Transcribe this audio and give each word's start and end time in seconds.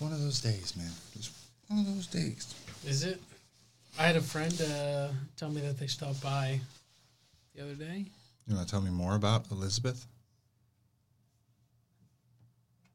One 0.00 0.12
of 0.12 0.20
those 0.22 0.40
days, 0.40 0.74
man. 0.76 0.90
Just 1.14 1.32
one 1.68 1.80
of 1.80 1.86
those 1.86 2.06
days. 2.06 2.54
Is 2.86 3.04
it? 3.04 3.20
I 3.98 4.04
had 4.04 4.16
a 4.16 4.22
friend 4.22 4.58
uh, 4.62 5.08
tell 5.36 5.50
me 5.50 5.60
that 5.60 5.78
they 5.78 5.86
stopped 5.86 6.22
by 6.22 6.58
the 7.54 7.62
other 7.62 7.74
day. 7.74 8.06
You 8.46 8.54
want 8.56 8.66
to 8.66 8.70
tell 8.70 8.80
me 8.80 8.90
more 8.90 9.14
about 9.14 9.50
Elizabeth? 9.50 10.06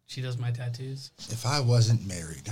She 0.08 0.22
does 0.22 0.40
my 0.40 0.50
tattoos. 0.50 1.12
If 1.30 1.46
I 1.46 1.60
wasn't 1.60 2.08
married, 2.08 2.50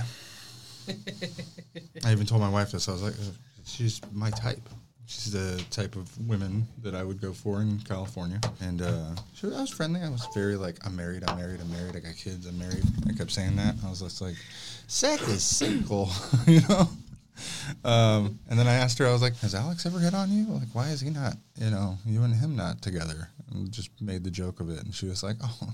I 2.04 2.12
even 2.12 2.26
told 2.26 2.40
my 2.40 2.48
wife 2.48 2.70
this. 2.70 2.88
I 2.88 2.92
was 2.92 3.02
like, 3.02 3.14
uh, 3.14 3.32
she's 3.66 4.00
my 4.12 4.30
type. 4.30 4.60
She's 5.06 5.32
the 5.32 5.62
type 5.70 5.96
of 5.96 6.10
women 6.26 6.66
that 6.82 6.94
I 6.94 7.02
would 7.02 7.20
go 7.20 7.32
for 7.32 7.60
in 7.60 7.78
California. 7.80 8.40
And 8.60 8.80
uh, 8.80 9.14
she 9.34 9.46
was, 9.46 9.56
I 9.56 9.60
was 9.60 9.70
friendly. 9.70 10.00
I 10.00 10.08
was 10.08 10.26
very 10.34 10.56
like, 10.56 10.76
I'm 10.84 10.96
married, 10.96 11.24
I'm 11.26 11.36
married, 11.36 11.60
I'm 11.60 11.70
married. 11.70 11.94
I 11.96 12.00
got 12.00 12.16
kids, 12.16 12.46
I'm 12.46 12.58
married. 12.58 12.84
I 13.08 13.12
kept 13.12 13.30
saying 13.30 13.56
that. 13.56 13.74
I 13.84 13.90
was 13.90 14.00
just 14.00 14.22
like, 14.22 14.36
Seth 14.86 15.28
is 15.28 15.42
single, 15.42 16.08
you 16.46 16.60
know? 16.68 16.88
Um, 17.84 18.38
and 18.48 18.58
then 18.58 18.66
I 18.66 18.74
asked 18.74 18.98
her, 18.98 19.06
I 19.06 19.12
was 19.12 19.22
like, 19.22 19.36
has 19.38 19.54
Alex 19.54 19.84
ever 19.84 19.98
hit 19.98 20.14
on 20.14 20.30
you? 20.30 20.46
Like, 20.46 20.68
why 20.72 20.88
is 20.88 21.00
he 21.00 21.10
not, 21.10 21.34
you 21.58 21.70
know, 21.70 21.98
you 22.06 22.22
and 22.22 22.34
him 22.34 22.56
not 22.56 22.80
together? 22.80 23.28
And 23.50 23.70
just 23.70 23.90
made 24.00 24.24
the 24.24 24.30
joke 24.30 24.60
of 24.60 24.70
it. 24.70 24.82
And 24.84 24.94
she 24.94 25.06
was 25.06 25.22
like, 25.22 25.36
oh, 25.42 25.72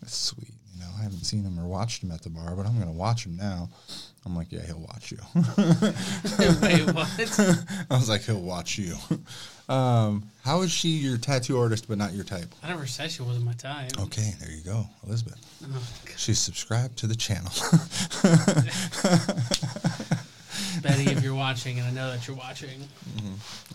that's 0.00 0.16
sweet. 0.16 0.54
You 0.72 0.80
know, 0.80 0.90
I 0.98 1.02
haven't 1.02 1.24
seen 1.24 1.44
him 1.44 1.58
or 1.58 1.66
watched 1.66 2.02
him 2.02 2.10
at 2.10 2.22
the 2.22 2.30
bar, 2.30 2.56
but 2.56 2.66
I'm 2.66 2.74
going 2.74 2.92
to 2.92 2.98
watch 2.98 3.26
him 3.26 3.36
now. 3.36 3.68
I'm 4.26 4.34
like, 4.34 4.50
yeah, 4.50 4.64
he'll 4.66 4.80
watch 4.80 5.12
you. 5.12 5.18
Wait, 6.62 6.94
what? 6.94 7.08
I 7.90 7.96
was 7.96 8.08
like, 8.08 8.22
he'll 8.22 8.40
watch 8.40 8.78
you. 8.78 8.96
Um, 9.68 10.24
how 10.44 10.62
is 10.62 10.70
she 10.70 10.88
your 10.88 11.18
tattoo 11.18 11.58
artist 11.58 11.88
but 11.88 11.98
not 11.98 12.14
your 12.14 12.24
type? 12.24 12.54
I 12.62 12.68
never 12.68 12.86
said 12.86 13.10
she 13.10 13.22
wasn't 13.22 13.44
my 13.44 13.52
type. 13.52 13.92
Okay, 14.00 14.32
there 14.40 14.50
you 14.50 14.62
go, 14.62 14.86
Elizabeth. 15.06 15.38
Oh, 15.72 15.82
She's 16.16 16.38
subscribed 16.38 16.96
to 16.98 17.06
the 17.06 17.14
channel. 17.14 17.52
Betty, 20.82 21.10
if 21.10 21.22
you're 21.22 21.34
watching, 21.34 21.78
and 21.78 21.86
I 21.86 21.90
know 21.90 22.10
that 22.10 22.26
you're 22.26 22.36
watching. 22.36 22.88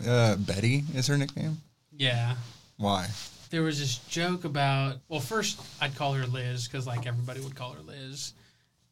uh, 0.06 0.36
Betty 0.36 0.84
is 0.94 1.06
her 1.06 1.16
nickname. 1.16 1.58
Yeah. 1.96 2.34
Why? 2.76 3.08
There 3.50 3.62
was 3.62 3.78
this 3.80 3.96
joke 4.08 4.44
about, 4.44 4.96
well, 5.08 5.20
first 5.20 5.60
I'd 5.80 5.96
call 5.96 6.12
her 6.14 6.26
Liz 6.26 6.68
because 6.68 6.86
like 6.86 7.06
everybody 7.06 7.40
would 7.40 7.54
call 7.56 7.72
her 7.72 7.82
Liz. 7.82 8.32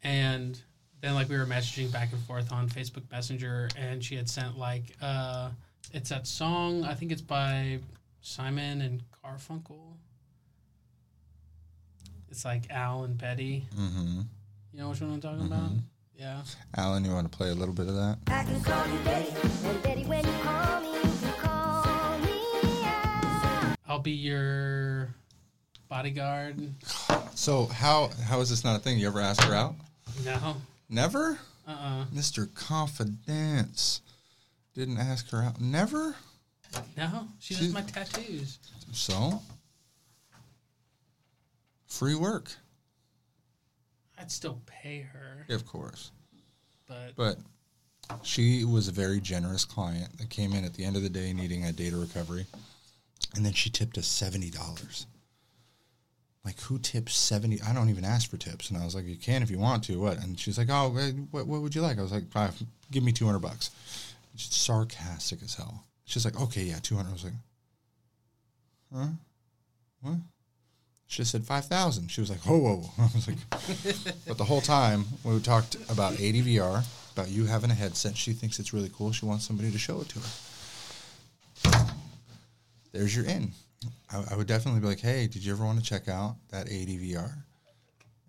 And 0.03 0.61
then 1.01 1.15
like 1.15 1.29
we 1.29 1.37
were 1.37 1.47
messaging 1.47 1.93
back 1.93 2.13
and 2.13 2.21
forth 2.23 2.53
on 2.53 2.69
Facebook 2.69 3.11
Messenger 3.11 3.69
and 3.77 4.03
she 4.03 4.17
had 4.17 4.29
sent 4.29 4.59
like, 4.59 4.83
uh, 5.01 5.51
it's 5.93 6.11
that 6.11 6.27
song, 6.27 6.85
I 6.85 6.95
think 6.95 7.13
it's 7.13 7.23
by 7.23 7.79
Simon 8.21 8.81
and 8.81 9.03
Garfunkel. 9.25 9.79
It's 12.31 12.45
like 12.45 12.71
Al 12.71 13.05
and 13.05 13.17
Betty. 13.17 13.65
Mm-hmm. 13.75 14.21
You 14.73 14.81
know 14.81 14.91
which 14.91 15.01
one 15.01 15.13
I'm 15.15 15.21
talking 15.21 15.47
about? 15.47 15.71
Yeah. 16.19 16.43
Alan, 16.77 17.05
you 17.05 17.13
want 17.13 17.31
to 17.31 17.37
play 17.37 17.51
a 17.51 17.55
little 17.55 17.73
bit 17.73 17.87
of 17.87 17.95
that? 17.95 18.19
I 18.27 18.43
can 18.43 18.61
call 18.61 18.87
you 18.89 18.99
Betty, 19.05 19.33
and 19.65 19.83
Betty, 19.83 20.05
when 20.05 20.27
you 20.27 20.33
call 20.43 20.81
me, 20.81 20.89
you 21.01 21.33
call 21.39 22.19
me 22.19 22.83
out. 22.85 23.77
I'll 23.87 24.01
be 24.01 24.11
your 24.11 25.15
bodyguard. 25.89 26.75
So 27.35 27.67
how 27.67 28.11
how 28.25 28.41
is 28.41 28.51
this 28.51 28.65
not 28.65 28.77
a 28.77 28.79
thing? 28.81 28.99
You 28.99 29.07
ever 29.07 29.21
asked 29.21 29.45
her 29.45 29.55
out? 29.55 29.77
No. 30.25 30.57
Never, 30.89 31.39
Uh 31.67 31.71
uh 31.71 32.05
Mister 32.13 32.47
Confidence. 32.47 34.01
Didn't 34.75 34.99
ask 34.99 35.29
her 35.31 35.43
out. 35.43 35.61
Never. 35.61 36.15
No. 36.97 37.29
She 37.39 37.55
She- 37.55 37.65
does 37.65 37.73
my 37.73 37.83
tattoos. 37.83 38.59
So 38.93 39.43
free 41.87 42.15
work, 42.15 42.53
I'd 44.17 44.31
still 44.31 44.61
pay 44.67 45.01
her, 45.03 45.47
of 45.51 45.67
course. 45.67 46.11
but 46.87 47.15
But 47.17 47.39
she 48.23 48.65
was 48.65 48.89
a 48.89 48.93
very 48.93 49.21
generous 49.21 49.65
client 49.65 50.17
that 50.19 50.31
came 50.31 50.53
in 50.55 50.65
at 50.65 50.75
the 50.75 50.85
end 50.85 50.97
of 50.97 51.03
the 51.03 51.11
day 51.11 51.33
needing 51.33 51.65
a 51.65 51.73
data 51.73 51.97
recovery. 51.97 52.47
And 53.35 53.45
then 53.45 53.53
she 53.53 53.69
tipped 53.69 53.99
us 53.99 54.07
$70. 54.09 55.07
Like, 56.49 56.61
who 56.63 56.79
tips 56.79 57.15
70 57.15 57.61
I 57.61 57.75
don't 57.75 57.91
even 57.91 58.07
ask 58.07 58.31
for 58.31 58.39
tips. 58.39 58.71
And 58.71 58.81
I 58.81 58.85
was 58.87 58.95
like, 58.95 59.05
you 59.05 59.17
can 59.17 59.43
if 59.43 59.51
you 59.51 59.59
want 59.59 59.85
to. 59.85 60.01
What? 60.01 60.17
And 60.17 60.41
she's 60.41 60.57
like, 60.57 60.69
oh, 60.71 60.89
what, 61.31 61.47
what 61.47 61.61
would 61.61 61.75
you 61.75 61.83
like? 61.83 61.99
I 61.99 62.03
was 62.03 62.11
like, 62.11 62.25
"Ah, 62.35 62.51
give 62.91 63.05
me 63.05 63.13
200 63.13 63.39
bucks. 63.39 63.71
She's 64.35 64.55
sarcastic 64.55 65.43
as 65.43 65.57
hell. 65.57 65.85
She's 66.07 66.25
like, 66.25 66.41
okay, 66.41 66.63
yeah, 66.63 66.79
200. 66.83 67.07
I 67.07 67.13
was 67.13 67.25
like, 67.25 67.33
huh? 68.95 69.07
What? 70.01 70.15
She 71.07 71.19
just 71.19 71.33
said 71.33 71.45
5,000. 71.45 72.11
She 72.11 72.23
was 72.23 72.31
like, 72.31 72.41
whoa, 72.41 72.57
whoa. 72.59 72.91
I 72.99 73.11
was 73.15 73.29
like, 73.29 73.37
but 74.27 74.39
the 74.39 74.45
whole 74.45 74.63
time 74.63 75.05
we 75.25 75.39
talked 75.41 75.77
about 75.91 76.15
ADVR, 76.15 76.83
about 77.13 77.29
you 77.29 77.45
having 77.45 77.71
a 77.71 77.75
headset. 77.75 78.17
She 78.17 78.33
thinks 78.33 78.59
it's 78.59 78.73
really 78.73 78.91
cool. 78.97 79.13
She 79.13 79.27
wants 79.27 79.47
somebody 79.47 79.71
to 79.71 79.79
show 79.79 80.01
it 80.01 80.09
to 80.09 80.21
her. 81.69 81.87
There's 82.93 83.15
your 83.15 83.27
in. 83.27 83.53
I, 84.13 84.25
I 84.33 84.37
would 84.37 84.47
definitely 84.47 84.81
be 84.81 84.87
like, 84.87 85.01
hey, 85.01 85.27
did 85.27 85.45
you 85.45 85.53
ever 85.53 85.65
want 85.65 85.79
to 85.79 85.85
check 85.85 86.09
out 86.09 86.37
that 86.51 86.67
ADVR? 86.69 87.33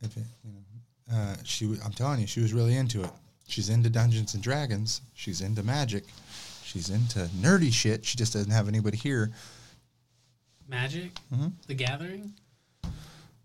If 0.01 0.15
it, 0.17 0.23
you 0.45 0.51
know, 0.51 1.17
uh, 1.17 1.35
she, 1.43 1.65
w- 1.65 1.81
I'm 1.83 1.91
telling 1.91 2.19
you, 2.21 2.27
she 2.27 2.39
was 2.39 2.53
really 2.53 2.75
into 2.75 3.03
it. 3.03 3.09
She's 3.47 3.69
into 3.69 3.89
Dungeons 3.89 4.35
and 4.35 4.43
Dragons. 4.43 5.01
She's 5.15 5.41
into 5.41 5.63
magic. 5.63 6.03
She's 6.63 6.89
into 6.91 7.19
nerdy 7.41 7.73
shit. 7.73 8.05
She 8.05 8.17
just 8.17 8.33
doesn't 8.33 8.51
have 8.51 8.67
anybody 8.67 8.95
here. 8.97 9.31
Magic, 10.67 11.11
Mm-hmm. 11.33 11.47
The 11.67 11.73
Gathering. 11.73 12.33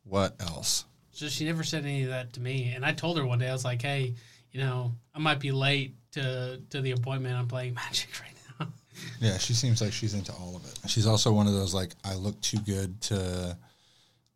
What 0.04 0.36
else? 0.40 0.84
So 1.12 1.28
she 1.28 1.44
never 1.46 1.62
said 1.64 1.84
any 1.84 2.02
of 2.02 2.10
that 2.10 2.34
to 2.34 2.40
me, 2.40 2.72
and 2.74 2.84
I 2.84 2.92
told 2.92 3.16
her 3.16 3.24
one 3.24 3.38
day 3.38 3.48
I 3.48 3.52
was 3.52 3.64
like, 3.64 3.80
"Hey, 3.80 4.14
you 4.52 4.60
know, 4.60 4.92
I 5.14 5.18
might 5.20 5.40
be 5.40 5.50
late 5.52 5.94
to 6.12 6.60
to 6.70 6.80
the 6.82 6.90
appointment. 6.90 7.34
I'm 7.36 7.48
playing 7.48 7.72
Magic 7.74 8.10
right 8.20 8.30
now." 8.33 8.33
Yeah, 9.20 9.38
she 9.38 9.52
seems 9.54 9.80
like 9.80 9.92
she's 9.92 10.14
into 10.14 10.32
all 10.32 10.54
of 10.56 10.64
it. 10.64 10.90
She's 10.90 11.06
also 11.06 11.32
one 11.32 11.46
of 11.46 11.52
those 11.52 11.74
like 11.74 11.92
I 12.04 12.14
look 12.14 12.40
too 12.40 12.58
good 12.58 13.00
to 13.02 13.56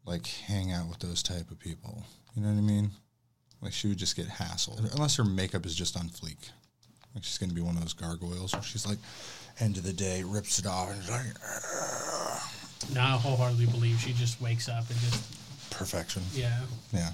like 0.05 0.27
hang 0.27 0.73
out 0.73 0.89
with 0.89 0.99
those 0.99 1.23
type 1.23 1.51
of 1.51 1.59
people. 1.59 2.05
You 2.35 2.43
know 2.43 2.49
what 2.49 2.59
I 2.59 2.63
mean? 2.63 2.91
Like 3.63 3.73
she 3.73 3.89
would 3.89 3.99
just 3.99 4.17
get 4.17 4.27
hassled 4.29 4.93
unless 4.95 5.17
her 5.17 5.25
makeup 5.25 5.67
is 5.67 5.75
just 5.75 5.97
on 5.97 6.09
fleek. 6.09 6.51
Like 7.15 7.25
she's 7.25 7.39
gonna 7.39 7.53
be 7.53 7.61
one 7.61 7.75
of 7.77 7.83
those 7.83 7.95
gargoyles 7.95 8.53
where 8.53 8.63
she's 8.63 8.87
like, 8.87 8.99
end 9.61 9.77
of 9.77 9.83
the 9.83 9.93
day, 9.93 10.23
rips 10.25 10.59
it 10.59 10.67
off 10.67 10.91
and 10.91 11.01
is 11.03 11.11
like 11.11 11.27
now 12.95 13.15
I 13.17 13.19
wholeheartedly 13.19 13.67
believe 13.67 13.99
she 14.01 14.13
just 14.13 14.41
wakes 14.41 14.69
up 14.69 14.89
and 14.91 14.99
just 15.01 15.71
perfection. 15.71 16.23
yeah, 16.33 16.61
Yeah, 16.93 17.11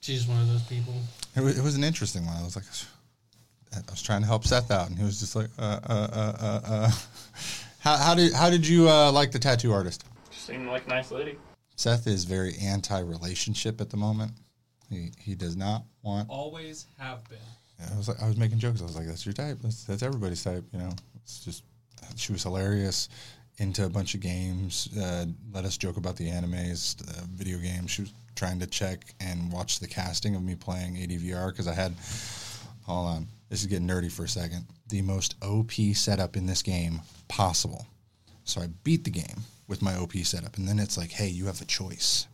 she's 0.00 0.26
one 0.26 0.40
of 0.40 0.48
those 0.48 0.62
people. 0.64 0.94
it 1.36 1.40
was, 1.40 1.58
it 1.58 1.62
was 1.62 1.76
an 1.76 1.84
interesting 1.84 2.26
one. 2.26 2.36
I 2.36 2.42
was 2.42 2.56
like, 2.56 2.64
I 3.76 3.90
was 3.90 4.02
trying 4.02 4.20
to 4.22 4.26
help 4.26 4.44
Seth 4.44 4.70
out, 4.70 4.88
and 4.88 4.98
he 4.98 5.04
was 5.04 5.20
just 5.20 5.36
like, 5.36 5.48
uh, 5.58 5.80
uh, 5.84 6.08
uh, 6.12 6.36
uh, 6.40 6.60
uh. 6.64 6.90
How, 7.80 7.98
how 7.98 8.14
did 8.14 8.32
how 8.32 8.48
did 8.48 8.66
you 8.66 8.88
uh, 8.88 9.12
like 9.12 9.30
the 9.30 9.38
tattoo 9.38 9.70
artist? 9.70 10.04
Seemed 10.30 10.68
like 10.68 10.86
a 10.86 10.88
nice 10.88 11.10
lady. 11.10 11.36
Seth 11.76 12.06
is 12.06 12.24
very 12.24 12.54
anti-relationship 12.62 13.78
at 13.78 13.90
the 13.90 13.98
moment. 13.98 14.32
He 14.88 15.12
he 15.18 15.34
does 15.34 15.54
not 15.54 15.84
want. 16.02 16.30
Always 16.30 16.86
have 16.98 17.28
been. 17.28 17.38
I 17.92 17.94
was 17.94 18.08
like, 18.08 18.22
I 18.22 18.26
was 18.26 18.38
making 18.38 18.58
jokes. 18.58 18.80
I 18.80 18.84
was 18.84 18.96
like, 18.96 19.06
"That's 19.06 19.26
your 19.26 19.34
type. 19.34 19.58
That's 19.62 19.84
that's 19.84 20.02
everybody's 20.02 20.42
type." 20.42 20.64
You 20.72 20.78
know, 20.78 20.92
it's 21.16 21.44
just 21.44 21.62
she 22.16 22.32
was 22.32 22.42
hilarious, 22.42 23.10
into 23.58 23.84
a 23.84 23.88
bunch 23.88 24.14
of 24.14 24.20
games. 24.20 24.88
Uh, 24.96 25.26
let 25.52 25.64
us 25.64 25.76
joke 25.76 25.96
about 25.96 26.16
the 26.16 26.28
animes, 26.28 27.00
uh, 27.08 27.22
video 27.34 27.58
games. 27.58 27.90
She 27.90 28.02
was 28.02 28.12
trying 28.34 28.60
to 28.60 28.66
check 28.66 29.14
and 29.20 29.52
watch 29.52 29.78
the 29.78 29.86
casting 29.86 30.34
of 30.34 30.42
me 30.42 30.54
playing 30.54 30.94
ADVR 30.94 31.50
because 31.50 31.68
I 31.68 31.74
had. 31.74 31.94
Hold 32.84 33.06
on, 33.06 33.28
this 33.48 33.60
is 33.60 33.66
getting 33.66 33.88
nerdy 33.88 34.10
for 34.10 34.24
a 34.24 34.28
second. 34.28 34.66
The 34.88 35.02
most 35.02 35.34
OP 35.42 35.72
setup 35.94 36.36
in 36.36 36.46
this 36.46 36.62
game 36.62 37.00
possible. 37.28 37.86
So 38.44 38.60
I 38.60 38.68
beat 38.84 39.04
the 39.04 39.10
game 39.10 39.42
with 39.68 39.82
my 39.82 39.96
OP 39.96 40.12
setup, 40.16 40.56
and 40.56 40.68
then 40.68 40.78
it's 40.78 40.98
like, 40.98 41.10
hey, 41.10 41.28
you 41.28 41.46
have 41.46 41.60
a 41.60 41.66
choice. 41.66 42.26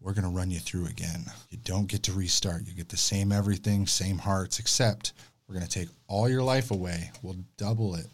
We're 0.00 0.12
gonna 0.14 0.28
run 0.28 0.50
you 0.50 0.60
through 0.60 0.86
again. 0.86 1.24
You 1.50 1.58
don't 1.64 1.86
get 1.86 2.02
to 2.04 2.12
restart. 2.12 2.66
You 2.66 2.74
get 2.74 2.88
the 2.88 2.96
same 2.96 3.32
everything, 3.32 3.86
same 3.86 4.18
hearts, 4.18 4.58
except 4.58 5.12
we're 5.46 5.54
gonna 5.54 5.66
take 5.66 5.88
all 6.06 6.28
your 6.28 6.42
life 6.42 6.70
away. 6.70 7.10
We'll 7.22 7.36
double 7.56 7.94
it, 7.94 8.06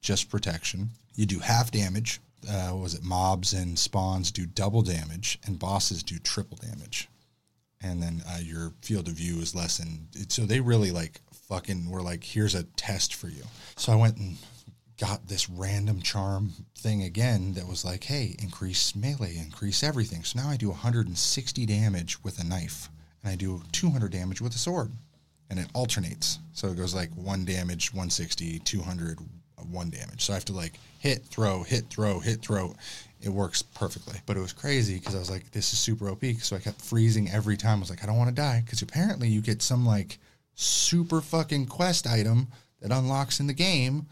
just 0.00 0.28
protection. 0.28 0.90
You 1.14 1.26
do 1.26 1.38
half 1.38 1.70
damage. 1.70 2.20
Uh, 2.48 2.70
what 2.70 2.82
was 2.82 2.94
it 2.94 3.02
mobs 3.02 3.52
and 3.52 3.78
spawns 3.78 4.30
do 4.30 4.46
double 4.46 4.82
damage, 4.82 5.38
and 5.46 5.58
bosses 5.58 6.02
do 6.02 6.18
triple 6.18 6.56
damage 6.56 7.08
and 7.82 8.02
then 8.02 8.22
uh, 8.28 8.38
your 8.42 8.72
field 8.82 9.08
of 9.08 9.14
view 9.14 9.38
is 9.38 9.54
lessened. 9.54 10.08
So 10.28 10.42
they 10.44 10.60
really 10.60 10.90
like 10.90 11.20
fucking 11.50 11.90
were 11.90 12.00
like, 12.00 12.22
here's 12.22 12.54
a 12.54 12.62
test 12.62 13.14
for 13.14 13.28
you. 13.28 13.42
So 13.76 13.92
I 13.92 13.96
went 13.96 14.16
and 14.16 14.36
got 14.98 15.26
this 15.26 15.50
random 15.50 16.00
charm 16.00 16.52
thing 16.78 17.02
again 17.02 17.54
that 17.54 17.66
was 17.66 17.84
like, 17.84 18.04
hey, 18.04 18.36
increase 18.38 18.94
melee, 18.94 19.36
increase 19.36 19.82
everything. 19.82 20.22
So 20.22 20.38
now 20.38 20.48
I 20.48 20.56
do 20.56 20.68
160 20.68 21.66
damage 21.66 22.22
with 22.22 22.38
a 22.38 22.44
knife, 22.44 22.88
and 23.22 23.32
I 23.32 23.36
do 23.36 23.62
200 23.72 24.12
damage 24.12 24.40
with 24.40 24.54
a 24.54 24.58
sword, 24.58 24.92
and 25.50 25.58
it 25.58 25.66
alternates. 25.74 26.38
So 26.52 26.68
it 26.68 26.76
goes 26.76 26.94
like 26.94 27.10
one 27.16 27.44
damage, 27.44 27.92
160, 27.92 28.60
200, 28.60 29.18
one 29.70 29.90
damage. 29.90 30.22
So 30.22 30.32
I 30.32 30.36
have 30.36 30.44
to 30.46 30.52
like 30.52 30.74
hit, 31.00 31.24
throw, 31.24 31.64
hit, 31.64 31.90
throw, 31.90 32.20
hit, 32.20 32.42
throw 32.42 32.74
it 33.22 33.28
works 33.28 33.62
perfectly. 33.62 34.18
But 34.24 34.36
it 34.36 34.40
was 34.40 34.52
crazy 34.52 34.94
because 34.98 35.14
I 35.14 35.18
was 35.18 35.30
like, 35.30 35.50
this 35.50 35.72
is 35.72 35.78
super 35.78 36.08
OP. 36.08 36.24
So 36.40 36.56
I 36.56 36.58
kept 36.58 36.80
freezing 36.80 37.28
every 37.30 37.56
time. 37.56 37.78
I 37.78 37.80
was 37.80 37.90
like, 37.90 38.02
I 38.02 38.06
don't 38.06 38.16
want 38.16 38.30
to 38.30 38.34
die 38.34 38.62
because 38.64 38.82
apparently 38.82 39.28
you 39.28 39.40
get 39.40 39.62
some 39.62 39.84
like 39.84 40.18
super 40.60 41.20
fucking 41.20 41.66
quest 41.66 42.06
item 42.06 42.48
that 42.80 42.92
unlocks 42.92 43.40
in 43.40 43.46
the 43.46 43.52
game 43.52 44.06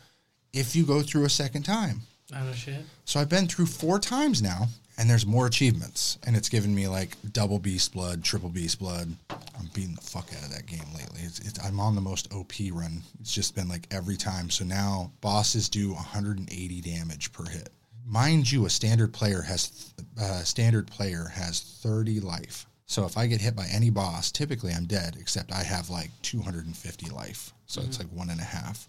if 0.52 0.74
you 0.74 0.84
go 0.84 1.02
through 1.02 1.24
a 1.24 1.30
second 1.30 1.62
time. 1.62 2.00
I 2.34 2.44
know 2.44 2.52
shit. 2.52 2.82
So 3.04 3.20
I've 3.20 3.28
been 3.28 3.46
through 3.46 3.66
four 3.66 3.98
times 3.98 4.42
now, 4.42 4.68
and 4.98 5.08
there's 5.08 5.24
more 5.24 5.46
achievements, 5.46 6.18
and 6.26 6.36
it's 6.36 6.48
given 6.48 6.74
me 6.74 6.88
like 6.88 7.16
double 7.32 7.58
beast 7.58 7.92
blood, 7.92 8.22
triple 8.22 8.50
beast 8.50 8.78
blood. 8.78 9.14
I'm 9.30 9.66
beating 9.72 9.94
the 9.94 10.00
fuck 10.02 10.28
out 10.36 10.44
of 10.44 10.50
that 10.50 10.66
game 10.66 10.84
lately. 10.94 11.22
It's, 11.22 11.38
it's, 11.40 11.64
I'm 11.64 11.80
on 11.80 11.94
the 11.94 12.00
most 12.00 12.32
OP 12.32 12.52
run. 12.72 13.02
It's 13.20 13.32
just 13.32 13.54
been 13.54 13.68
like 13.68 13.86
every 13.90 14.16
time. 14.16 14.50
So 14.50 14.64
now 14.64 15.10
bosses 15.20 15.68
do 15.68 15.92
180 15.92 16.80
damage 16.80 17.32
per 17.32 17.44
hit. 17.44 17.70
Mind 18.06 18.50
you, 18.50 18.66
a 18.66 18.70
standard 18.70 19.12
player 19.12 19.42
has 19.42 19.92
uh, 20.20 20.42
standard 20.42 20.86
player 20.86 21.28
has 21.34 21.60
30 21.60 22.20
life. 22.20 22.66
So 22.88 23.04
if 23.04 23.18
I 23.18 23.26
get 23.26 23.42
hit 23.42 23.54
by 23.54 23.66
any 23.70 23.90
boss, 23.90 24.32
typically 24.32 24.72
I'm 24.72 24.86
dead, 24.86 25.16
except 25.20 25.52
I 25.52 25.62
have 25.62 25.90
like 25.90 26.10
250 26.22 27.10
life. 27.10 27.52
So 27.66 27.82
it's 27.82 27.98
like 27.98 28.08
one 28.08 28.30
and 28.30 28.40
a 28.40 28.44
half. 28.44 28.88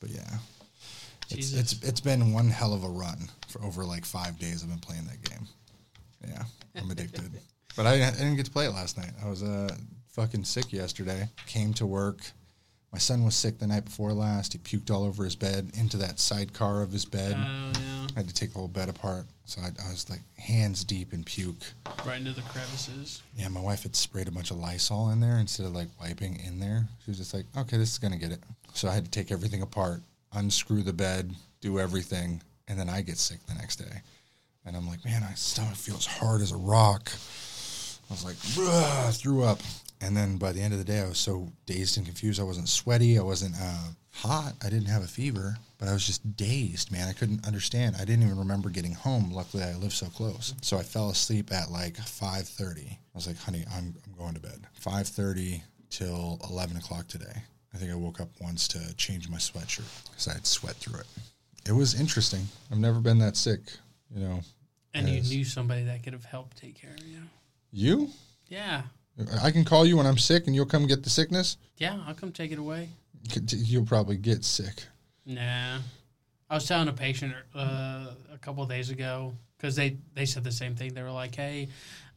But 0.00 0.10
yeah. 0.10 0.38
It's, 1.30 1.50
Jesus. 1.50 1.72
it's 1.72 1.88
it's 1.88 2.00
been 2.00 2.32
one 2.32 2.48
hell 2.48 2.72
of 2.72 2.84
a 2.84 2.88
run 2.88 3.18
for 3.48 3.60
over 3.62 3.84
like 3.84 4.04
five 4.04 4.38
days. 4.38 4.62
I've 4.62 4.68
been 4.68 4.78
playing 4.78 5.06
that 5.06 5.22
game. 5.28 5.48
Yeah, 6.28 6.44
I'm 6.76 6.90
addicted. 6.90 7.30
but 7.76 7.86
I, 7.86 7.94
I 7.94 8.10
didn't 8.10 8.36
get 8.36 8.46
to 8.46 8.52
play 8.52 8.66
it 8.66 8.72
last 8.72 8.96
night. 8.96 9.12
I 9.24 9.28
was 9.28 9.42
uh, 9.42 9.74
fucking 10.12 10.44
sick 10.44 10.72
yesterday. 10.72 11.28
Came 11.46 11.72
to 11.74 11.86
work. 11.86 12.20
My 12.92 12.98
son 12.98 13.24
was 13.24 13.34
sick 13.34 13.58
the 13.58 13.66
night 13.66 13.86
before 13.86 14.12
last. 14.12 14.52
He 14.52 14.58
puked 14.58 14.90
all 14.90 15.02
over 15.02 15.24
his 15.24 15.34
bed 15.34 15.72
into 15.74 15.96
that 15.96 16.20
sidecar 16.20 16.82
of 16.82 16.92
his 16.92 17.04
bed. 17.04 17.34
Oh 17.36 17.72
yeah, 17.80 18.03
I 18.14 18.20
had 18.20 18.28
to 18.28 18.34
take 18.34 18.52
the 18.52 18.58
whole 18.58 18.68
bed 18.68 18.88
apart. 18.88 19.26
So 19.44 19.60
I, 19.60 19.66
I 19.66 19.90
was 19.90 20.08
like 20.08 20.20
hands 20.38 20.84
deep 20.84 21.12
in 21.12 21.24
puke. 21.24 21.64
right 22.06 22.18
into 22.18 22.32
the 22.32 22.42
crevices. 22.42 23.22
Yeah, 23.36 23.48
my 23.48 23.60
wife 23.60 23.82
had 23.82 23.96
sprayed 23.96 24.28
a 24.28 24.30
bunch 24.30 24.50
of 24.50 24.58
Lysol 24.58 25.10
in 25.10 25.20
there 25.20 25.38
instead 25.38 25.66
of 25.66 25.74
like 25.74 25.88
wiping 26.00 26.40
in 26.46 26.60
there. 26.60 26.86
She 27.04 27.10
was 27.10 27.18
just 27.18 27.34
like, 27.34 27.46
okay, 27.56 27.76
this 27.76 27.92
is 27.92 27.98
going 27.98 28.12
to 28.12 28.18
get 28.18 28.32
it. 28.32 28.40
So 28.72 28.88
I 28.88 28.94
had 28.94 29.04
to 29.04 29.10
take 29.10 29.30
everything 29.30 29.62
apart, 29.62 30.00
unscrew 30.32 30.82
the 30.82 30.92
bed, 30.92 31.34
do 31.60 31.78
everything, 31.78 32.42
and 32.68 32.78
then 32.78 32.88
I 32.88 33.02
get 33.02 33.18
sick 33.18 33.44
the 33.46 33.54
next 33.54 33.76
day. 33.76 34.02
And 34.64 34.76
I'm 34.76 34.88
like, 34.88 35.04
man, 35.04 35.20
my 35.20 35.34
stomach 35.34 35.76
feels 35.76 36.06
hard 36.06 36.40
as 36.40 36.52
a 36.52 36.56
rock. 36.56 37.10
I 38.10 38.12
was 38.12 38.24
like, 38.24 38.36
threw 38.36 39.42
up. 39.42 39.60
And 40.00 40.16
then 40.16 40.36
by 40.36 40.52
the 40.52 40.60
end 40.60 40.72
of 40.72 40.78
the 40.78 40.84
day, 40.84 41.00
I 41.00 41.08
was 41.08 41.18
so 41.18 41.48
dazed 41.66 41.96
and 41.96 42.06
confused. 42.06 42.40
I 42.40 42.44
wasn't 42.44 42.68
sweaty. 42.68 43.18
I 43.18 43.22
wasn't 43.22 43.54
uh, 43.60 43.88
hot. 44.14 44.54
I 44.64 44.70
didn't 44.70 44.86
have 44.86 45.02
a 45.02 45.08
fever, 45.08 45.56
but 45.78 45.88
I 45.88 45.92
was 45.92 46.06
just 46.06 46.36
dazed, 46.36 46.90
man. 46.92 47.08
I 47.08 47.12
couldn't 47.12 47.46
understand. 47.46 47.96
I 47.96 48.04
didn't 48.04 48.24
even 48.24 48.38
remember 48.38 48.70
getting 48.70 48.94
home. 48.94 49.30
Luckily, 49.32 49.62
I 49.62 49.74
live 49.74 49.92
so 49.92 50.06
close. 50.06 50.54
So 50.62 50.78
I 50.78 50.82
fell 50.82 51.10
asleep 51.10 51.52
at 51.52 51.70
like 51.70 51.94
5.30. 51.96 52.92
I 52.92 52.96
was 53.14 53.26
like, 53.26 53.38
honey, 53.38 53.64
I'm, 53.74 53.94
I'm 54.06 54.18
going 54.18 54.34
to 54.34 54.40
bed. 54.40 54.66
5.30 54.80 55.62
till 55.90 56.40
11 56.48 56.76
o'clock 56.76 57.08
today. 57.08 57.42
I 57.74 57.76
think 57.76 57.90
I 57.90 57.96
woke 57.96 58.20
up 58.20 58.28
once 58.40 58.68
to 58.68 58.94
change 58.96 59.28
my 59.28 59.38
sweatshirt 59.38 60.04
because 60.08 60.28
I 60.28 60.34
had 60.34 60.46
sweat 60.46 60.76
through 60.76 61.00
it. 61.00 61.06
It 61.66 61.72
was 61.72 61.98
interesting. 61.98 62.46
I've 62.70 62.78
never 62.78 63.00
been 63.00 63.18
that 63.18 63.36
sick, 63.36 63.60
you 64.14 64.20
know. 64.22 64.40
And 64.92 65.08
you 65.08 65.22
knew 65.22 65.44
somebody 65.44 65.82
that 65.84 66.04
could 66.04 66.12
have 66.12 66.24
helped 66.24 66.56
take 66.56 66.80
care 66.80 66.92
of 66.92 67.04
you. 67.04 67.18
You? 67.72 68.10
Yeah, 68.48 68.82
I 69.42 69.50
can 69.50 69.64
call 69.64 69.84
you 69.84 69.96
when 69.96 70.06
I'm 70.06 70.18
sick 70.18 70.46
and 70.46 70.54
you'll 70.54 70.66
come 70.66 70.86
get 70.86 71.02
the 71.02 71.10
sickness. 71.10 71.56
yeah. 71.78 71.98
I'll 72.06 72.14
come 72.14 72.30
take 72.30 72.52
it 72.52 72.58
away. 72.58 72.90
You'll 73.50 73.86
probably 73.86 74.16
get 74.16 74.44
sick. 74.44 74.84
Nah, 75.26 75.78
I 76.50 76.54
was 76.54 76.66
telling 76.66 76.88
a 76.88 76.92
patient 76.92 77.34
uh, 77.54 78.06
a 78.32 78.38
couple 78.40 78.64
days 78.66 78.90
ago 78.90 79.34
because 79.56 79.76
they 79.76 79.96
they 80.14 80.26
said 80.26 80.44
the 80.44 80.52
same 80.52 80.74
thing. 80.74 80.94
They 80.94 81.02
were 81.02 81.10
like, 81.10 81.34
"Hey, 81.34 81.68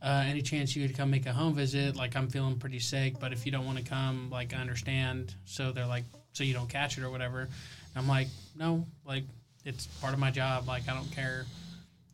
uh, 0.02 0.26
any 0.28 0.42
chance 0.42 0.76
you 0.76 0.86
could 0.86 0.98
come 0.98 1.10
make 1.10 1.26
a 1.26 1.34
home 1.34 1.54
visit? 1.54 1.96
Like, 1.96 2.16
I'm 2.16 2.28
feeling 2.30 2.60
pretty 2.60 2.80
sick, 2.80 3.20
but 3.20 3.32
if 3.32 3.46
you 3.46 3.52
don't 3.52 3.66
want 3.66 3.78
to 3.78 3.84
come, 3.84 4.30
like, 4.30 4.54
I 4.54 4.58
understand." 4.58 5.34
So 5.46 5.72
they're 5.72 5.88
like, 5.88 6.04
"So 6.34 6.44
you 6.44 6.54
don't 6.54 6.70
catch 6.70 6.98
it 6.98 7.04
or 7.04 7.10
whatever?" 7.10 7.42
And 7.42 7.50
I'm 7.96 8.08
like, 8.08 8.28
"No, 8.56 8.86
like, 9.06 9.24
it's 9.64 9.86
part 9.86 10.14
of 10.14 10.20
my 10.20 10.32
job. 10.32 10.68
Like, 10.68 10.90
I 10.90 10.94
don't 10.94 11.12
care." 11.12 11.46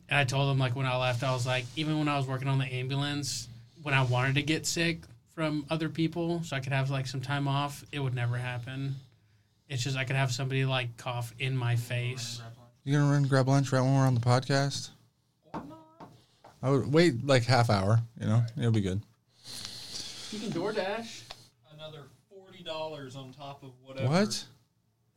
And 0.08 0.18
I 0.18 0.24
told 0.24 0.50
them 0.50 0.58
like 0.58 0.76
when 0.76 0.86
I 0.86 0.96
left, 0.96 1.22
I 1.22 1.32
was 1.32 1.46
like, 1.46 1.64
even 1.76 1.98
when 1.98 2.08
I 2.08 2.16
was 2.16 2.26
working 2.26 2.48
on 2.48 2.58
the 2.58 2.66
ambulance, 2.66 3.48
when 3.82 3.94
I 3.94 4.02
wanted 4.02 4.34
to 4.36 4.42
get 4.42 4.66
sick 4.66 5.00
from 5.34 5.66
other 5.68 5.88
people, 5.88 6.42
so 6.44 6.56
I 6.56 6.60
could 6.60 6.72
have 6.72 6.90
like 6.90 7.06
some 7.06 7.20
time 7.20 7.48
off, 7.48 7.84
it 7.92 7.98
would 7.98 8.14
never 8.14 8.36
happen. 8.36 8.94
It's 9.68 9.82
just 9.82 9.96
I 9.96 10.04
could 10.04 10.16
have 10.16 10.30
somebody 10.30 10.64
like 10.64 10.96
cough 10.96 11.34
in 11.38 11.56
my 11.56 11.76
face. 11.76 12.40
You 12.84 12.92
gonna 12.92 13.06
run 13.10 13.16
and 13.22 13.28
grab 13.28 13.48
lunch 13.48 13.72
right 13.72 13.80
when 13.80 13.94
we're 13.94 14.06
on 14.06 14.14
the 14.14 14.20
podcast? 14.20 14.90
I 16.62 16.70
would 16.70 16.92
wait 16.92 17.26
like 17.26 17.44
half 17.44 17.68
hour. 17.68 18.00
You 18.20 18.26
know, 18.26 18.42
it'll 18.56 18.70
be 18.70 18.80
good. 18.80 19.02
You 20.30 20.38
can 20.38 20.50
DoorDash. 20.50 21.22
another 21.74 22.04
forty 22.30 22.62
dollars 22.62 23.16
on 23.16 23.32
top 23.32 23.62
of 23.62 23.70
whatever. 23.82 24.08
What? 24.08 24.44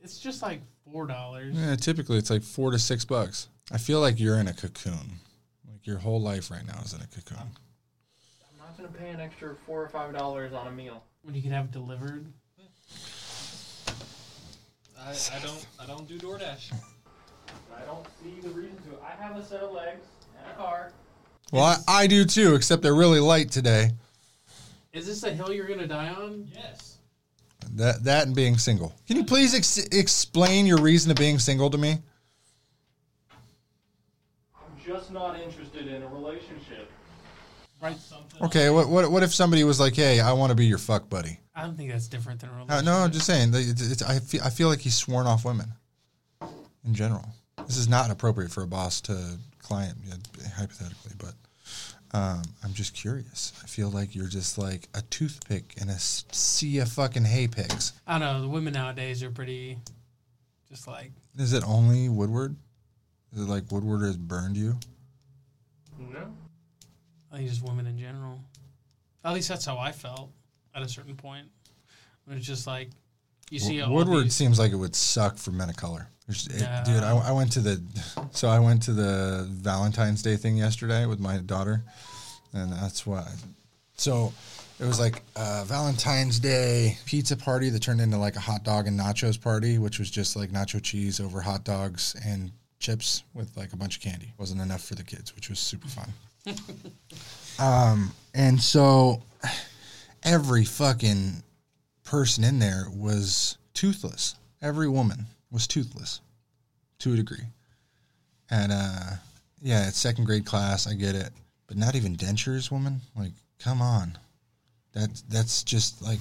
It's 0.02 0.18
just 0.20 0.42
like 0.42 0.62
four 0.84 1.08
dollars. 1.08 1.56
Yeah, 1.56 1.76
typically 1.76 2.18
it's 2.18 2.30
like 2.30 2.44
four 2.44 2.72
to 2.72 2.80
six 2.80 3.06
bucks. 3.06 3.50
I 3.72 3.78
feel 3.78 4.00
like 4.00 4.20
you're 4.20 4.38
in 4.40 4.48
a 4.48 4.54
cocoon. 4.54 5.20
Like 5.70 5.86
your 5.86 5.98
whole 5.98 6.22
life 6.22 6.50
right 6.50 6.66
now 6.66 6.80
is 6.84 6.94
in 6.94 7.02
a 7.02 7.08
cocoon. 7.08 7.50
I'm 8.78 8.84
not 8.84 8.94
gonna 8.94 9.06
pay 9.06 9.12
an 9.12 9.20
extra 9.20 9.56
four 9.66 9.82
or 9.82 9.90
five 9.90 10.14
dollars 10.14 10.54
on 10.54 10.68
a 10.68 10.72
meal. 10.72 11.04
When 11.24 11.34
you 11.34 11.42
can 11.42 11.52
have 11.52 11.66
it 11.66 11.72
delivered. 11.72 12.26
I, 15.00 15.10
I 15.10 15.40
don't 15.44 15.68
I 15.80 15.86
don't 15.88 16.08
do 16.08 16.18
DoorDash. 16.20 16.74
I 17.76 17.86
don't 17.86 18.06
see 18.22 18.40
the 18.42 18.50
reason 18.50 18.78
to. 18.78 18.98
I 19.04 19.22
have 19.22 19.36
a 19.36 19.44
set 19.44 19.62
of 19.62 19.72
legs 19.72 20.06
and 20.38 20.52
a 20.52 20.56
car. 20.56 20.92
Well, 21.52 21.64
I, 21.88 22.04
I 22.04 22.08
do 22.08 22.26
too, 22.26 22.56
except 22.56 22.84
they're 22.84 22.94
really 22.94 23.20
light 23.20 23.50
today. 23.50 23.92
Is 24.94 25.08
this 25.08 25.24
a 25.24 25.32
hill 25.32 25.52
you're 25.52 25.68
gonna 25.68 25.88
die 25.88 26.10
on? 26.10 26.48
Yes. 26.54 26.98
That 27.74 28.04
that 28.04 28.28
and 28.28 28.36
being 28.36 28.58
single. 28.58 28.94
Can 29.08 29.18
you 29.18 29.24
please 29.24 29.56
ex- 29.56 29.88
explain 29.88 30.68
your 30.68 30.80
reason 30.80 31.10
of 31.10 31.18
being 31.18 31.40
single 31.40 31.70
to 31.72 31.78
me? 31.78 31.98
I'm 34.56 34.86
just 34.86 35.12
not 35.12 35.40
interested 35.40 35.88
in 35.88 36.04
a 36.04 36.08
relationship. 36.08 36.92
Right. 37.82 37.98
Something 38.00 38.44
Okay, 38.44 38.70
what 38.70 38.88
what 38.90 39.12
what 39.12 39.24
if 39.24 39.34
somebody 39.34 39.64
was 39.64 39.80
like, 39.80 39.96
"Hey, 39.96 40.20
I 40.20 40.34
want 40.34 40.50
to 40.52 40.56
be 40.56 40.66
your 40.66 40.78
fuck 40.80 41.10
buddy"? 41.10 41.40
I 41.56 41.62
don't 41.64 41.76
think 41.78 41.92
that's 41.92 42.08
different 42.08 42.40
than 42.42 42.50
a 42.50 42.54
Uh, 42.54 42.56
relationship. 42.58 42.86
no, 42.86 42.94
I'm 42.98 43.12
just 43.12 43.26
saying. 43.26 43.52
that 43.52 43.60
It's, 43.68 43.82
it's, 43.92 44.02
I 44.02 44.20
feel 44.20 44.42
I 44.44 44.50
feel 44.50 44.68
like 44.70 44.80
he's 44.80 44.96
sworn 44.96 45.28
off 45.28 45.46
women. 45.46 45.72
In 46.86 46.94
general, 46.94 47.28
this 47.68 47.78
is 47.78 47.88
not 47.88 48.10
appropriate 48.12 48.52
for 48.52 48.64
a 48.64 48.68
boss 48.68 49.02
to 49.02 49.38
client, 49.60 49.98
yeah, 50.08 50.16
hypothetically. 50.56 51.14
But 51.18 51.34
um, 52.18 52.42
I'm 52.64 52.74
just 52.74 52.94
curious. 52.94 53.54
I 53.64 53.68
feel 53.68 53.90
like 53.92 54.16
you're 54.16 54.28
just 54.28 54.58
like 54.58 54.88
a 54.94 55.02
toothpick 55.04 55.74
in 55.82 55.90
a 55.90 55.94
s- 55.94 56.24
sea 56.32 56.80
of 56.80 56.90
fucking 56.92 57.26
hay 57.26 57.48
picks. 57.48 57.94
I 58.08 58.14
don't 58.18 58.22
know. 58.22 58.42
The 58.42 58.48
women 58.50 58.74
nowadays 58.74 59.22
are 59.24 59.30
pretty, 59.32 59.78
just 60.70 60.88
like 60.88 61.12
Is 61.38 61.54
it 61.54 61.64
only 61.68 62.08
Woodward? 62.10 62.56
Is 63.36 63.42
it 63.42 63.50
like 63.50 63.72
Woodward 63.72 64.02
has 64.04 64.16
burned 64.18 64.56
you? 64.58 64.80
No. 66.00 66.32
I 67.32 67.38
think 67.38 67.50
just 67.50 67.64
women 67.64 67.88
in 67.88 67.98
general. 67.98 68.40
At 69.26 69.34
least 69.34 69.50
that's 69.50 69.66
how 69.66 69.78
I 69.78 69.92
felt 69.92 70.32
at 70.74 70.82
a 70.82 70.88
certain 70.90 71.16
point. 71.16 71.48
It 72.30 72.34
was 72.36 72.46
just 72.46 72.68
like 72.68 72.90
you 73.50 73.60
see 73.60 73.82
Woodward 73.84 74.26
these- 74.26 74.36
seems 74.36 74.60
like 74.60 74.72
it 74.72 74.76
would 74.76 74.96
suck 74.96 75.38
for 75.38 75.52
men 75.52 75.70
of 75.70 75.76
color. 75.76 76.10
It- 76.28 76.48
Yeah. 76.60 76.84
dude, 76.84 77.04
I, 77.04 77.12
I 77.18 77.32
went 77.32 77.52
to 77.54 77.62
the 77.62 77.82
so 78.32 78.50
I 78.50 78.60
went 78.60 78.84
to 78.84 78.94
the 78.94 79.48
Valentine's 79.50 80.22
Day 80.22 80.36
thing 80.38 80.58
yesterday 80.58 81.06
with 81.06 81.20
my 81.20 81.38
daughter, 81.38 81.84
and 82.54 82.72
that's 82.72 83.06
why. 83.06 83.26
So 83.96 84.34
it 84.80 84.86
was 84.86 85.00
like 85.00 85.24
a 85.36 85.64
Valentine's 85.66 86.40
Day 86.40 86.98
pizza 87.06 87.36
party 87.38 87.70
that 87.70 87.82
turned 87.82 88.02
into 88.02 88.18
like 88.18 88.36
a 88.36 88.42
hot 88.42 88.64
dog 88.64 88.88
and 88.88 89.00
nachos 89.00 89.40
party, 89.40 89.78
which 89.78 90.00
was 90.00 90.12
just 90.12 90.36
like 90.36 90.52
nacho 90.52 90.82
cheese 90.82 91.20
over 91.20 91.42
hot 91.42 91.64
dogs 91.64 92.16
and 92.26 92.52
chips 92.80 93.24
with 93.34 93.56
like 93.58 93.74
a 93.74 93.78
bunch 93.78 93.96
of 93.98 94.02
candy. 94.04 94.34
Wasn't 94.38 94.62
enough 94.62 94.84
for 94.84 94.96
the 94.96 95.04
kids, 95.04 95.34
which 95.36 95.50
was 95.50 95.60
super 95.60 95.88
fun. 95.88 96.14
um, 97.60 98.12
and 98.34 98.62
so 98.62 99.22
every 100.24 100.66
fucking 100.66 101.44
person 102.04 102.44
in 102.44 102.60
there 102.60 102.88
was 102.94 103.58
toothless. 103.74 104.36
Every 104.62 104.90
woman 104.90 105.26
was 105.52 105.68
toothless 105.68 106.22
to 107.00 107.14
a 107.14 107.16
degree. 107.16 107.46
And 108.50 108.72
uh 108.72 109.16
yeah, 109.62 109.88
it's 109.88 109.98
second 109.98 110.26
grade 110.26 110.46
class, 110.46 110.88
I 110.88 110.94
get 110.94 111.16
it. 111.16 111.30
But 111.68 111.78
not 111.78 111.96
even 111.96 112.16
dentures, 112.16 112.72
woman? 112.72 113.02
Like, 113.16 113.34
come 113.60 113.82
on. 113.82 114.18
That 114.94 115.10
that's 115.30 115.64
just 115.64 116.02
like 116.02 116.20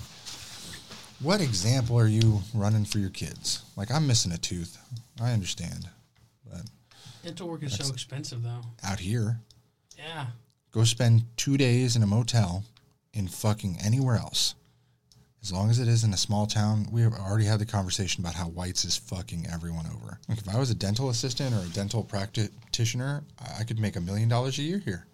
what 1.21 1.40
example 1.40 1.99
are 1.99 2.09
you 2.09 2.42
running 2.52 2.85
for 2.85 2.99
your 2.99 3.11
kids? 3.11 3.62
Like 3.76 3.90
I'm 3.90 4.06
missing 4.06 4.33
a 4.33 4.38
tooth. 4.38 4.76
I 5.21 5.33
understand. 5.33 5.88
But 6.50 6.62
dental 7.25 7.49
work 7.49 7.62
is 7.62 7.75
so 7.75 7.92
expensive 7.92 8.42
though. 8.42 8.62
out 8.85 9.00
here, 9.00 9.38
Yeah. 9.99 10.26
go 10.73 10.85
spend 10.85 11.25
two 11.37 11.57
days 11.57 11.97
in 11.97 12.03
a 12.03 12.07
motel 12.07 12.65
in 13.12 13.29
fucking 13.29 13.79
anywhere 13.85 14.17
else. 14.17 14.55
As 15.43 15.53
long 15.53 15.71
as 15.71 15.79
it 15.79 15.87
is 15.87 16.03
in 16.03 16.12
a 16.12 16.17
small 16.17 16.47
town, 16.47 16.88
we 16.91 17.03
have 17.03 17.12
already 17.15 17.45
had 17.45 17.61
the 17.61 17.67
conversation 17.67 18.23
about 18.23 18.35
how 18.35 18.47
whites 18.49 18.85
is 18.85 18.97
fucking 18.97 19.47
everyone 19.53 19.87
over. 19.87 20.19
Like 20.29 20.38
if 20.38 20.49
I 20.49 20.59
was 20.59 20.71
a 20.71 20.75
dental 20.75 21.09
assistant 21.09 21.55
or 21.55 21.61
a 21.61 21.69
dental 21.73 22.03
practitioner, 22.03 23.23
I 23.59 23.62
could 23.62 23.79
make 23.79 23.95
a 23.97 24.00
million 24.00 24.29
dollars 24.29 24.59
a 24.59 24.62
year 24.62 24.79
here, 24.79 25.07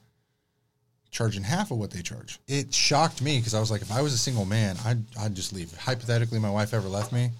charging 1.11 1.43
half 1.43 1.71
of 1.71 1.77
what 1.77 1.91
they 1.91 2.01
charge. 2.01 2.39
It 2.49 2.73
shocked 2.73 3.21
me 3.21 3.39
because 3.39 3.53
I 3.53 3.61
was 3.61 3.71
like, 3.71 3.83
if 3.83 3.93
I 3.93 4.01
was 4.01 4.15
a 4.15 4.19
single 4.19 4.47
man, 4.47 4.77
I'd 4.87 5.05
I'd 5.19 5.35
just 5.35 5.53
leave. 5.53 5.77
Hypothetically, 5.77 6.39
my 6.39 6.51
wife 6.51 6.73
ever 6.73 6.89
left 6.89 7.12
me, 7.12 7.31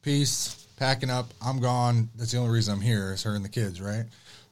peace, 0.00 0.66
packing 0.78 1.10
up, 1.10 1.32
I'm 1.42 1.60
gone. 1.60 2.08
That's 2.16 2.32
the 2.32 2.38
only 2.38 2.54
reason 2.54 2.72
I'm 2.74 2.80
here 2.80 3.12
is 3.12 3.22
her 3.24 3.34
and 3.34 3.44
the 3.44 3.50
kids, 3.50 3.78
right? 3.80 4.06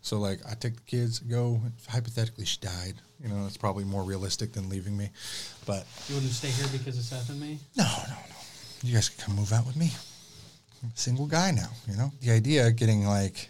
So 0.06 0.20
like, 0.20 0.38
I 0.48 0.54
take 0.54 0.76
the 0.76 0.82
kids, 0.82 1.18
go. 1.18 1.60
Hypothetically, 1.88 2.44
she 2.44 2.58
died. 2.60 2.94
You 3.20 3.28
know, 3.28 3.44
it's 3.44 3.56
probably 3.56 3.82
more 3.82 4.04
realistic 4.04 4.52
than 4.52 4.68
leaving 4.68 4.96
me, 4.96 5.10
but. 5.66 5.84
You 6.08 6.14
wouldn't 6.14 6.30
stay 6.30 6.46
here 6.46 6.68
because 6.70 6.96
of 6.96 7.02
Seth 7.02 7.28
and 7.28 7.40
me? 7.40 7.58
No, 7.76 7.82
no, 7.82 8.14
no. 8.14 8.36
You 8.84 8.94
guys 8.94 9.08
can 9.08 9.26
come 9.26 9.34
move 9.34 9.52
out 9.52 9.66
with 9.66 9.75
me. 9.75 9.90
I'm 10.84 10.92
a 10.94 10.96
single 10.96 11.26
guy 11.26 11.50
now, 11.50 11.70
you 11.90 11.96
know? 11.96 12.12
The 12.20 12.30
idea 12.30 12.68
of 12.68 12.76
getting 12.76 13.04
like 13.04 13.48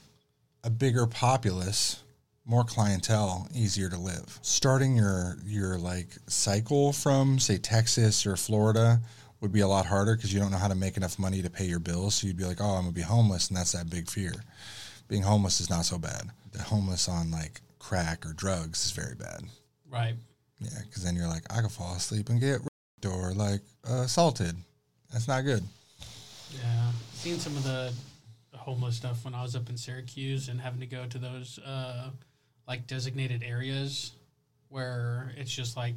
a 0.65 0.71
bigger 0.71 1.07
populace, 1.07 2.03
more 2.47 2.65
clientele, 2.65 3.49
easier 3.55 3.91
to 3.91 3.99
live. 3.99 4.39
Starting 4.41 4.97
your 4.97 5.37
your 5.45 5.77
like 5.77 6.09
cycle 6.27 6.95
from 6.95 7.39
say 7.39 7.59
Texas 7.59 8.25
or 8.25 8.35
Florida 8.35 9.01
would 9.43 9.53
be 9.53 9.61
a 9.61 9.69
lot 9.69 9.85
harder 9.85 10.17
because 10.17 10.33
you 10.33 10.41
don't 10.41 10.53
know 10.53 10.57
how 10.57 10.69
to 10.69 10.75
make 10.75 10.97
enough 10.97 11.19
money 11.19 11.43
to 11.43 11.51
pay 11.51 11.67
your 11.67 11.81
bills. 11.81 12.15
So 12.15 12.27
you'd 12.27 12.39
be 12.39 12.47
like, 12.47 12.63
oh, 12.63 12.77
I'm 12.77 12.85
gonna 12.85 12.93
be 12.93 13.03
homeless, 13.03 13.49
and 13.49 13.59
that's 13.59 13.73
that 13.73 13.91
big 13.91 14.09
fear. 14.09 14.33
Being 15.09 15.23
homeless 15.23 15.61
is 15.61 15.71
not 15.71 15.85
so 15.85 15.99
bad. 15.99 16.31
The 16.53 16.63
homeless 16.63 17.09
on 17.09 17.31
like 17.31 17.61
crack 17.79 18.27
or 18.27 18.33
drugs 18.33 18.85
is 18.85 18.91
very 18.93 19.15
bad. 19.15 19.43
Right. 19.91 20.15
Yeah, 20.59 20.71
because 20.85 21.05
then 21.05 21.15
you're 21.17 21.29
like, 21.29 21.45
I 21.51 21.61
could 21.61 21.71
fall 21.71 21.95
asleep 21.95 22.29
and 22.29 22.41
get 22.41 22.61
raped 22.61 23.07
or 23.07 23.33
like 23.33 23.61
uh, 23.89 24.03
assaulted. 24.03 24.57
That's 25.13 25.29
not 25.29 25.43
good. 25.43 25.63
Yeah. 26.53 26.91
Seen 27.15 27.39
some 27.39 27.57
of 27.57 27.65
the 27.65 27.93
homeless 28.55 28.97
stuff 28.97 29.25
when 29.25 29.35
I 29.35 29.43
was 29.43 29.55
up 29.55 29.69
in 29.69 29.77
Syracuse 29.77 30.49
and 30.49 30.61
having 30.61 30.81
to 30.81 30.87
go 30.87 31.07
to 31.07 31.19
those 31.19 31.59
uh, 31.61 32.11
like 32.67 32.87
designated 32.87 33.45
areas 33.45 34.13
where 34.69 35.33
it's 35.37 35.53
just 35.53 35.77
like 35.77 35.95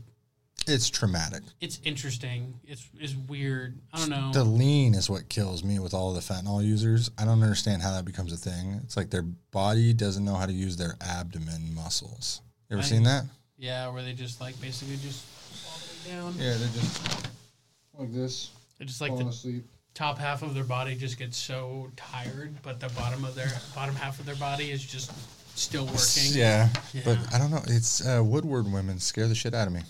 It's 0.67 0.89
traumatic. 0.89 1.41
it's 1.61 1.79
interesting. 1.83 2.53
It's 2.63 2.87
it's 2.99 3.15
weird. 3.15 3.79
I 3.93 3.97
don't 3.99 4.09
know. 4.09 4.31
The 4.33 4.43
lean 4.43 4.93
is 4.93 5.09
what 5.09 5.27
kills 5.29 5.63
me 5.63 5.79
with 5.79 5.93
all 5.93 6.13
the 6.13 6.19
fentanyl 6.19 6.63
users. 6.63 7.09
I 7.17 7.25
don't 7.25 7.41
understand 7.41 7.81
how 7.81 7.91
that 7.93 8.05
becomes 8.05 8.31
a 8.33 8.37
thing. 8.37 8.79
It's 8.83 8.95
like 8.97 9.09
their 9.09 9.23
body 9.51 9.93
doesn't 9.93 10.23
know 10.23 10.35
how 10.35 10.45
to 10.45 10.53
use 10.53 10.77
their 10.77 10.95
abdomen 11.01 11.73
muscles. 11.73 12.41
You 12.69 12.75
ever 12.77 12.83
I- 12.83 12.87
seen 12.87 13.03
that? 13.03 13.25
yeah, 13.57 13.89
where 13.91 14.03
they 14.03 14.13
just 14.13 14.39
like 14.41 14.59
basically 14.61 14.97
just 14.97 15.25
down. 16.07 16.33
Yeah, 16.37 16.55
they're 16.57 16.69
just 16.81 17.27
like 17.97 18.13
this, 18.13 18.51
They're 18.77 18.87
just 18.87 19.01
like 19.01 19.17
the 19.17 19.25
asleep. 19.27 19.65
top 19.93 20.17
half 20.17 20.41
of 20.43 20.53
their 20.53 20.63
body 20.63 20.95
just 20.95 21.17
gets 21.17 21.37
so 21.37 21.91
tired, 21.97 22.55
but 22.63 22.79
the 22.79 22.89
bottom 22.89 23.25
of 23.25 23.35
their 23.35 23.51
bottom 23.75 23.95
half 23.95 24.19
of 24.19 24.25
their 24.25 24.35
body 24.35 24.71
is 24.71 24.83
just 24.85 25.11
still 25.57 25.85
working. 25.87 26.31
Yeah, 26.39 26.69
but 27.03 27.17
I 27.33 27.37
don't 27.37 27.51
know. 27.51 27.61
It's 27.67 28.05
uh, 28.05 28.21
Woodward 28.23 28.71
women 28.71 28.99
scare 28.99 29.27
the 29.27 29.35
shit 29.35 29.53
out 29.53 29.67
of 29.67 29.73
me. 29.73 29.81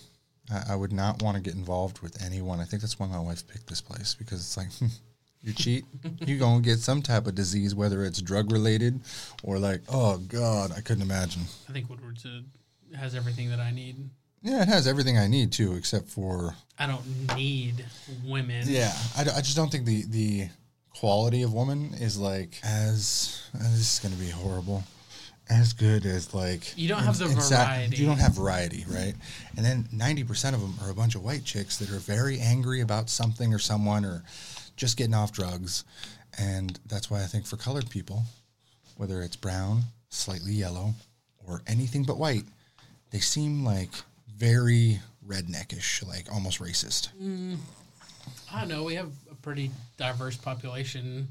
I, 0.51 0.73
I 0.73 0.75
would 0.75 0.91
not 0.91 1.21
want 1.21 1.35
to 1.35 1.41
get 1.41 1.55
involved 1.55 1.99
with 1.99 2.21
anyone. 2.23 2.59
I 2.59 2.65
think 2.65 2.81
that's 2.81 2.99
why 2.99 3.07
my 3.07 3.19
wife 3.19 3.47
picked 3.47 3.67
this 3.67 3.81
place 3.81 4.13
because 4.15 4.39
it's 4.39 4.57
like 4.57 4.67
you 5.41 5.53
cheat, 5.53 5.85
you're 6.25 6.39
gonna 6.39 6.61
get 6.61 6.79
some 6.79 7.01
type 7.01 7.27
of 7.27 7.35
disease, 7.35 7.73
whether 7.75 8.03
it's 8.03 8.21
drug 8.21 8.51
related 8.51 8.99
or 9.43 9.59
like, 9.59 9.81
oh 9.89 10.17
god, 10.17 10.71
I 10.75 10.81
couldn't 10.81 11.03
imagine. 11.03 11.43
I 11.69 11.73
think 11.73 11.89
Woodward's 11.89 12.25
a, 12.25 12.43
has 12.97 13.15
everything 13.15 13.49
that 13.49 13.59
I 13.59 13.71
need. 13.71 14.09
Yeah, 14.41 14.61
it 14.61 14.69
has 14.69 14.87
everything 14.87 15.17
I 15.17 15.27
need 15.27 15.51
too, 15.51 15.75
except 15.75 16.07
for 16.07 16.55
I 16.77 16.87
don't 16.87 17.35
need 17.35 17.85
women. 18.25 18.63
yeah. 18.67 18.93
I 19.17 19.23
just 19.23 19.55
don't 19.55 19.69
think 19.71 19.85
the 19.85 20.03
the 20.07 20.49
quality 20.95 21.43
of 21.43 21.53
woman 21.53 21.93
is 21.99 22.17
like 22.17 22.59
as 22.63 23.41
this 23.53 23.93
is 23.93 23.99
gonna 24.01 24.15
be 24.15 24.29
horrible. 24.29 24.83
As 25.49 25.73
good 25.73 26.05
as 26.05 26.33
like 26.33 26.77
You 26.77 26.87
don't 26.87 27.01
have 27.01 27.17
the 27.17 27.27
sa- 27.41 27.65
variety. 27.65 27.97
you 27.97 28.05
don't 28.05 28.19
have 28.19 28.35
variety, 28.35 28.85
right? 28.87 29.15
And 29.57 29.65
then 29.65 29.87
ninety 29.91 30.23
percent 30.23 30.55
of 30.55 30.61
them 30.61 30.75
are 30.83 30.91
a 30.91 30.93
bunch 30.93 31.15
of 31.15 31.23
white 31.23 31.43
chicks 31.43 31.77
that 31.77 31.89
are 31.89 31.97
very 31.99 32.39
angry 32.39 32.81
about 32.81 33.09
something 33.09 33.51
or 33.53 33.57
someone 33.59 34.05
or 34.05 34.23
just 34.75 34.95
getting 34.95 35.15
off 35.15 35.31
drugs, 35.31 35.83
and 36.37 36.79
that's 36.85 37.09
why 37.09 37.23
I 37.23 37.25
think 37.25 37.45
for 37.47 37.57
colored 37.57 37.89
people, 37.89 38.23
whether 38.97 39.21
it's 39.23 39.35
brown, 39.35 39.81
slightly 40.09 40.53
yellow, 40.53 40.93
or 41.47 41.61
anything 41.67 42.03
but 42.03 42.17
white, 42.17 42.45
they 43.11 43.19
seem 43.19 43.65
like 43.65 43.89
very 44.37 44.99
redneckish, 45.27 46.07
like 46.07 46.31
almost 46.31 46.59
racist. 46.59 47.09
Mm. 47.21 47.57
I 48.53 48.59
don't 48.61 48.69
know. 48.69 48.83
We 48.83 48.93
have 48.95 49.11
a 49.31 49.35
pretty 49.35 49.71
diverse 49.97 50.37
population 50.37 51.27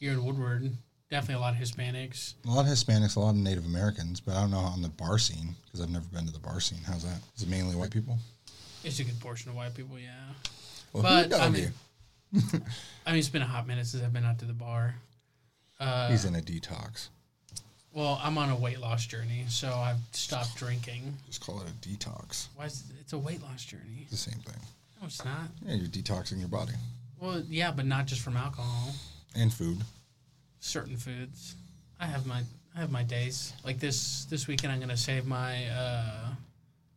here 0.00 0.12
in 0.12 0.24
Woodward. 0.24 0.70
Definitely 1.10 1.36
a 1.36 1.38
lot 1.38 1.54
of 1.54 1.60
Hispanics. 1.60 2.34
A 2.44 2.50
lot 2.50 2.60
of 2.64 2.66
Hispanics, 2.66 3.16
a 3.16 3.20
lot 3.20 3.30
of 3.30 3.36
Native 3.36 3.64
Americans, 3.64 4.20
but 4.20 4.34
I 4.34 4.40
don't 4.40 4.50
know 4.50 4.58
on 4.58 4.82
the 4.82 4.88
bar 4.88 5.18
scene 5.18 5.54
because 5.64 5.80
I've 5.80 5.90
never 5.90 6.06
been 6.06 6.26
to 6.26 6.32
the 6.32 6.38
bar 6.40 6.58
scene. 6.60 6.80
How's 6.84 7.04
that? 7.04 7.20
Is 7.36 7.42
it 7.44 7.48
mainly 7.48 7.76
white 7.76 7.90
people? 7.92 8.18
It's 8.82 8.98
a 8.98 9.04
good 9.04 9.18
portion 9.20 9.50
of 9.50 9.56
white 9.56 9.74
people, 9.74 9.98
yeah. 9.98 10.10
Well, 10.92 11.02
But, 11.04 11.32
who 11.32 11.38
I 11.38 11.48
mean, 11.48 11.72
I 13.06 13.10
mean, 13.10 13.18
it's 13.18 13.28
been 13.28 13.42
a 13.42 13.46
hot 13.46 13.66
minute 13.68 13.86
since 13.86 14.02
I've 14.02 14.12
been 14.12 14.24
out 14.24 14.40
to 14.40 14.44
the 14.46 14.52
bar. 14.52 14.96
Uh, 15.78 16.08
He's 16.10 16.24
in 16.24 16.34
a 16.34 16.40
detox. 16.40 17.08
well, 17.92 18.20
I'm 18.22 18.36
on 18.38 18.50
a 18.50 18.56
weight 18.56 18.80
loss 18.80 19.06
journey, 19.06 19.44
so 19.48 19.68
I've 19.68 19.98
stopped 20.12 20.56
drinking. 20.56 21.14
Just 21.28 21.40
call 21.40 21.60
it 21.60 21.68
a 21.68 21.88
detox. 21.88 22.48
Why 22.56 22.64
is 22.64 22.82
it, 22.90 22.96
it's 23.00 23.12
a 23.12 23.18
weight 23.18 23.42
loss 23.42 23.64
journey? 23.64 24.00
It's 24.02 24.10
the 24.10 24.30
same 24.30 24.40
thing. 24.40 24.60
No, 25.00 25.06
it's 25.06 25.24
not. 25.24 25.50
Yeah, 25.64 25.74
you're 25.74 25.88
detoxing 25.88 26.38
your 26.40 26.48
body 26.48 26.72
Well, 27.20 27.42
yeah, 27.48 27.70
but 27.70 27.86
not 27.86 28.06
just 28.06 28.22
from 28.22 28.36
alcohol. 28.36 28.92
and 29.36 29.52
food. 29.52 29.82
Certain 30.60 30.96
foods. 30.96 31.56
I 32.00 32.06
have 32.06 32.26
my 32.26 32.42
I 32.74 32.80
have 32.80 32.90
my 32.90 33.02
days. 33.02 33.52
Like 33.64 33.78
this 33.78 34.24
this 34.26 34.46
weekend, 34.46 34.72
I'm 34.72 34.80
gonna 34.80 34.96
save 34.96 35.26
my 35.26 35.66
uh, 35.68 36.28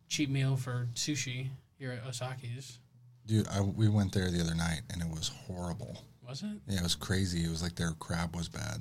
cheap 0.08 0.28
meal 0.30 0.56
for 0.56 0.88
sushi 0.94 1.48
here 1.78 1.92
at 1.92 2.04
Osaki's. 2.04 2.78
Dude, 3.26 3.48
I, 3.48 3.60
we 3.60 3.88
went 3.88 4.12
there 4.12 4.30
the 4.30 4.40
other 4.40 4.54
night 4.54 4.82
and 4.92 5.00
it 5.00 5.08
was 5.08 5.28
horrible. 5.46 6.02
Was 6.28 6.42
it? 6.42 6.58
Yeah, 6.66 6.80
it 6.80 6.82
was 6.82 6.94
crazy. 6.94 7.44
It 7.44 7.50
was 7.50 7.62
like 7.62 7.76
their 7.76 7.92
crab 7.92 8.34
was 8.36 8.48
bad. 8.48 8.80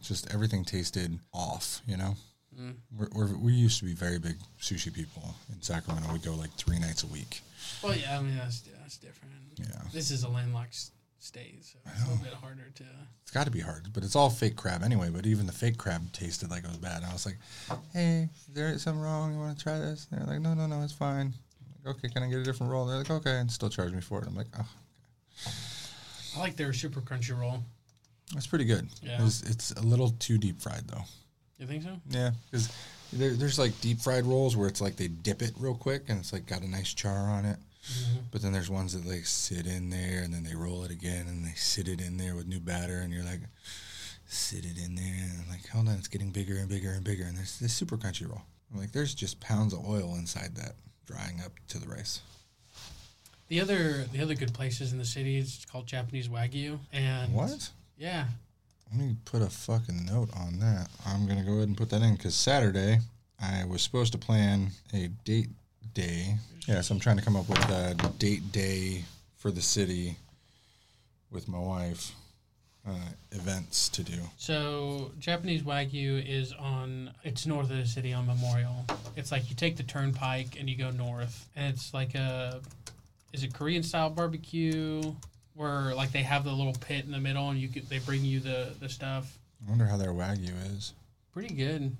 Just 0.00 0.32
everything 0.34 0.64
tasted 0.64 1.18
off, 1.32 1.80
you 1.86 1.96
know? 1.96 2.16
Mm. 2.58 2.74
We're, 2.98 3.08
we're, 3.14 3.36
we 3.36 3.52
used 3.52 3.78
to 3.78 3.84
be 3.84 3.94
very 3.94 4.18
big 4.18 4.36
sushi 4.60 4.92
people 4.92 5.34
in 5.52 5.62
Sacramento. 5.62 6.12
We 6.12 6.18
go 6.18 6.34
like 6.34 6.50
three 6.52 6.78
nights 6.78 7.04
a 7.04 7.06
week. 7.06 7.40
Well, 7.82 7.94
yeah. 7.94 8.18
I 8.18 8.22
mean, 8.22 8.36
that's 8.36 8.62
that's 8.80 8.96
different. 8.96 9.32
Yeah. 9.56 9.66
This 9.92 10.10
is 10.10 10.24
a 10.24 10.28
landlocked 10.28 10.90
s- 11.22 11.26
state, 11.28 11.64
so 11.64 11.78
it's 11.86 12.02
a 12.04 12.08
little 12.10 12.24
bit 12.24 12.34
harder 12.34 12.68
to. 12.74 12.84
It's 13.22 13.30
got 13.30 13.44
to 13.44 13.50
be 13.50 13.60
hard, 13.60 13.92
but 13.92 14.02
it's 14.04 14.16
all 14.16 14.28
fake 14.30 14.56
crab 14.56 14.82
anyway. 14.82 15.08
But 15.10 15.24
even 15.26 15.46
the 15.46 15.52
fake 15.52 15.78
crab 15.78 16.12
tasted 16.12 16.50
like 16.50 16.64
it 16.64 16.68
was 16.68 16.78
bad. 16.78 16.98
And 16.98 17.06
I 17.06 17.12
was 17.12 17.24
like, 17.26 17.38
"Hey, 17.92 18.28
is 18.48 18.54
there 18.54 18.76
something 18.78 19.00
wrong? 19.02 19.32
You 19.32 19.38
want 19.38 19.56
to 19.56 19.62
try 19.62 19.78
this?" 19.78 20.06
And 20.10 20.20
they're 20.20 20.26
like, 20.34 20.40
"No, 20.40 20.54
no, 20.54 20.66
no, 20.66 20.82
it's 20.82 20.92
fine." 20.92 21.32
I'm 21.34 21.84
like, 21.86 21.96
okay, 21.96 22.08
can 22.08 22.22
I 22.22 22.28
get 22.28 22.38
a 22.40 22.44
different 22.44 22.72
roll? 22.72 22.86
They're 22.86 22.98
like, 22.98 23.10
"Okay," 23.10 23.38
and 23.38 23.50
still 23.50 23.70
charge 23.70 23.92
me 23.92 24.00
for 24.00 24.20
it. 24.20 24.26
I'm 24.26 24.36
like, 24.36 24.48
"Oh, 24.58 24.66
I 26.36 26.40
like 26.40 26.56
their 26.56 26.72
super 26.72 27.00
crunchy 27.00 27.38
roll. 27.38 27.62
that's 28.34 28.46
pretty 28.46 28.64
good." 28.64 28.88
Yeah. 29.02 29.24
It's, 29.24 29.42
it's 29.42 29.70
a 29.72 29.82
little 29.82 30.10
too 30.18 30.38
deep 30.38 30.60
fried 30.60 30.86
though. 30.88 31.04
You 31.58 31.66
think 31.66 31.82
so? 31.84 31.96
Yeah, 32.10 32.30
because 32.50 32.68
there, 33.12 33.34
there's 33.34 33.58
like 33.58 33.78
deep 33.80 34.00
fried 34.00 34.24
rolls 34.24 34.56
where 34.56 34.66
it's 34.68 34.80
like 34.80 34.96
they 34.96 35.08
dip 35.08 35.42
it 35.42 35.52
real 35.58 35.74
quick 35.74 36.04
and 36.08 36.18
it's 36.18 36.32
like 36.32 36.46
got 36.46 36.62
a 36.62 36.68
nice 36.68 36.92
char 36.92 37.28
on 37.28 37.44
it. 37.44 37.58
Mm-hmm. 37.90 38.18
But 38.30 38.42
then 38.42 38.52
there's 38.52 38.70
ones 38.70 38.92
that 38.92 39.10
like 39.10 39.26
sit 39.26 39.66
in 39.66 39.90
there 39.90 40.22
and 40.22 40.32
then 40.32 40.44
they 40.44 40.54
roll 40.54 40.84
it 40.84 40.90
again 40.90 41.26
and 41.26 41.44
they 41.44 41.54
sit 41.56 41.88
it 41.88 42.00
in 42.00 42.16
there 42.16 42.36
with 42.36 42.46
new 42.46 42.60
batter 42.60 42.98
and 42.98 43.12
you're 43.12 43.24
like, 43.24 43.40
sit 44.26 44.64
it 44.64 44.78
in 44.82 44.94
there 44.94 45.04
and 45.22 45.42
I'm 45.42 45.48
like, 45.50 45.66
hold 45.68 45.88
on, 45.88 45.94
it's 45.94 46.08
getting 46.08 46.30
bigger 46.30 46.56
and 46.56 46.68
bigger 46.68 46.90
and 46.90 47.04
bigger 47.04 47.24
and 47.24 47.36
there's 47.36 47.58
this 47.58 47.72
super 47.72 47.96
crunchy 47.96 48.28
roll. 48.28 48.42
I'm 48.72 48.80
like, 48.80 48.92
there's 48.92 49.14
just 49.14 49.40
pounds 49.40 49.72
of 49.72 49.86
oil 49.86 50.14
inside 50.16 50.54
that 50.56 50.74
drying 51.06 51.40
up 51.44 51.52
to 51.68 51.78
the 51.78 51.88
rice. 51.88 52.20
The 53.48 53.60
other 53.60 54.04
the 54.12 54.22
other 54.22 54.34
good 54.34 54.54
places 54.54 54.92
in 54.92 54.98
the 54.98 55.04
city 55.04 55.36
is 55.36 55.66
called 55.70 55.86
Japanese 55.86 56.28
Wagyu. 56.28 56.78
And 56.92 57.34
What? 57.34 57.68
Yeah. 57.98 58.26
Let 58.90 59.00
me 59.00 59.16
put 59.24 59.42
a 59.42 59.50
fucking 59.50 60.06
note 60.06 60.30
on 60.34 60.58
that. 60.60 60.88
I'm 61.06 61.26
gonna 61.26 61.44
go 61.44 61.54
ahead 61.54 61.68
and 61.68 61.76
put 61.76 61.90
that 61.90 62.02
in 62.02 62.14
because 62.14 62.34
Saturday 62.34 63.00
I 63.40 63.64
was 63.64 63.82
supposed 63.82 64.12
to 64.12 64.18
plan 64.18 64.70
a 64.94 65.08
date 65.24 65.50
day. 65.94 66.36
Yeah, 66.66 66.80
so 66.80 66.94
I'm 66.94 67.00
trying 67.00 67.16
to 67.16 67.24
come 67.24 67.36
up 67.36 67.48
with 67.48 67.58
a 67.70 67.94
date 68.18 68.52
day 68.52 69.04
for 69.36 69.50
the 69.50 69.62
city 69.62 70.16
with 71.30 71.48
my 71.48 71.58
wife. 71.58 72.12
Uh, 72.84 72.96
events 73.30 73.88
to 73.88 74.02
do. 74.02 74.18
So 74.38 75.12
Japanese 75.20 75.62
Wagyu 75.62 76.20
is 76.28 76.52
on. 76.52 77.12
It's 77.22 77.46
north 77.46 77.70
of 77.70 77.76
the 77.76 77.86
city 77.86 78.12
on 78.12 78.26
Memorial. 78.26 78.84
It's 79.14 79.30
like 79.30 79.48
you 79.48 79.54
take 79.54 79.76
the 79.76 79.84
turnpike 79.84 80.56
and 80.58 80.68
you 80.68 80.76
go 80.76 80.90
north, 80.90 81.48
and 81.54 81.72
it's 81.72 81.94
like 81.94 82.16
a. 82.16 82.60
Is 83.32 83.44
it 83.44 83.54
Korean 83.54 83.84
style 83.84 84.10
barbecue? 84.10 85.14
Where 85.54 85.94
like 85.94 86.10
they 86.10 86.22
have 86.22 86.42
the 86.42 86.50
little 86.50 86.72
pit 86.72 87.04
in 87.04 87.12
the 87.12 87.20
middle, 87.20 87.50
and 87.50 87.60
you 87.60 87.68
get, 87.68 87.88
they 87.88 88.00
bring 88.00 88.24
you 88.24 88.40
the 88.40 88.74
the 88.80 88.88
stuff. 88.88 89.38
I 89.64 89.70
wonder 89.70 89.86
how 89.86 89.96
their 89.96 90.12
wagyu 90.12 90.52
is. 90.76 90.92
Pretty 91.32 91.54
good. 91.54 91.96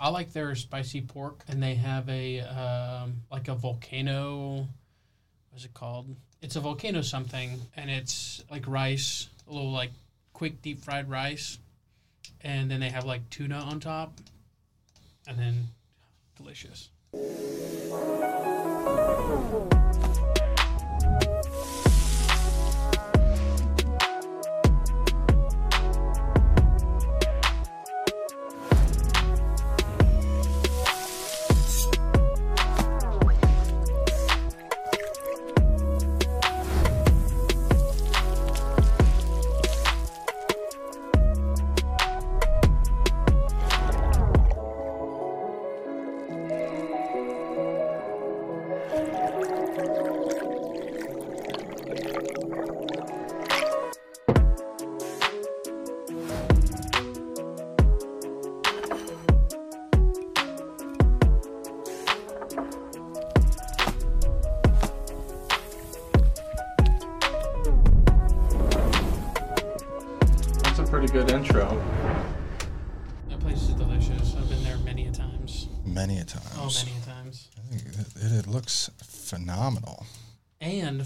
I 0.00 0.08
like 0.08 0.32
their 0.32 0.54
spicy 0.54 1.02
pork, 1.02 1.44
and 1.46 1.62
they 1.62 1.74
have 1.74 2.08
a 2.08 2.40
um, 2.40 3.22
like 3.30 3.48
a 3.48 3.54
volcano. 3.54 4.66
What's 5.50 5.66
it 5.66 5.74
called? 5.74 6.16
it's 6.42 6.56
a 6.56 6.60
volcano 6.60 7.02
something, 7.02 7.60
and 7.76 7.90
it's 7.90 8.42
like 8.50 8.66
rice, 8.66 9.28
a 9.48 9.52
little 9.52 9.72
like 9.72 9.90
quick 10.32 10.62
deep 10.62 10.82
fried 10.82 11.10
rice, 11.10 11.58
and 12.40 12.70
then 12.70 12.80
they 12.80 12.88
have 12.88 13.04
like 13.04 13.28
tuna 13.30 13.56
on 13.56 13.80
top, 13.80 14.18
and 15.26 15.38
then 15.38 15.68
delicious. 16.36 16.88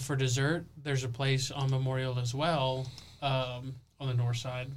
For 0.04 0.16
dessert, 0.16 0.66
there's 0.82 1.04
a 1.04 1.08
place 1.08 1.50
on 1.50 1.70
Memorial 1.70 2.18
as 2.18 2.34
well, 2.34 2.86
um, 3.22 3.74
on 3.98 4.08
the 4.08 4.14
north 4.14 4.36
side, 4.36 4.68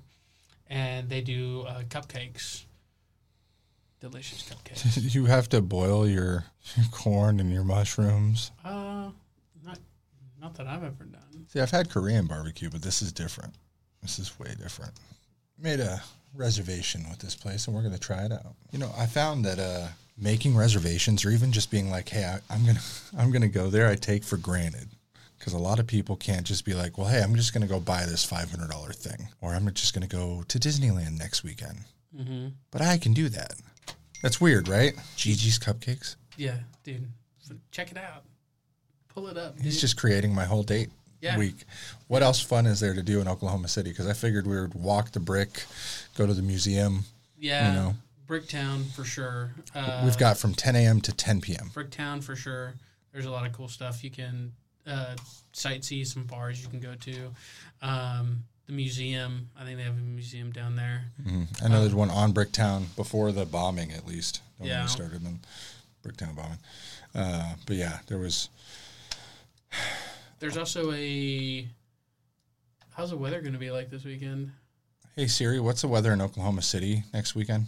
and 0.67 1.09
they 1.09 1.21
do 1.21 1.65
uh, 1.67 1.81
cupcakes. 1.89 2.63
Delicious 3.99 4.47
cupcakes. 4.49 5.13
you 5.15 5.25
have 5.25 5.49
to 5.49 5.61
boil 5.61 6.07
your, 6.07 6.45
your 6.75 6.85
corn 6.91 7.39
and 7.39 7.51
your 7.51 7.63
mushrooms. 7.63 8.51
uh, 8.63 9.09
not, 9.63 9.79
not 10.39 10.55
that 10.55 10.67
I've 10.67 10.83
ever 10.83 11.03
done. 11.03 11.45
See, 11.47 11.59
I've 11.59 11.71
had 11.71 11.89
Korean 11.89 12.25
barbecue, 12.25 12.69
but 12.69 12.81
this 12.81 13.01
is 13.01 13.11
different. 13.11 13.53
This 14.01 14.19
is 14.19 14.39
way 14.39 14.53
different. 14.61 14.93
Made 15.59 15.79
a 15.79 16.01
reservation 16.35 17.05
with 17.09 17.19
this 17.19 17.35
place, 17.35 17.67
and 17.67 17.75
we're 17.75 17.81
going 17.81 17.93
to 17.93 17.99
try 17.99 18.23
it 18.23 18.31
out. 18.31 18.55
You 18.71 18.79
know, 18.79 18.91
I 18.97 19.07
found 19.07 19.43
that 19.45 19.57
uh, 19.57 19.87
making 20.17 20.55
reservations, 20.55 21.25
or 21.25 21.31
even 21.31 21.51
just 21.51 21.71
being 21.71 21.89
like, 21.89 22.09
"Hey, 22.09 22.23
I, 22.23 22.53
I'm 22.53 22.65
gonna, 22.65 22.79
I'm 23.17 23.31
gonna 23.31 23.47
go 23.47 23.69
there," 23.69 23.87
I 23.87 23.95
take 23.95 24.23
for 24.23 24.37
granted 24.37 24.89
because 25.37 25.53
a 25.53 25.57
lot 25.57 25.79
of 25.79 25.87
people 25.87 26.15
can't 26.15 26.45
just 26.45 26.65
be 26.65 26.73
like, 26.73 26.97
"Well, 26.97 27.07
hey, 27.07 27.21
I'm 27.21 27.35
just 27.35 27.53
going 27.53 27.61
to 27.61 27.67
go 27.67 27.79
buy 27.79 28.05
this 28.05 28.23
five 28.23 28.49
hundred 28.51 28.69
dollar 28.69 28.91
thing," 28.93 29.27
or 29.41 29.53
"I'm 29.53 29.71
just 29.73 29.93
going 29.93 30.07
to 30.07 30.15
go 30.15 30.43
to 30.47 30.59
Disneyland 30.59 31.17
next 31.17 31.43
weekend." 31.43 31.79
Mm-hmm. 32.17 32.47
But 32.71 32.81
I 32.81 32.97
can 32.97 33.13
do 33.13 33.29
that. 33.29 33.53
That's 34.23 34.41
weird, 34.41 34.67
right? 34.67 34.93
Gigi's 35.15 35.59
Cupcakes. 35.59 36.15
Yeah, 36.37 36.57
dude. 36.83 37.07
Check 37.71 37.91
it 37.91 37.97
out. 37.97 38.23
Pull 39.09 39.27
it 39.27 39.37
up. 39.37 39.59
He's 39.61 39.79
just 39.79 39.97
creating 39.97 40.33
my 40.33 40.45
whole 40.45 40.63
date 40.63 40.89
Yeah. 41.21 41.37
week. 41.37 41.63
What 42.07 42.21
else 42.23 42.39
fun 42.41 42.65
is 42.65 42.79
there 42.79 42.93
to 42.93 43.01
do 43.03 43.21
in 43.21 43.27
Oklahoma 43.27 43.67
City? 43.67 43.89
Because 43.91 44.07
I 44.07 44.13
figured 44.13 44.45
we 44.47 44.59
would 44.59 44.73
walk 44.73 45.11
the 45.11 45.19
brick, 45.19 45.63
go 46.17 46.27
to 46.27 46.33
the 46.33 46.41
museum. 46.41 47.05
yeah. 47.37 47.69
you 47.69 47.79
know. 47.79 47.95
Bricktown 48.27 48.91
for 48.91 49.05
sure. 49.05 49.51
Uh, 49.73 50.01
We've 50.03 50.17
got 50.17 50.37
from 50.37 50.53
10 50.53 50.75
a.m. 50.75 50.99
to 51.01 51.13
10 51.13 51.39
p.m. 51.39 51.71
Bricktown 51.73 52.21
for 52.21 52.35
sure. 52.35 52.73
There's 53.13 53.25
a 53.25 53.31
lot 53.31 53.47
of 53.47 53.53
cool 53.53 53.69
stuff 53.69 54.03
you 54.03 54.11
can 54.11 54.51
uh, 54.87 55.15
sightsee. 55.53 56.05
Some 56.07 56.23
bars 56.23 56.61
you 56.61 56.67
can 56.69 56.79
go 56.79 56.95
to. 56.95 57.31
Um, 57.81 58.43
the 58.65 58.73
museum. 58.73 59.49
I 59.57 59.63
think 59.63 59.77
they 59.77 59.83
have 59.83 59.93
a 59.97 60.01
museum 60.01 60.51
down 60.51 60.75
there. 60.75 61.05
Mhm. 61.21 61.63
I 61.63 61.67
know 61.69 61.81
there's 61.81 61.93
one 61.95 62.09
on 62.09 62.33
Bricktown 62.33 62.93
before 62.97 63.31
the 63.31 63.45
bombing, 63.45 63.91
at 63.93 64.05
least. 64.05 64.41
When 64.57 64.69
Yeah. 64.69 64.81
we 64.83 64.87
started 64.89 65.23
in 65.23 65.39
Bricktown 66.03 66.35
bombing. 66.35 66.59
Uh, 67.15 67.55
but 67.65 67.75
yeah, 67.77 67.99
there 68.07 68.17
was. 68.17 68.49
There's 70.39 70.57
also 70.57 70.91
a. 70.91 71.67
How's 72.91 73.11
the 73.11 73.17
weather 73.17 73.41
going 73.41 73.53
to 73.53 73.59
be 73.59 73.69
like 73.71 73.89
this 73.89 74.03
weekend 74.03 74.51
Hey 75.15 75.27
Siri, 75.27 75.59
what's 75.59 75.81
the 75.81 75.87
weather 75.87 76.11
in 76.13 76.21
Oklahoma 76.21 76.61
City 76.61 77.03
next 77.13 77.35
weekend? 77.35 77.67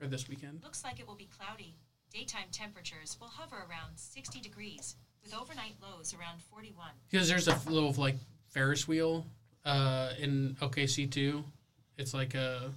or 0.00 0.06
this 0.08 0.28
weekend? 0.28 0.60
Looks 0.62 0.82
like 0.84 0.98
it 1.00 1.06
will 1.06 1.14
be 1.14 1.26
cloudy. 1.38 1.74
Daytime 2.14 2.46
temperatures 2.52 3.16
will 3.20 3.26
hover 3.26 3.56
around 3.68 3.96
60 3.96 4.40
degrees, 4.40 4.94
with 5.20 5.34
overnight 5.34 5.74
lows 5.82 6.14
around 6.14 6.40
41. 6.42 6.86
Because 7.10 7.28
there's 7.28 7.48
a 7.48 7.58
little 7.66 7.92
like 7.94 8.14
Ferris 8.46 8.86
wheel 8.86 9.26
uh, 9.64 10.10
in 10.20 10.56
OKC 10.62 11.10
too. 11.10 11.42
It's 11.98 12.14
like 12.14 12.34
a 12.34 12.70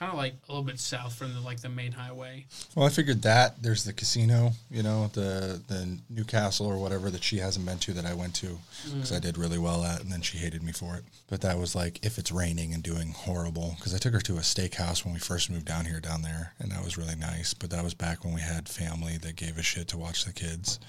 kind 0.00 0.10
of 0.10 0.18
like 0.18 0.32
a 0.48 0.52
little 0.52 0.64
bit 0.64 0.80
south 0.80 1.14
from 1.14 1.34
the 1.34 1.40
like 1.40 1.60
the 1.60 1.68
main 1.68 1.92
highway. 1.92 2.46
Well, 2.74 2.86
I 2.86 2.88
figured 2.88 3.20
that 3.22 3.62
there's 3.62 3.84
the 3.84 3.92
casino, 3.92 4.52
you 4.70 4.82
know, 4.82 5.08
the 5.12 5.60
the 5.68 5.98
Newcastle 6.08 6.66
or 6.66 6.78
whatever 6.78 7.10
that 7.10 7.22
she 7.22 7.36
hasn't 7.36 7.66
been 7.66 7.78
to 7.80 7.92
that 7.92 8.06
I 8.06 8.14
went 8.14 8.34
to 8.36 8.58
because 8.86 9.12
I 9.12 9.18
did 9.18 9.36
really 9.36 9.58
well 9.58 9.84
at, 9.84 10.00
and 10.00 10.10
then 10.10 10.22
she 10.22 10.38
hated 10.38 10.62
me 10.62 10.72
for 10.72 10.96
it. 10.96 11.04
But 11.28 11.42
that 11.42 11.58
was 11.58 11.74
like 11.74 12.04
if 12.04 12.16
it's 12.16 12.32
raining 12.32 12.72
and 12.72 12.82
doing 12.82 13.12
horrible 13.12 13.74
because 13.76 13.94
I 13.94 13.98
took 13.98 14.14
her 14.14 14.20
to 14.20 14.38
a 14.38 14.40
steakhouse 14.40 15.04
when 15.04 15.12
we 15.12 15.20
first 15.20 15.50
moved 15.50 15.66
down 15.66 15.84
here 15.84 16.00
down 16.00 16.22
there, 16.22 16.54
and 16.58 16.72
that 16.72 16.82
was 16.82 16.96
really 16.96 17.16
nice. 17.16 17.52
But 17.52 17.68
that 17.70 17.84
was 17.84 17.92
back 17.92 18.24
when 18.24 18.34
we 18.34 18.40
had 18.40 18.70
family 18.70 19.18
that 19.18 19.36
gave 19.36 19.58
a 19.58 19.62
shit 19.62 19.88
to 19.88 19.98
watch 19.98 20.24
the 20.24 20.32
kids. 20.32 20.80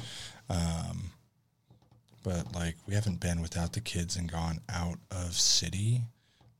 Um, 0.50 1.12
but 2.24 2.56
like 2.56 2.78
we 2.88 2.94
haven't 2.94 3.20
been 3.20 3.42
without 3.42 3.74
the 3.74 3.82
kids 3.82 4.16
and 4.16 4.32
gone 4.32 4.62
out 4.70 5.00
of 5.12 5.34
city 5.34 6.04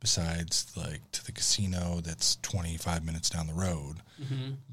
besides 0.02 0.72
like 0.76 1.10
to 1.12 1.24
the 1.24 1.32
casino 1.32 2.02
that's 2.04 2.36
25 2.42 3.06
minutes 3.06 3.30
down 3.30 3.48
the 3.48 3.54
road 3.54 3.98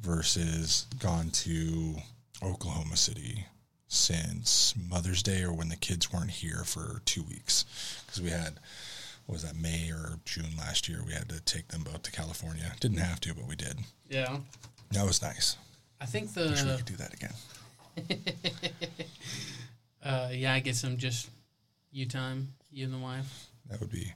versus 0.01 0.87
gone 0.99 1.31
to 1.31 1.97
Oklahoma 2.43 2.97
City 2.97 3.45
since 3.87 4.75
Mother's 4.77 5.23
Day 5.23 5.43
or 5.43 5.53
when 5.53 5.69
the 5.69 5.77
kids 5.77 6.13
weren't 6.13 6.31
here 6.31 6.63
for 6.65 7.01
two 7.05 7.23
weeks. 7.23 7.65
Because 8.07 8.21
we 8.23 8.31
had 8.31 8.59
what 9.27 9.35
was 9.35 9.43
that 9.45 9.57
May 9.57 9.91
or 9.91 10.19
June 10.25 10.57
last 10.59 10.89
year 10.89 11.03
we 11.07 11.13
had 11.13 11.29
to 11.29 11.41
take 11.41 11.69
them 11.69 11.83
both 11.85 12.03
to 12.03 12.11
California. 12.13 12.73
Didn't 12.81 12.99
have 12.99 13.21
to 13.21 13.35
but 13.35 13.47
we 13.47 13.55
did. 13.57 13.79
Yeah, 14.09 14.39
that 14.93 15.05
was 15.07 15.21
nice. 15.23 15.57
I 16.01 16.07
think 16.07 16.35
wish 16.35 16.63
we 16.65 16.77
could 16.77 16.85
do 16.87 16.97
that 16.97 17.15
again. 17.15 17.35
Uh, 20.01 20.29
yeah 20.33 20.55
I 20.55 20.61
get 20.61 20.77
some 20.77 20.97
just 20.97 21.29
you 21.91 22.07
time 22.07 22.49
you 22.71 22.85
and 22.85 22.95
the 22.95 22.99
wife. 22.99 23.49
that 23.69 23.81
would 23.81 23.91
be 23.91 24.13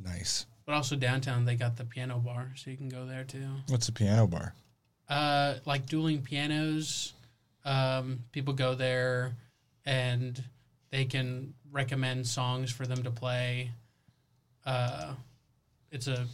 nice 0.00 0.46
But 0.66 0.74
also 0.74 0.96
downtown 0.96 1.44
they 1.44 1.56
got 1.56 1.76
the 1.76 1.84
piano 1.84 2.18
bar, 2.18 2.52
so 2.56 2.70
you 2.70 2.76
can 2.76 2.88
go 2.88 3.06
there 3.06 3.24
too. 3.24 3.46
what's 3.68 3.86
the 3.86 3.92
piano 3.92 4.26
bar 4.26 4.54
Uh, 5.08 5.54
like 5.66 5.86
dueling 5.86 6.22
pianos. 6.22 7.12
Um, 7.64 8.20
people 8.32 8.54
go 8.54 8.74
there 8.74 9.32
and 9.84 10.42
they 10.90 11.04
can 11.04 11.54
recommend 11.70 12.26
songs 12.26 12.70
for 12.72 12.86
them 12.86 13.02
to 13.04 13.10
play. 13.10 13.70
Uh, 14.66 15.14
it's 15.90 16.06
a 16.08 16.26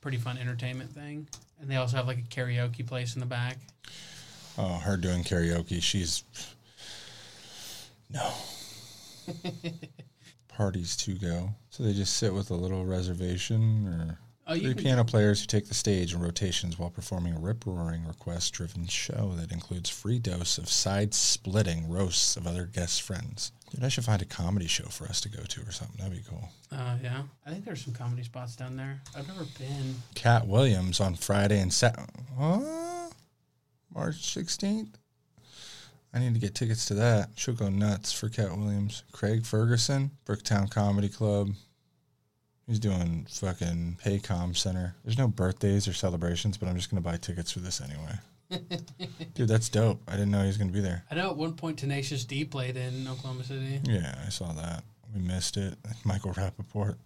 pretty 0.00 0.16
fun 0.18 0.36
entertainment 0.38 0.90
thing. 0.92 1.26
And 1.60 1.70
they 1.70 1.76
also 1.76 1.96
have 1.96 2.06
like 2.06 2.18
a 2.18 2.22
karaoke 2.22 2.86
place 2.86 3.14
in 3.14 3.20
the 3.20 3.26
back. 3.26 3.58
oh 4.58 4.74
her 4.78 4.96
doing 4.96 5.22
karaoke 5.24 5.82
she's 5.82 6.22
no 8.10 8.30
parties 10.54 10.96
to 10.96 11.14
go 11.14 11.50
so 11.70 11.82
they 11.82 11.92
just 11.92 12.16
sit 12.16 12.32
with 12.32 12.50
a 12.50 12.54
little 12.54 12.84
reservation 12.84 13.86
or 13.88 14.18
Oh, 14.46 14.52
you 14.52 14.74
Three 14.74 14.82
piano 14.82 15.04
players 15.06 15.40
who 15.40 15.46
take 15.46 15.68
the 15.68 15.74
stage 15.74 16.12
in 16.12 16.20
rotations 16.20 16.78
while 16.78 16.90
performing 16.90 17.32
a 17.34 17.38
rip 17.38 17.64
roaring 17.64 18.04
request 18.06 18.52
driven 18.52 18.86
show 18.86 19.32
that 19.36 19.50
includes 19.50 19.88
free 19.88 20.18
dose 20.18 20.58
of 20.58 20.68
side 20.68 21.14
splitting 21.14 21.88
roasts 21.88 22.36
of 22.36 22.46
other 22.46 22.66
guest 22.66 23.00
friends. 23.00 23.52
Dude, 23.70 23.82
I 23.82 23.88
should 23.88 24.04
find 24.04 24.20
a 24.20 24.26
comedy 24.26 24.66
show 24.66 24.84
for 24.90 25.06
us 25.06 25.22
to 25.22 25.30
go 25.30 25.42
to 25.42 25.62
or 25.62 25.72
something. 25.72 25.96
That'd 25.96 26.12
be 26.12 26.28
cool. 26.28 26.46
uh, 26.72 26.98
yeah. 27.02 27.22
I 27.46 27.50
think 27.52 27.64
there's 27.64 27.82
some 27.82 27.94
comedy 27.94 28.22
spots 28.22 28.54
down 28.54 28.76
there. 28.76 29.00
I've 29.16 29.26
never 29.26 29.44
been. 29.58 29.94
Katt 30.14 30.46
Williams 30.46 31.00
on 31.00 31.14
Friday 31.14 31.60
and 31.60 31.72
Saturday. 31.72 32.12
Huh? 32.38 32.60
March 33.94 34.16
16th? 34.16 34.92
I 36.14 36.20
need 36.20 36.34
to 36.34 36.40
get 36.40 36.54
tickets 36.54 36.86
to 36.86 36.94
that. 36.94 37.30
She'll 37.34 37.54
go 37.54 37.68
nuts 37.68 38.12
for 38.12 38.28
Katt 38.28 38.56
Williams. 38.56 39.02
Craig 39.10 39.44
Ferguson, 39.44 40.12
Bricktown 40.24 40.70
Comedy 40.70 41.08
Club. 41.08 41.50
He's 42.68 42.78
doing 42.78 43.26
fucking 43.28 43.98
Paycom 44.02 44.56
Center. 44.56 44.94
There's 45.04 45.18
no 45.18 45.26
birthdays 45.26 45.88
or 45.88 45.92
celebrations, 45.92 46.56
but 46.56 46.68
I'm 46.68 46.76
just 46.76 46.90
going 46.90 47.02
to 47.02 47.08
buy 47.08 47.16
tickets 47.16 47.50
for 47.50 47.58
this 47.58 47.80
anyway. 47.80 48.14
Dude, 49.34 49.48
that's 49.48 49.68
dope. 49.68 50.00
I 50.06 50.12
didn't 50.12 50.30
know 50.30 50.40
he 50.40 50.46
was 50.46 50.56
going 50.56 50.68
to 50.68 50.72
be 50.72 50.80
there. 50.80 51.04
I 51.10 51.16
know 51.16 51.30
at 51.30 51.36
one 51.36 51.54
point 51.54 51.78
Tenacious 51.78 52.24
D 52.24 52.44
played 52.44 52.76
in 52.76 53.08
Oklahoma 53.08 53.42
City. 53.42 53.80
Yeah, 53.84 54.14
I 54.24 54.28
saw 54.28 54.52
that. 54.52 54.84
We 55.12 55.20
missed 55.20 55.56
it. 55.56 55.74
Michael 56.04 56.32
Rapaport. 56.32 56.96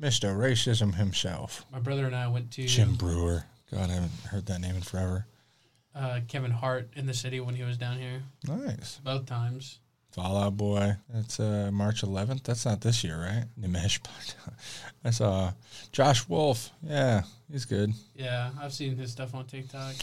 Mr. 0.00 0.36
Racism 0.36 0.94
himself. 0.94 1.66
My 1.72 1.80
brother 1.80 2.06
and 2.06 2.14
I 2.14 2.28
went 2.28 2.52
to 2.52 2.66
Jim 2.66 2.94
Breuer. 2.94 3.44
God, 3.72 3.90
I 3.90 3.94
haven't 3.94 4.12
heard 4.30 4.46
that 4.46 4.60
name 4.60 4.76
in 4.76 4.82
forever. 4.82 5.26
Uh, 5.96 6.20
Kevin 6.28 6.50
Hart 6.50 6.90
in 6.94 7.06
the 7.06 7.14
city 7.14 7.40
when 7.40 7.54
he 7.54 7.62
was 7.62 7.78
down 7.78 7.96
here 7.98 8.22
Nice. 8.46 9.00
both 9.02 9.24
times. 9.24 9.78
Fall 10.12 10.36
Out 10.36 10.56
Boy. 10.56 10.94
That's 11.08 11.40
uh, 11.40 11.70
March 11.72 12.02
11th. 12.02 12.42
That's 12.42 12.64
not 12.66 12.80
this 12.82 13.02
year, 13.02 13.18
right? 13.18 13.44
Nimesh. 13.58 14.00
I 15.04 15.10
saw 15.10 15.52
Josh 15.92 16.28
Wolf. 16.28 16.70
Yeah, 16.82 17.22
he's 17.50 17.64
good. 17.64 17.92
Yeah, 18.14 18.50
I've 18.60 18.72
seen 18.72 18.96
his 18.96 19.10
stuff 19.12 19.34
on 19.34 19.46
TikTok. 19.46 19.94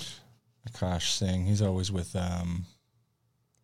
Akash 0.70 1.12
Singh. 1.18 1.46
He's 1.46 1.62
always 1.62 1.92
with 1.92 2.16
um, 2.16 2.66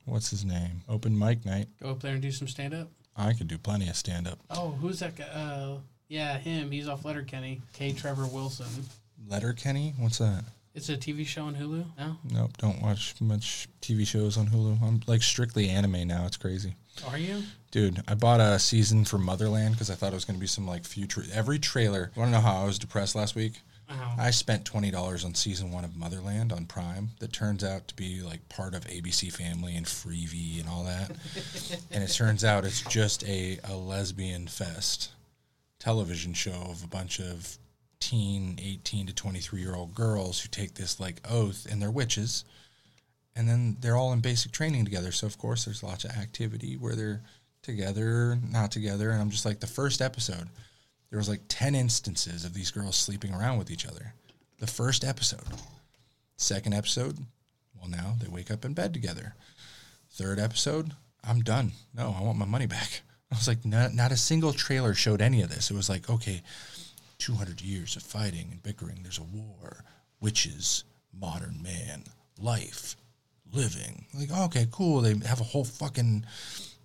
what's 0.05 0.29
his 0.29 0.45
name? 0.45 0.81
Open 0.87 1.17
mic 1.17 1.45
night. 1.45 1.67
Go 1.81 1.89
up 1.91 2.01
there 2.01 2.13
and 2.13 2.21
do 2.21 2.31
some 2.31 2.47
stand 2.47 2.73
up. 2.73 2.89
I 3.15 3.33
could 3.33 3.47
do 3.47 3.57
plenty 3.57 3.89
of 3.89 3.95
stand 3.95 4.27
up. 4.27 4.39
Oh, 4.49 4.69
who's 4.79 4.99
that 4.99 5.15
guy? 5.15 5.25
Uh, 5.25 5.77
yeah, 6.07 6.37
him. 6.37 6.71
He's 6.71 6.87
off 6.87 7.05
Letterkenny. 7.05 7.61
K. 7.73 7.91
Trevor 7.91 8.25
Wilson. 8.27 8.67
Letter 9.27 9.53
Kenny. 9.53 9.93
What's 9.97 10.17
that? 10.19 10.43
It's 10.75 10.89
a 10.89 10.97
TV 10.97 11.25
show 11.25 11.45
on 11.45 11.55
Hulu. 11.55 11.85
No, 11.97 12.17
Nope. 12.31 12.57
Don't 12.57 12.81
watch 12.81 13.15
much 13.19 13.67
TV 13.81 14.05
shows 14.05 14.37
on 14.37 14.47
Hulu. 14.47 14.81
I'm 14.81 15.01
like 15.07 15.23
strictly 15.23 15.67
anime 15.69 16.07
now. 16.07 16.25
It's 16.25 16.37
crazy. 16.37 16.75
are 17.07 17.17
you? 17.17 17.43
Dude, 17.71 18.03
I 18.07 18.13
bought 18.13 18.39
a 18.39 18.59
season 18.59 19.03
for 19.05 19.17
Motherland 19.17 19.75
because 19.75 19.89
I 19.89 19.95
thought 19.95 20.11
it 20.11 20.15
was 20.15 20.25
going 20.25 20.37
to 20.37 20.41
be 20.41 20.47
some 20.47 20.67
like 20.67 20.85
future. 20.85 21.23
Every 21.33 21.59
trailer. 21.59 22.11
You 22.15 22.19
want 22.21 22.31
to 22.31 22.37
know 22.37 22.41
how 22.41 22.61
I 22.61 22.65
was 22.65 22.79
depressed 22.79 23.15
last 23.15 23.35
week? 23.35 23.53
Wow. 23.89 24.13
I 24.19 24.29
spent 24.29 24.65
twenty 24.65 24.91
dollars 24.91 25.25
on 25.25 25.33
season 25.33 25.71
one 25.71 25.83
of 25.83 25.97
Motherland 25.97 26.53
on 26.53 26.65
Prime. 26.67 27.09
That 27.19 27.33
turns 27.33 27.63
out 27.63 27.87
to 27.87 27.95
be 27.95 28.21
like 28.21 28.47
part 28.47 28.75
of 28.75 28.85
ABC 28.85 29.33
Family 29.33 29.75
and 29.75 29.87
Freevee 29.87 30.59
and 30.59 30.69
all 30.69 30.83
that. 30.83 31.09
and 31.91 32.03
it 32.03 32.11
turns 32.11 32.43
out 32.43 32.65
it's 32.65 32.81
just 32.83 33.27
a, 33.27 33.57
a 33.63 33.75
lesbian 33.75 34.47
fest 34.47 35.09
television 35.79 36.33
show 36.33 36.67
of 36.69 36.83
a 36.83 36.87
bunch 36.87 37.19
of 37.19 37.57
teen, 37.99 38.59
eighteen 38.61 39.05
to 39.07 39.13
twenty 39.13 39.39
three 39.39 39.61
year 39.61 39.75
old 39.75 39.93
girls 39.93 40.41
who 40.41 40.49
take 40.49 40.75
this 40.75 40.99
like 40.99 41.21
oath 41.29 41.67
and 41.69 41.81
they're 41.81 41.91
witches. 41.91 42.45
And 43.35 43.47
then 43.47 43.77
they're 43.79 43.95
all 43.95 44.11
in 44.11 44.19
basic 44.19 44.51
training 44.51 44.83
together. 44.83 45.11
So 45.11 45.25
of 45.27 45.37
course 45.37 45.65
there's 45.65 45.83
lots 45.83 46.03
of 46.03 46.11
activity 46.11 46.75
where 46.75 46.95
they're 46.95 47.21
together, 47.61 48.37
not 48.49 48.71
together. 48.71 49.11
And 49.11 49.21
I'm 49.21 49.29
just 49.29 49.45
like 49.45 49.59
the 49.59 49.67
first 49.67 50.01
episode 50.01 50.49
there 51.09 51.17
was 51.17 51.29
like 51.29 51.41
10 51.47 51.75
instances 51.75 52.45
of 52.45 52.53
these 52.53 52.71
girls 52.71 52.95
sleeping 52.95 53.33
around 53.33 53.57
with 53.57 53.71
each 53.71 53.85
other 53.85 54.13
the 54.59 54.67
first 54.67 55.03
episode 55.03 55.43
second 56.37 56.73
episode 56.73 57.17
well 57.79 57.89
now 57.89 58.15
they 58.21 58.27
wake 58.27 58.51
up 58.51 58.65
in 58.65 58.73
bed 58.73 58.93
together 58.93 59.35
third 60.11 60.39
episode 60.39 60.93
i'm 61.23 61.41
done 61.41 61.71
no 61.93 62.15
i 62.17 62.21
want 62.21 62.37
my 62.37 62.45
money 62.45 62.65
back 62.65 63.01
i 63.31 63.35
was 63.35 63.47
like 63.47 63.65
not, 63.65 63.93
not 63.93 64.11
a 64.11 64.17
single 64.17 64.53
trailer 64.53 64.93
showed 64.93 65.21
any 65.21 65.41
of 65.41 65.49
this 65.49 65.71
it 65.71 65.75
was 65.75 65.89
like 65.89 66.09
okay 66.09 66.41
200 67.19 67.61
years 67.61 67.95
of 67.95 68.03
fighting 68.03 68.49
and 68.51 68.63
bickering 68.63 68.99
there's 69.03 69.19
a 69.19 69.23
war 69.23 69.83
witches 70.19 70.83
modern 71.13 71.61
man 71.61 72.03
life 72.39 72.95
living 73.53 74.05
like 74.17 74.31
okay 74.31 74.67
cool 74.71 75.01
they 75.01 75.15
have 75.27 75.41
a 75.41 75.45
whole 75.45 75.65
fucking 75.65 76.25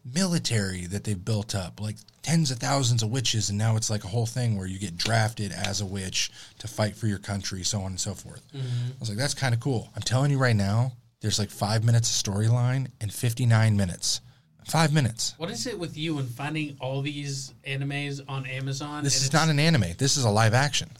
military 0.04 0.86
that 0.86 1.04
they've 1.04 1.24
built 1.24 1.54
up, 1.54 1.80
like 1.80 1.96
tens 2.22 2.50
of 2.50 2.58
thousands 2.58 3.02
of 3.02 3.10
witches, 3.10 3.48
and 3.48 3.58
now 3.58 3.76
it's 3.76 3.90
like 3.90 4.04
a 4.04 4.08
whole 4.08 4.26
thing 4.26 4.56
where 4.56 4.66
you 4.66 4.78
get 4.78 4.96
drafted 4.96 5.52
as 5.52 5.80
a 5.80 5.86
witch 5.86 6.30
to 6.58 6.68
fight 6.68 6.96
for 6.96 7.06
your 7.06 7.18
country, 7.18 7.62
so 7.62 7.80
on 7.80 7.86
and 7.86 8.00
so 8.00 8.14
forth. 8.14 8.46
Mm-hmm. 8.52 8.90
I 8.90 9.00
was 9.00 9.08
like, 9.08 9.18
that's 9.18 9.34
kind 9.34 9.54
of 9.54 9.60
cool. 9.60 9.88
I'm 9.96 10.02
telling 10.02 10.30
you 10.30 10.38
right 10.38 10.56
now, 10.56 10.92
there's 11.20 11.38
like 11.38 11.50
five 11.50 11.84
minutes 11.84 12.10
of 12.10 12.32
storyline 12.32 12.88
and 13.00 13.12
59 13.12 13.76
minutes. 13.76 14.20
Five 14.66 14.92
minutes. 14.92 15.34
What 15.36 15.50
is 15.50 15.66
it 15.66 15.78
with 15.78 15.96
you 15.96 16.18
and 16.18 16.28
finding 16.28 16.76
all 16.80 17.02
these 17.02 17.52
animes 17.66 18.20
on 18.28 18.46
Amazon? 18.46 19.04
This 19.04 19.22
is 19.22 19.32
not 19.32 19.48
an 19.48 19.58
anime. 19.58 19.92
This 19.98 20.16
is 20.16 20.24
a 20.24 20.30
live 20.30 20.54
action. 20.54 20.90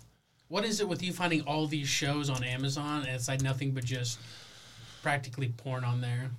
What 0.49 0.65
is 0.65 0.81
it 0.81 0.89
with 0.89 1.03
you 1.03 1.13
finding 1.13 1.43
all 1.43 1.67
these 1.67 1.89
shows 1.89 2.29
on 2.29 2.45
Amazon 2.45 3.01
and 3.01 3.09
it's 3.09 3.29
like 3.29 3.43
nothing 3.43 3.73
but 3.73 3.85
just 3.85 4.19
practically 5.03 5.49
porn 5.57 5.85
on 5.85 6.01
there? 6.01 6.31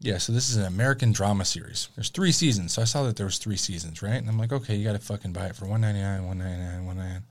Yeah, 0.00 0.18
so 0.18 0.32
this 0.32 0.48
is 0.48 0.56
an 0.56 0.64
American 0.64 1.10
drama 1.10 1.44
series. 1.44 1.88
There's 1.96 2.10
three 2.10 2.30
seasons, 2.30 2.72
so 2.72 2.82
I 2.82 2.84
saw 2.84 3.02
that 3.04 3.16
there 3.16 3.26
was 3.26 3.38
three 3.38 3.56
seasons, 3.56 4.00
right? 4.00 4.14
And 4.14 4.28
I'm 4.28 4.38
like, 4.38 4.52
okay, 4.52 4.76
you 4.76 4.84
got 4.84 4.92
to 4.92 5.00
fucking 5.00 5.32
buy 5.32 5.46
it 5.46 5.56
for 5.56 5.66
199, 5.66 6.24
199, 6.24 6.86
199. 6.86 7.22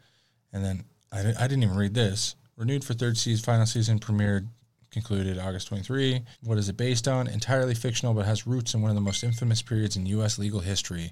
And 0.52 0.66
then 0.66 0.84
I, 1.12 1.44
I 1.44 1.48
didn't 1.48 1.64
even 1.64 1.78
read 1.78 1.94
this. 1.94 2.36
Renewed 2.58 2.84
for 2.84 2.94
third 2.94 3.18
season, 3.18 3.44
final 3.44 3.66
season 3.66 4.00
premiered, 4.00 4.48
concluded 4.92 5.38
August 5.38 5.68
23. 5.68 6.22
What 6.44 6.58
is 6.58 6.70
it 6.70 6.78
based 6.78 7.08
on? 7.08 7.28
Entirely 7.28 7.76
fictional, 7.76 8.14
but 8.14 8.26
has 8.26 8.48
roots 8.48 8.74
in 8.74 8.82
one 8.82 8.90
of 8.90 8.96
the 8.96 9.02
most 9.02 9.24
infamous 9.24 9.62
periods 9.62 9.96
in 9.96 10.06
U.S. 10.08 10.38
legal 10.40 10.62
history. 10.62 11.12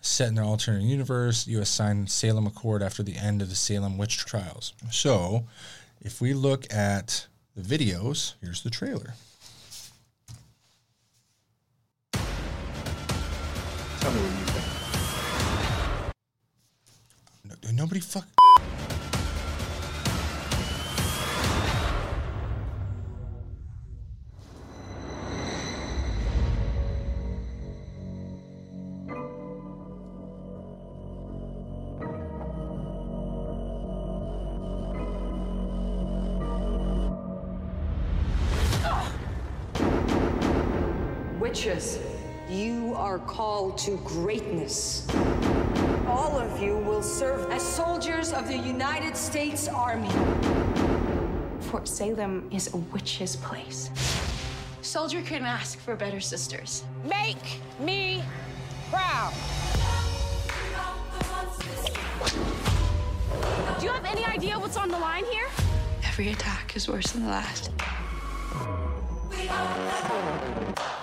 Set 0.00 0.28
in 0.28 0.38
an 0.38 0.44
alternate 0.44 0.82
universe, 0.82 1.46
U.S. 1.48 1.68
signed 1.68 2.10
Salem 2.10 2.46
Accord 2.46 2.82
after 2.82 3.02
the 3.02 3.16
end 3.16 3.42
of 3.42 3.48
the 3.48 3.54
Salem 3.54 3.98
witch 3.98 4.18
trials. 4.18 4.72
So, 4.90 5.46
if 6.00 6.20
we 6.20 6.32
look 6.34 6.72
at 6.72 7.26
the 7.56 7.62
videos, 7.62 8.34
here's 8.40 8.62
the 8.62 8.70
trailer. 8.70 9.14
Tell 14.00 14.12
me 14.12 14.20
what 14.20 14.38
you 14.38 14.46
think. 14.46 14.64
No, 17.64 17.70
nobody 17.72 18.00
fuck. 18.00 18.26
Witches, 41.58 41.98
you 42.48 42.94
are 42.94 43.18
called 43.18 43.78
to 43.78 43.96
greatness. 44.04 45.04
All 46.06 46.38
of 46.38 46.62
you 46.62 46.76
will 46.76 47.02
serve 47.02 47.50
as 47.50 47.62
soldiers 47.62 48.32
of 48.32 48.46
the 48.46 48.56
United 48.56 49.16
States 49.16 49.66
Army. 49.66 50.08
Fort 51.62 51.88
Salem 51.88 52.48
is 52.52 52.72
a 52.74 52.76
witch's 52.76 53.34
place. 53.34 53.90
Soldier 54.82 55.20
couldn't 55.22 55.46
ask 55.46 55.80
for 55.80 55.96
better 55.96 56.20
sisters. 56.20 56.84
Make 57.04 57.58
me 57.80 58.22
proud. 58.92 59.34
Do 63.80 63.84
you 63.84 63.90
have 63.90 64.04
any 64.04 64.24
idea 64.24 64.56
what's 64.60 64.76
on 64.76 64.90
the 64.90 64.98
line 64.98 65.24
here? 65.24 65.48
Every 66.04 66.28
attack 66.28 66.76
is 66.76 66.88
worse 66.88 67.10
than 67.10 67.24
the 67.24 67.30
last. 67.30 67.72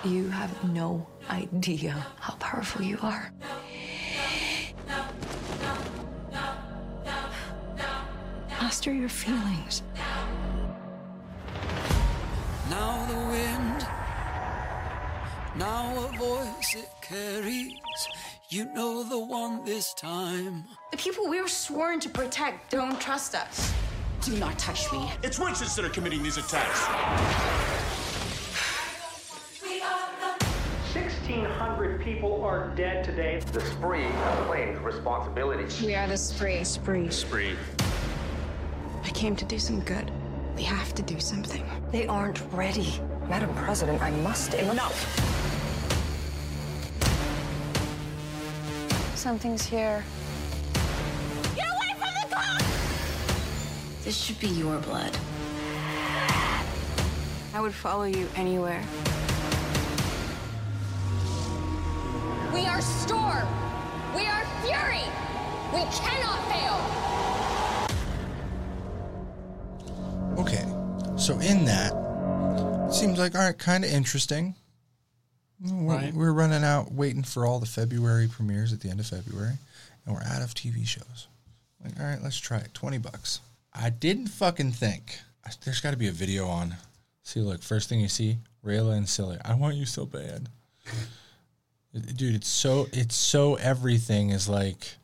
You 0.06 0.28
have 0.28 0.62
no 0.72 1.04
idea 1.28 2.06
how 2.20 2.34
powerful 2.34 2.82
you 2.82 2.96
are. 3.02 3.32
Master 8.48 8.92
your 8.92 9.08
feelings. 9.08 9.82
Now 12.70 13.04
the 13.06 13.16
wind, 13.16 13.86
now 15.56 16.08
a 16.08 16.16
voice 16.16 16.76
it 16.76 16.88
carries. 17.02 17.72
You 18.48 18.72
know 18.74 19.02
the 19.02 19.18
one 19.18 19.64
this 19.64 19.92
time. 19.94 20.66
The 20.92 20.98
people 20.98 21.28
we 21.28 21.40
were 21.42 21.48
sworn 21.48 21.98
to 21.98 22.08
protect 22.08 22.70
don't 22.70 23.00
trust 23.00 23.34
us. 23.34 23.74
Do 24.20 24.36
not 24.36 24.56
touch 24.56 24.92
me. 24.92 25.10
It's 25.24 25.40
witches 25.40 25.74
that 25.74 25.84
are 25.84 25.88
committing 25.88 26.22
these 26.22 26.36
attacks. 26.36 27.75
Dead 32.76 33.02
today. 33.02 33.40
The 33.52 33.60
spree 33.62 34.06
claims 34.46 34.78
responsibility. 34.80 35.64
We 35.84 35.94
are 35.94 36.06
the 36.06 36.18
spree. 36.18 36.62
Spree. 36.62 37.10
Spree. 37.10 37.56
I 39.02 39.08
came 39.10 39.34
to 39.34 39.46
do 39.46 39.58
some 39.58 39.80
good. 39.80 40.10
We 40.56 40.62
have 40.64 40.94
to 40.94 41.02
do 41.02 41.18
something. 41.18 41.64
They 41.90 42.06
aren't 42.06 42.42
ready. 42.52 43.00
Madam 43.28 43.52
President, 43.54 44.02
I 44.02 44.10
must. 44.10 44.52
Enough. 44.54 44.94
Something's 49.14 49.64
here. 49.64 50.04
Get 51.54 51.66
away 51.74 51.92
from 51.98 52.12
the 52.20 52.34
clock! 52.34 52.62
This 54.04 54.16
should 54.16 54.38
be 54.38 54.48
your 54.48 54.78
blood. 54.80 55.16
I 57.54 57.60
would 57.60 57.74
follow 57.74 58.04
you 58.04 58.28
anywhere. 58.36 58.82
We 62.56 62.64
are 62.64 62.80
Storm. 62.80 63.46
We 64.14 64.24
are 64.24 64.42
Fury. 64.64 65.04
We 65.74 65.82
cannot 65.92 66.40
fail. 66.48 66.80
Okay, 70.40 70.64
so 71.18 71.38
in 71.38 71.66
that, 71.66 71.92
seems 72.90 73.18
like 73.18 73.34
all 73.34 73.42
right, 73.42 73.58
kind 73.58 73.84
of 73.84 73.90
interesting. 73.90 74.54
We're, 75.60 75.96
Right. 75.96 76.14
we're 76.14 76.32
running 76.32 76.64
out, 76.64 76.92
waiting 76.92 77.24
for 77.24 77.44
all 77.44 77.60
the 77.60 77.66
February 77.66 78.26
premieres 78.26 78.72
at 78.72 78.80
the 78.80 78.88
end 78.88 79.00
of 79.00 79.06
February, 79.06 79.58
and 80.06 80.14
we're 80.14 80.22
out 80.22 80.40
of 80.40 80.54
TV 80.54 80.86
shows. 80.86 81.28
Like, 81.84 82.00
all 82.00 82.06
right, 82.06 82.22
let's 82.22 82.38
try 82.38 82.56
it. 82.56 82.72
Twenty 82.72 82.96
bucks. 82.96 83.40
I 83.74 83.90
didn't 83.90 84.28
fucking 84.28 84.72
think. 84.72 85.18
There's 85.62 85.82
got 85.82 85.90
to 85.90 85.98
be 85.98 86.08
a 86.08 86.12
video 86.12 86.46
on. 86.46 86.76
See, 87.22 87.40
look, 87.40 87.60
first 87.62 87.90
thing 87.90 88.00
you 88.00 88.08
see, 88.08 88.38
Raelle 88.64 88.96
and 88.96 89.06
Scylla. 89.06 89.42
I 89.44 89.52
want 89.56 89.76
you 89.76 89.84
so 89.84 90.06
bad, 90.06 90.48
dude. 92.00 92.34
It's 92.34 92.48
so 92.48 92.86
it's 92.92 93.14
so 93.16 93.54
everything 93.56 94.30
is 94.30 94.48
like 94.48 94.94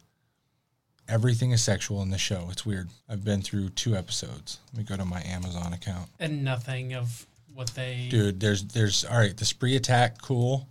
everything 1.09 1.51
is 1.53 1.63
sexual 1.63 2.03
in 2.03 2.11
the 2.11 2.19
show. 2.19 2.49
It's 2.51 2.65
weird. 2.65 2.89
I've 3.09 3.25
been 3.25 3.43
through 3.43 3.71
two 3.71 3.97
episodes. 3.97 4.59
Let 4.73 4.79
me 4.79 4.85
go 4.85 4.97
to 4.97 5.05
my 5.05 5.23
Amazon 5.25 5.73
account. 5.73 6.09
and 6.21 6.45
nothing 6.45 6.95
of 6.95 7.27
what 7.55 7.69
they 7.75 8.09
Dude, 8.11 8.41
there's 8.41 8.65
there's 8.65 9.05
all 9.05 9.19
right, 9.19 9.37
the 9.37 9.45
spree 9.45 9.77
attack, 9.77 10.21
cool. 10.23 10.69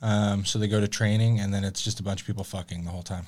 Um, 0.00 0.44
so 0.44 0.58
they 0.58 0.66
go 0.66 0.80
to 0.80 0.88
training 0.88 1.38
and 1.38 1.54
then 1.54 1.62
it's 1.62 1.82
just 1.82 2.00
a 2.00 2.02
bunch 2.02 2.20
of 2.22 2.26
people 2.26 2.42
fucking 2.44 2.84
the 2.84 2.90
whole 2.90 3.04
time. 3.04 3.26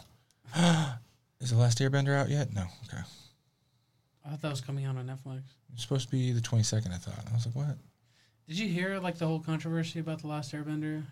Is 1.41 1.51
the 1.51 1.57
last 1.57 1.79
airbender 1.79 2.17
out 2.19 2.29
yet? 2.31 2.53
No. 2.53 2.63
Okay. 2.89 3.03
I 4.25 4.31
thought 4.31 4.43
that 4.43 4.51
was 4.51 4.61
coming 4.61 4.85
out 4.87 4.97
on 4.97 5.07
Netflix. 5.07 5.43
It's 5.73 5.83
supposed 5.83 6.07
to 6.07 6.11
be 6.11 6.33
the 6.33 6.41
twenty 6.41 6.65
second, 6.65 6.93
I 6.93 6.97
thought. 6.97 7.23
I 7.31 7.35
was 7.35 7.47
like, 7.47 7.55
what? 7.55 7.77
Did 8.49 8.59
you 8.59 8.69
hear 8.69 8.99
like 8.99 9.19
the 9.19 9.27
whole 9.27 9.41
controversy 9.41 10.01
about 10.01 10.21
the 10.21 10.27
Last 10.27 10.53
Airbender? 10.53 11.03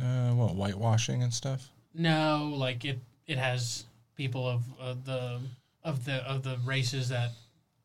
Uh 0.00 0.32
what, 0.32 0.54
whitewashing 0.54 1.22
and 1.22 1.32
stuff? 1.32 1.70
No, 1.94 2.52
like 2.56 2.84
it 2.84 2.98
it 3.26 3.38
has 3.38 3.84
people 4.16 4.46
of 4.48 4.62
uh, 4.80 4.94
the 5.04 5.40
of 5.84 6.04
the 6.04 6.16
of 6.28 6.42
the 6.42 6.58
races 6.64 7.08
that 7.08 7.32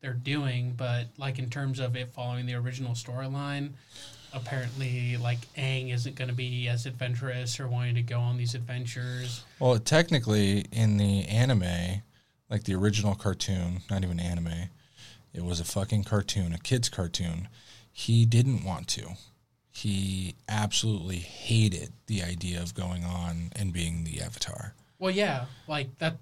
they're 0.00 0.12
doing, 0.12 0.74
but 0.76 1.06
like 1.16 1.38
in 1.38 1.48
terms 1.48 1.80
of 1.80 1.96
it 1.96 2.12
following 2.12 2.46
the 2.46 2.54
original 2.54 2.92
storyline, 2.92 3.70
apparently 4.34 5.16
like 5.16 5.38
Aang 5.54 5.92
isn't 5.92 6.14
going 6.14 6.28
to 6.28 6.34
be 6.34 6.68
as 6.68 6.86
adventurous 6.86 7.58
or 7.58 7.68
wanting 7.68 7.94
to 7.94 8.02
go 8.02 8.18
on 8.20 8.36
these 8.36 8.54
adventures. 8.54 9.44
Well, 9.58 9.78
technically, 9.78 10.66
in 10.70 10.98
the 10.98 11.24
anime, 11.26 12.02
like 12.50 12.64
the 12.64 12.74
original 12.74 13.14
cartoon, 13.14 13.80
not 13.90 14.04
even 14.04 14.20
anime, 14.20 14.68
it 15.32 15.42
was 15.42 15.58
a 15.58 15.64
fucking 15.64 16.04
cartoon, 16.04 16.52
a 16.52 16.58
kid's 16.58 16.88
cartoon. 16.88 17.48
He 17.90 18.26
didn't 18.26 18.64
want 18.64 18.88
to. 18.88 19.12
He 19.74 20.36
absolutely 20.48 21.18
hated 21.18 21.92
the 22.06 22.22
idea 22.22 22.62
of 22.62 22.74
going 22.74 23.04
on 23.04 23.50
and 23.56 23.72
being 23.72 24.04
the 24.04 24.20
Avatar. 24.22 24.74
Well, 24.98 25.10
yeah, 25.10 25.46
like 25.68 25.98
that. 25.98 26.16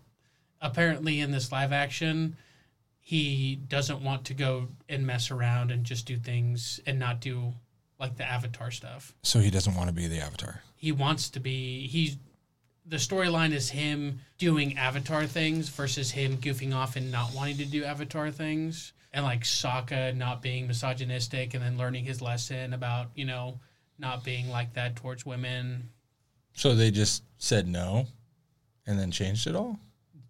Apparently, 0.60 1.20
in 1.20 1.30
this 1.32 1.50
live 1.52 1.72
action, 1.72 2.36
he 3.00 3.56
doesn't 3.68 4.00
want 4.00 4.24
to 4.26 4.34
go 4.34 4.68
and 4.88 5.06
mess 5.06 5.30
around 5.30 5.70
and 5.70 5.84
just 5.84 6.06
do 6.06 6.16
things 6.16 6.80
and 6.86 6.98
not 6.98 7.20
do 7.20 7.52
like 7.98 8.16
the 8.16 8.24
Avatar 8.24 8.70
stuff. 8.70 9.12
So 9.22 9.40
he 9.40 9.50
doesn't 9.50 9.74
want 9.74 9.88
to 9.88 9.94
be 9.94 10.06
the 10.06 10.20
Avatar. 10.20 10.62
he 10.76 10.90
wants 10.92 11.28
to 11.30 11.40
be 11.40 11.86
he's 11.88 12.16
the 12.84 12.96
storyline 12.96 13.52
is 13.52 13.70
him 13.70 14.18
doing 14.38 14.76
avatar 14.76 15.24
things 15.24 15.68
versus 15.68 16.10
him 16.10 16.36
goofing 16.38 16.74
off 16.74 16.96
and 16.96 17.12
not 17.12 17.32
wanting 17.32 17.56
to 17.56 17.64
do 17.64 17.84
avatar 17.84 18.28
things 18.32 18.92
and 19.12 19.24
like 19.24 19.42
Sokka 19.44 20.16
not 20.16 20.40
being 20.42 20.66
misogynistic 20.66 21.54
and 21.54 21.62
then 21.62 21.76
learning 21.78 22.04
his 22.04 22.20
lesson 22.22 22.72
about 22.72 23.08
you 23.14 23.24
know 23.24 23.58
not 23.98 24.24
being 24.24 24.48
like 24.48 24.74
that 24.74 24.96
towards 24.96 25.24
women 25.26 25.88
So 26.54 26.74
they 26.74 26.90
just 26.90 27.22
said 27.38 27.68
no 27.68 28.06
and 28.86 28.98
then 28.98 29.10
changed 29.10 29.46
it 29.46 29.54
all? 29.56 29.78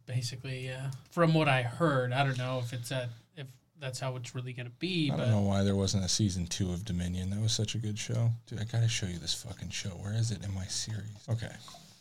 basically 0.05 0.67
yeah 0.67 0.91
from 1.13 1.33
what 1.33 1.49
i 1.49 1.63
heard 1.63 2.13
i 2.13 2.25
don't 2.25 2.37
know 2.37 2.59
if 2.59 2.73
it's 2.73 2.89
that 2.89 3.09
if 3.37 3.47
that's 3.79 4.01
how 4.01 4.17
it's 4.17 4.35
really 4.35 4.53
going 4.53 4.67
to 4.67 4.73
be 4.81 5.11
I 5.13 5.17
don't 5.17 5.31
know 5.31 5.41
why 5.43 5.63
there 5.63 5.77
wasn't 5.77 6.05
a 6.05 6.09
season 6.09 6.47
two 6.47 6.73
of 6.73 6.85
Dominion. 6.85 7.31
That 7.31 7.41
was 7.41 7.53
such 7.53 7.75
a 7.77 7.79
good 7.79 7.99
show. 7.99 8.31
Dude, 8.47 8.61
I 8.61 8.65
gotta 8.65 8.89
show 8.89 9.07
you 9.07 9.19
this 9.19 9.33
fucking 9.35 9.71
show. 9.71 9.91
Where 9.91 10.13
is 10.13 10.31
it 10.33 10.45
in 10.45 10.53
my 10.55 10.67
series? 10.67 11.07
Okay. 11.31 11.51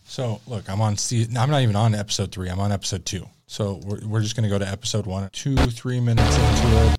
So 0.04 0.42
look, 0.48 0.70
I'm 0.70 0.82
on 0.82 0.98
season. 0.98 1.38
I'm 1.38 1.50
not 1.50 1.62
even 1.62 1.76
on 1.76 1.96
episode 1.96 2.32
three. 2.32 2.50
I'm 2.50 2.60
on 2.60 2.72
episode 2.72 3.06
two. 3.06 3.28
So 3.48 3.82
we're, 3.86 4.00
we're 4.06 4.22
just 4.22 4.36
gonna 4.36 4.50
go 4.50 4.60
to 4.60 4.68
episode 4.68 5.06
one. 5.06 5.30
Two, 5.32 5.56
three 5.56 6.00
minutes 6.00 6.36
into 6.36 6.94
it. 6.94 6.98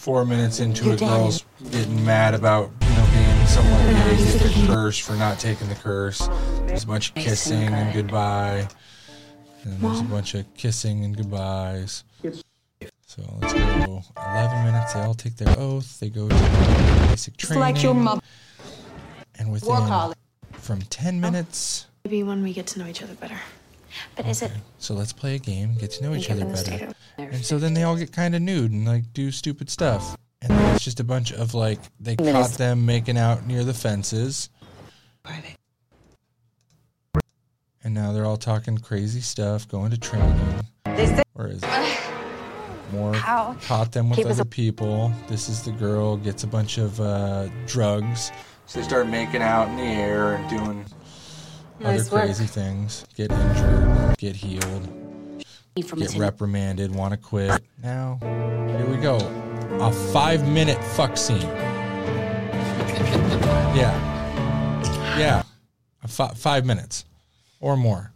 Four 0.00 0.24
minutes 0.24 0.60
into 0.60 0.92
it, 0.92 1.00
girls 1.00 1.44
getting 1.70 2.04
mad 2.04 2.34
about 2.34 2.70
you 2.82 2.88
know 2.90 3.08
being 3.12 3.46
somewhat 3.46 3.78
gay, 3.92 4.38
getting 4.38 4.66
cursed 4.66 5.02
for 5.02 5.12
not 5.14 5.38
taking 5.38 5.68
the 5.68 5.74
curse. 5.74 6.28
There's 6.66 6.84
a 6.84 6.86
bunch 6.86 7.10
of 7.10 7.16
kissing 7.16 7.68
and 7.68 7.92
goodbye. 7.92 8.68
And 9.64 9.80
there's 9.80 10.00
a 10.00 10.04
bunch 10.04 10.34
of 10.34 10.52
kissing 10.54 11.04
and 11.04 11.16
goodbyes. 11.16 12.04
So 13.06 13.22
let's 13.40 13.52
go. 13.54 14.02
11 14.16 14.64
minutes. 14.64 14.94
They 14.94 15.00
all 15.00 15.14
take 15.14 15.36
their 15.36 15.58
oath. 15.58 15.98
They 15.98 16.10
go 16.10 16.28
to 16.28 16.34
basic 16.34 17.36
training. 17.36 17.36
It's 17.36 17.46
training. 17.46 17.60
like 17.60 17.82
your 17.82 17.94
mom. 17.94 18.20
And 19.38 19.50
within 19.50 19.70
Workaholic. 19.70 20.14
From 20.58 20.82
10 20.82 21.20
minutes. 21.20 21.86
Maybe 22.04 22.22
when 22.22 22.42
we 22.42 22.52
get 22.52 22.66
to 22.68 22.78
know 22.78 22.86
each 22.86 23.02
other 23.02 23.14
better. 23.14 23.38
But 24.16 24.26
is 24.26 24.42
it 24.42 24.52
So 24.78 24.94
let's 24.94 25.12
play 25.12 25.34
a 25.34 25.38
game, 25.38 25.74
get 25.78 25.92
to 25.92 26.02
know 26.04 26.14
each 26.14 26.30
other 26.30 26.40
given 26.40 26.52
the 26.52 26.58
state 26.58 26.80
better. 26.80 26.94
And 27.16 27.44
so 27.44 27.58
then 27.58 27.74
they 27.74 27.82
all 27.82 27.96
get 27.96 28.12
kind 28.12 28.34
of 28.34 28.42
nude 28.42 28.70
and 28.70 28.86
like 28.86 29.12
do 29.12 29.30
stupid 29.30 29.70
stuff. 29.70 30.16
And 30.40 30.50
then 30.50 30.74
it's 30.74 30.84
just 30.84 31.00
a 31.00 31.04
bunch 31.04 31.32
of 31.32 31.54
like 31.54 31.80
they 31.98 32.16
caught 32.16 32.50
them 32.52 32.86
making 32.86 33.18
out 33.18 33.46
near 33.46 33.64
the 33.64 33.74
fences. 33.74 34.50
And 37.82 37.94
now 37.94 38.12
they're 38.12 38.26
all 38.26 38.36
talking 38.36 38.78
crazy 38.78 39.20
stuff, 39.20 39.66
going 39.68 39.90
to 39.90 39.98
training. 39.98 40.62
Where 41.34 41.48
is 41.48 41.62
it? 41.62 41.98
More 42.92 43.14
How? 43.14 43.54
caught 43.62 43.92
them 43.92 44.08
with 44.08 44.18
Keep 44.18 44.26
us 44.26 44.40
other 44.40 44.48
people. 44.48 45.12
This 45.28 45.48
is 45.48 45.62
the 45.62 45.72
girl 45.72 46.16
gets 46.16 46.42
a 46.42 46.46
bunch 46.46 46.78
of 46.78 47.00
uh, 47.00 47.48
drugs. 47.66 48.32
So 48.68 48.80
they 48.80 48.84
start 48.84 49.08
making 49.08 49.40
out 49.40 49.68
in 49.68 49.76
the 49.76 49.82
air 49.82 50.34
and 50.34 50.48
doing 50.50 50.84
Nice 51.80 52.02
other 52.08 52.16
work. 52.16 52.24
crazy 52.26 52.44
things. 52.44 53.06
Get 53.16 53.32
injured, 53.32 54.18
get 54.18 54.36
healed, 54.36 54.88
from 55.86 56.00
get 56.00 56.14
reprimanded, 56.16 56.94
want 56.94 57.12
to 57.12 57.16
quit. 57.16 57.62
Now, 57.82 58.18
here 58.20 58.86
we 58.86 58.98
go. 58.98 59.16
A 59.80 59.90
five 60.12 60.46
minute 60.46 60.82
fuck 60.84 61.16
scene. 61.16 61.40
Yeah. 63.74 63.96
Yeah. 65.18 65.42
A 66.02 66.08
fi- 66.08 66.34
five 66.34 66.66
minutes 66.66 67.04
or 67.60 67.76
more. 67.76 68.12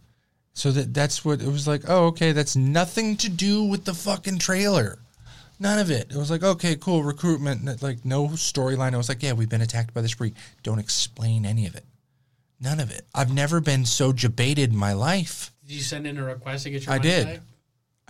So 0.53 0.71
that 0.71 0.93
that's 0.93 1.25
what 1.25 1.41
it 1.41 1.47
was 1.47 1.67
like. 1.67 1.81
Oh, 1.87 2.05
okay, 2.07 2.31
that's 2.31 2.55
nothing 2.55 3.17
to 3.17 3.29
do 3.29 3.63
with 3.63 3.85
the 3.85 3.93
fucking 3.95 4.37
trailer. 4.37 4.99
None 5.63 5.79
of 5.79 5.89
it. 5.89 6.11
It 6.11 6.17
was 6.17 6.29
like, 6.29 6.43
okay, 6.43 6.75
cool, 6.75 7.03
recruitment, 7.03 7.81
like 7.81 8.03
no 8.03 8.27
storyline. 8.27 8.93
I 8.93 8.97
was 8.97 9.07
like, 9.07 9.23
yeah, 9.23 9.31
we've 9.31 9.47
been 9.47 9.61
attacked 9.61 9.93
by 9.93 10.01
the 10.01 10.09
spree. 10.09 10.33
Don't 10.61 10.77
explain 10.77 11.45
any 11.45 11.65
of 11.65 11.73
it. 11.73 11.85
None 12.59 12.81
of 12.81 12.91
it. 12.91 13.05
I've 13.15 13.33
never 13.33 13.61
been 13.61 13.85
so 13.85 14.11
debated 14.11 14.71
in 14.71 14.75
my 14.77 14.91
life. 14.91 15.53
did 15.65 15.75
you 15.75 15.81
send 15.81 16.05
in 16.05 16.17
a 16.17 16.23
request 16.23 16.65
to 16.65 16.69
get 16.69 16.85
your 16.85 16.93
I 16.93 16.97
money 16.97 17.09
did. 17.09 17.23
back? 17.23 17.31
I 17.31 17.35
did. 17.35 17.43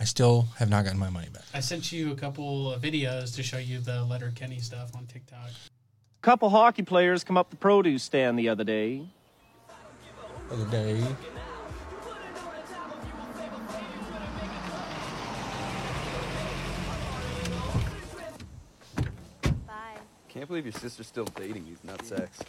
I 0.00 0.04
still 0.04 0.48
have 0.56 0.68
not 0.68 0.82
gotten 0.84 0.98
my 0.98 1.10
money 1.10 1.28
back. 1.32 1.44
i 1.54 1.60
sent 1.60 1.92
you 1.92 2.10
a 2.10 2.16
couple 2.16 2.72
of 2.72 2.82
videos 2.82 3.36
to 3.36 3.44
show 3.44 3.58
you 3.58 3.78
the 3.78 4.02
letterkenny 4.02 4.58
stuff 4.58 4.90
on 4.96 5.06
tiktok 5.06 5.46
A 5.46 6.22
Couple 6.22 6.50
hockey 6.50 6.82
players 6.82 7.22
come 7.22 7.36
up 7.36 7.50
the 7.50 7.56
produce 7.56 8.02
stand 8.02 8.36
the 8.36 8.48
other 8.48 8.64
day. 8.64 9.06
The 10.48 10.54
other 10.54 10.70
day. 10.72 11.06
Can't 20.34 20.48
believe 20.48 20.64
your 20.64 20.72
sister's 20.72 21.06
still 21.06 21.26
dating 21.26 21.64
you, 21.64 21.76
not 21.84 22.04
sex. 22.04 22.40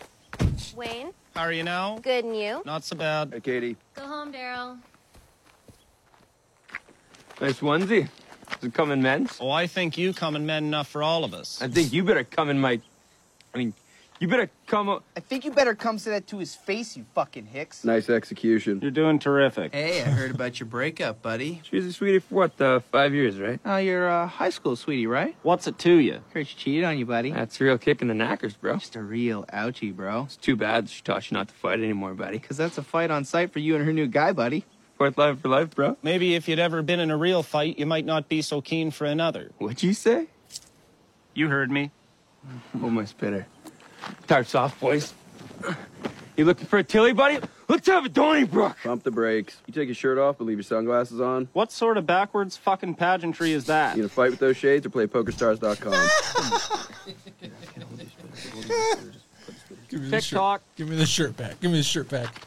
Wayne, 0.76 1.12
How 1.36 1.44
are 1.44 1.52
you 1.52 1.62
now? 1.62 2.00
good 2.00 2.26
and 2.26 2.36
you? 2.36 2.64
Not 2.66 2.84
so 2.84 2.96
bad. 2.96 3.30
Hey, 3.32 3.40
Katy. 3.40 3.76
Go 3.94 4.02
home, 4.08 4.34
Daryl. 4.34 4.80
Nice 7.40 7.60
onesie. 7.60 8.10
Does 8.50 8.64
it 8.64 8.74
come 8.74 8.90
in 8.92 9.04
men's? 9.04 9.38
Oh, 9.40 9.52
I 9.52 9.68
think 9.68 10.00
you 10.00 10.14
come 10.14 10.36
in 10.36 10.48
men 10.48 10.64
enough 10.66 10.88
for 10.88 11.04
all 11.04 11.24
of 11.24 11.36
us. 11.36 11.62
I 11.62 11.68
think 11.68 11.94
you 11.94 12.04
better 12.04 12.24
come 12.24 12.50
in 12.50 12.60
my. 12.60 12.82
I 13.54 13.58
mean, 13.60 13.74
you 14.26 14.30
better 14.30 14.50
come 14.66 14.90
up. 14.90 15.04
I 15.16 15.20
think 15.20 15.46
you 15.46 15.52
better 15.52 15.76
come 15.76 16.00
say 16.00 16.10
that 16.10 16.26
to 16.28 16.40
his 16.40 16.56
face, 16.56 16.98
you 16.98 17.06
fucking 17.14 17.46
hicks. 17.46 17.86
Nice 17.86 18.10
execution. 18.10 18.80
You're 18.82 18.90
doing 18.90 19.20
terrific. 19.20 19.72
Hey, 19.72 20.02
I 20.02 20.06
heard 20.06 20.32
about 20.32 20.60
your 20.60 20.66
breakup, 20.66 21.22
buddy. 21.22 21.62
She 21.70 21.76
was 21.76 21.86
a 21.86 21.94
sweetie 21.94 22.20
for 22.20 22.34
what, 22.34 22.60
uh, 22.60 22.80
five 22.92 23.14
years, 23.14 23.40
right? 23.40 23.60
Oh, 23.64 23.78
you're 23.78 24.08
a 24.08 24.26
high 24.26 24.50
school 24.50 24.76
sweetie, 24.76 25.06
right? 25.06 25.36
What's 25.44 25.68
it 25.68 25.78
to 25.80 25.94
you? 25.94 26.22
Heard 26.34 26.48
she 26.48 26.56
cheated 26.56 26.86
on 26.86 26.98
you, 26.98 27.06
buddy. 27.06 27.32
That's 27.32 27.62
a 27.62 27.64
real 27.64 27.78
kick 27.78 28.02
in 28.02 28.08
the 28.08 28.16
knackers, 28.16 28.56
bro. 28.56 28.78
Just 28.78 28.96
a 28.96 29.02
real 29.04 29.46
ouchie, 29.54 29.96
bro. 29.96 30.24
It's 30.24 30.38
too 30.38 30.56
bad 30.56 30.90
she 30.90 31.04
taught 31.04 31.30
you 31.30 31.38
not 31.38 31.50
to 31.50 31.54
fight 31.54 31.80
anymore, 31.80 32.16
buddy. 32.16 32.40
Because 32.40 32.58
that's 32.58 32.80
a 32.80 32.84
fight 32.84 33.12
on 33.12 33.26
sight 33.26 33.54
for 33.54 33.60
you 33.60 33.76
and 33.76 33.86
her 33.86 33.94
new 33.94 34.08
guy, 34.08 34.32
buddy. 34.32 34.66
Fourth 34.98 35.18
life 35.20 35.40
for 35.40 35.50
life, 35.50 35.76
bro. 35.76 35.98
Maybe 36.02 36.34
if 36.34 36.48
you'd 36.48 36.60
ever 36.60 36.82
been 36.82 37.00
in 37.00 37.12
a 37.12 37.18
real 37.18 37.44
fight, 37.44 37.78
you 37.78 37.86
might 37.86 38.06
not 38.06 38.28
be 38.28 38.42
so 38.42 38.62
keen 38.62 38.90
for 38.90 39.06
another. 39.06 39.52
What'd 39.60 39.84
you 39.84 39.94
say? 39.94 40.28
You 41.36 41.50
heard 41.50 41.70
me. 41.70 41.92
Almost 42.82 43.22
my 43.22 43.46
spitter. 44.06 44.28
Tarts 44.28 44.56
off, 44.56 44.80
boys. 44.80 45.14
You 46.38 46.46
looking 46.46 46.66
for 46.66 46.80
a 46.80 46.84
Tilly, 46.84 47.14
buddy? 47.14 47.40
Let's 47.68 47.88
have 47.88 48.06
a 48.06 48.10
Donnybrook. 48.10 48.78
Pump 48.84 49.04
the 49.04 49.12
brakes. 49.12 49.58
You 49.66 49.74
take 49.74 49.88
your 49.88 49.96
shirt 49.96 50.18
off, 50.18 50.38
but 50.38 50.44
leave 50.46 50.58
your 50.58 50.64
sunglasses 50.64 51.20
on. 51.22 51.48
What 51.54 51.72
sort 51.72 51.98
of 51.98 52.06
backwards 52.06 52.58
fucking 52.58 52.96
pageantry 52.96 53.54
is 53.54 53.66
that? 53.66 53.96
You 53.96 54.04
gonna 54.04 54.10
fight 54.10 54.32
with 54.32 54.40
those 54.40 54.58
shades 54.58 54.86
or 54.86 54.90
play 54.90 55.08
PokerStars.com? 55.08 56.10
Give 59.90 60.02
me 60.02 60.10
the 60.10 60.22
shirt. 60.22 60.30
TikTok. 60.30 60.62
Give 60.76 60.90
me 60.90 60.96
the 60.98 61.06
shirt 61.06 61.38
back. 61.38 61.60
Give 61.62 61.72
me 61.72 61.78
the 61.78 61.84
shirt 61.84 62.10
back. 62.10 62.42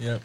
Yep. 0.00 0.22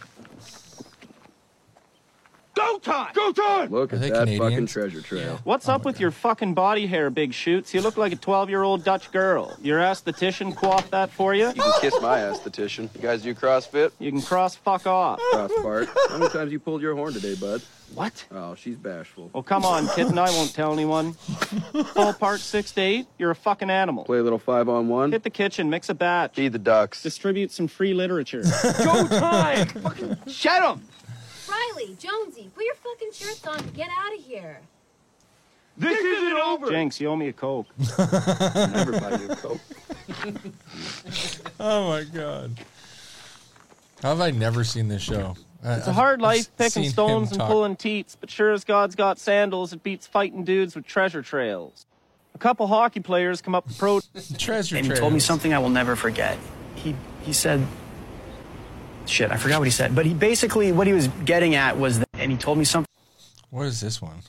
Go 2.80 2.92
time! 2.94 3.12
Go 3.14 3.32
time! 3.34 3.72
Look 3.72 3.92
at 3.94 4.00
they 4.00 4.10
that 4.10 4.30
fucking 4.38 4.68
treasure 4.68 5.02
trail. 5.02 5.40
What's 5.44 5.68
up 5.68 5.84
with 5.84 6.00
your 6.00 6.12
fucking 6.12 6.54
body 6.54 6.88
hair, 6.88 7.10
Big 7.10 7.34
Shoots? 7.34 7.74
You 7.74 7.82
look 7.82 7.98
like 7.98 8.14
a 8.14 8.16
12 8.16 8.50
year 8.50 8.64
old 8.64 8.84
Dutch 8.86 9.12
girl. 9.12 9.56
Your 9.62 9.80
esthetician 9.80 10.56
coiffed 10.56 10.92
that 10.92 11.10
for 11.10 11.34
you? 11.34 11.48
You 11.48 11.54
can 11.54 11.82
kiss 11.82 12.02
my 12.02 12.20
esthetician. 12.20 12.90
You 12.96 13.02
guys 13.02 13.22
do 13.22 13.36
CrossFit? 13.36 13.92
You 14.00 14.12
can 14.12 14.22
cross 14.22 14.56
fuck 14.56 14.88
off. 14.88 15.20
Cross 15.32 15.52
part. 15.62 15.90
How 16.10 16.18
many 16.20 16.30
times 16.32 16.52
you 16.52 16.60
pulled 16.60 16.82
your 16.82 16.96
horn 16.96 17.14
today, 17.14 17.36
bud? 17.36 17.62
What? 17.96 18.26
Oh, 18.32 18.56
she's 18.56 18.78
bashful. 18.78 19.32
Oh, 19.34 19.42
come 19.42 19.66
on, 19.66 19.88
kitten. 19.90 20.18
I 20.18 20.30
won't 20.30 20.54
tell 20.54 20.72
anyone. 20.72 21.14
Full 21.14 22.14
part 22.14 22.40
six 22.40 22.72
to 22.74 22.82
eight. 22.82 23.08
You're 23.18 23.32
a 23.32 23.36
fucking 23.36 23.70
animal. 23.70 24.06
Play 24.06 24.20
a 24.20 24.24
little 24.24 24.40
five 24.40 24.70
on 24.70 24.88
one. 24.88 25.12
Hit 25.12 25.24
the 25.24 25.30
kitchen, 25.30 25.70
mix 25.70 25.90
a 25.90 25.96
batch. 25.96 26.36
Feed 26.36 26.54
the 26.54 26.60
ducks. 26.60 27.02
Distribute 27.02 27.52
some 27.52 27.68
free 27.68 27.94
literature. 27.94 28.44
Go 28.84 29.08
time! 29.08 29.68
fucking 29.68 30.18
Shut 30.28 30.78
him! 30.78 30.84
Riley, 31.60 31.96
Jonesy, 32.00 32.50
put 32.56 32.66
your 32.66 32.76
fucking 32.76 33.12
shirts 33.12 33.46
on. 33.46 33.58
Get 33.76 33.90
out 33.90 34.18
of 34.18 34.24
here. 34.24 34.60
This 35.78 35.98
isn't 35.98 36.38
over. 36.38 36.70
Jenks, 36.70 37.00
you 37.00 37.08
owe 37.08 37.16
me 37.16 37.30
a 37.30 37.34
Coke. 37.34 37.68
Never 37.98 39.00
buy 39.00 39.18
you 39.18 39.30
a 39.30 39.36
Coke. 39.36 39.60
Oh 41.60 41.90
my 41.90 42.04
god. 42.04 42.60
How 44.02 44.10
have 44.10 44.22
I 44.22 44.32
never 44.32 44.64
seen 44.64 44.88
this 44.88 45.02
show? 45.02 45.36
It's 45.64 45.88
a 45.88 45.94
hard 45.94 46.22
life 46.22 46.56
picking 46.58 46.90
stones 46.90 47.32
and 47.32 47.42
pulling 47.42 47.76
teats, 47.76 48.16
but 48.20 48.30
sure 48.30 48.52
as 48.52 48.64
God's 48.64 48.96
got 48.96 49.20
sandals, 49.20 49.74
it 49.74 49.84
beats 49.84 50.08
fighting 50.08 50.46
dudes 50.46 50.76
with 50.76 50.86
treasure 50.86 51.22
trails. 51.22 51.86
A 52.34 52.38
couple 52.38 52.68
hockey 52.68 53.02
players 53.02 53.42
come 53.42 53.56
up 53.56 53.68
the 53.68 53.74
pro. 53.74 54.00
treasure 54.38 54.76
trails. 54.76 54.86
and 54.86 54.86
he 54.86 54.94
told 54.94 55.12
me 55.14 55.20
something 55.20 55.54
I 55.54 55.60
will 55.60 55.70
never 55.70 55.98
forget. 55.98 56.38
He 56.76 56.96
he 57.24 57.34
said, 57.34 57.66
"Shit, 59.10 59.32
I 59.32 59.38
forgot 59.38 59.60
what 59.60 59.66
he 59.68 59.72
said." 59.72 59.96
But 59.96 60.06
he 60.06 60.14
basically 60.14 60.72
what 60.72 60.88
he 60.88 60.94
was 60.94 61.08
getting 61.26 61.56
at 61.56 61.78
was 61.78 62.00
that, 62.00 62.10
and 62.14 62.32
he 62.32 62.38
told 62.38 62.58
me 62.58 62.64
something. 62.66 62.88
What 63.50 63.66
is 63.66 63.82
this 63.82 64.02
one? 64.02 64.22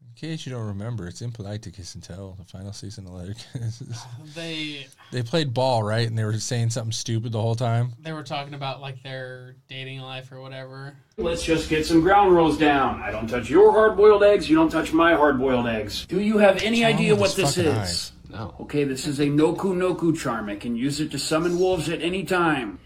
In 0.00 0.28
case 0.28 0.46
you 0.46 0.52
don't 0.52 0.66
remember, 0.68 1.08
it's 1.08 1.20
impolite 1.20 1.62
to 1.62 1.72
kiss 1.72 1.96
and 1.96 2.02
tell. 2.04 2.36
The 2.38 2.44
final 2.44 2.72
season 2.72 3.06
of 3.06 3.12
Letterkiss. 3.14 3.82
They 4.36 4.86
they 5.10 5.22
played 5.24 5.52
ball, 5.52 5.82
right? 5.82 6.06
And 6.08 6.16
they 6.16 6.24
were 6.24 6.38
saying 6.38 6.70
something 6.70 6.92
stupid 6.92 7.32
the 7.32 7.40
whole 7.40 7.56
time. 7.56 7.94
they 8.00 8.12
were 8.12 8.22
talking 8.22 8.54
about 8.54 8.80
like 8.80 9.02
their 9.02 9.56
dating 9.68 9.98
life 10.00 10.30
or 10.30 10.40
whatever. 10.40 10.94
Let's 11.16 11.42
just 11.42 11.68
get 11.68 11.84
some 11.86 12.02
ground 12.02 12.32
rules 12.32 12.56
down. 12.56 13.02
I 13.02 13.10
don't 13.10 13.26
touch 13.28 13.50
your 13.50 13.72
hard 13.72 13.96
boiled 13.96 14.22
eggs, 14.22 14.48
you 14.48 14.54
don't 14.54 14.70
touch 14.70 14.92
my 14.92 15.14
hard 15.14 15.40
boiled 15.40 15.66
eggs. 15.66 16.06
Do 16.06 16.20
you 16.20 16.38
have 16.38 16.62
any 16.62 16.82
What's 16.82 16.94
idea 16.94 17.14
what 17.16 17.34
this 17.34 17.58
is? 17.58 17.66
eyes? 17.66 18.12
No. 18.30 18.54
Okay, 18.60 18.84
this 18.84 19.06
is 19.08 19.18
a 19.18 19.26
Noku 19.26 19.74
Noku 19.74 20.16
charm. 20.16 20.48
I 20.48 20.54
can 20.56 20.76
use 20.76 21.00
it 21.00 21.10
to 21.10 21.18
summon 21.18 21.58
wolves 21.58 21.88
at 21.88 22.00
any 22.00 22.22
time. 22.24 22.78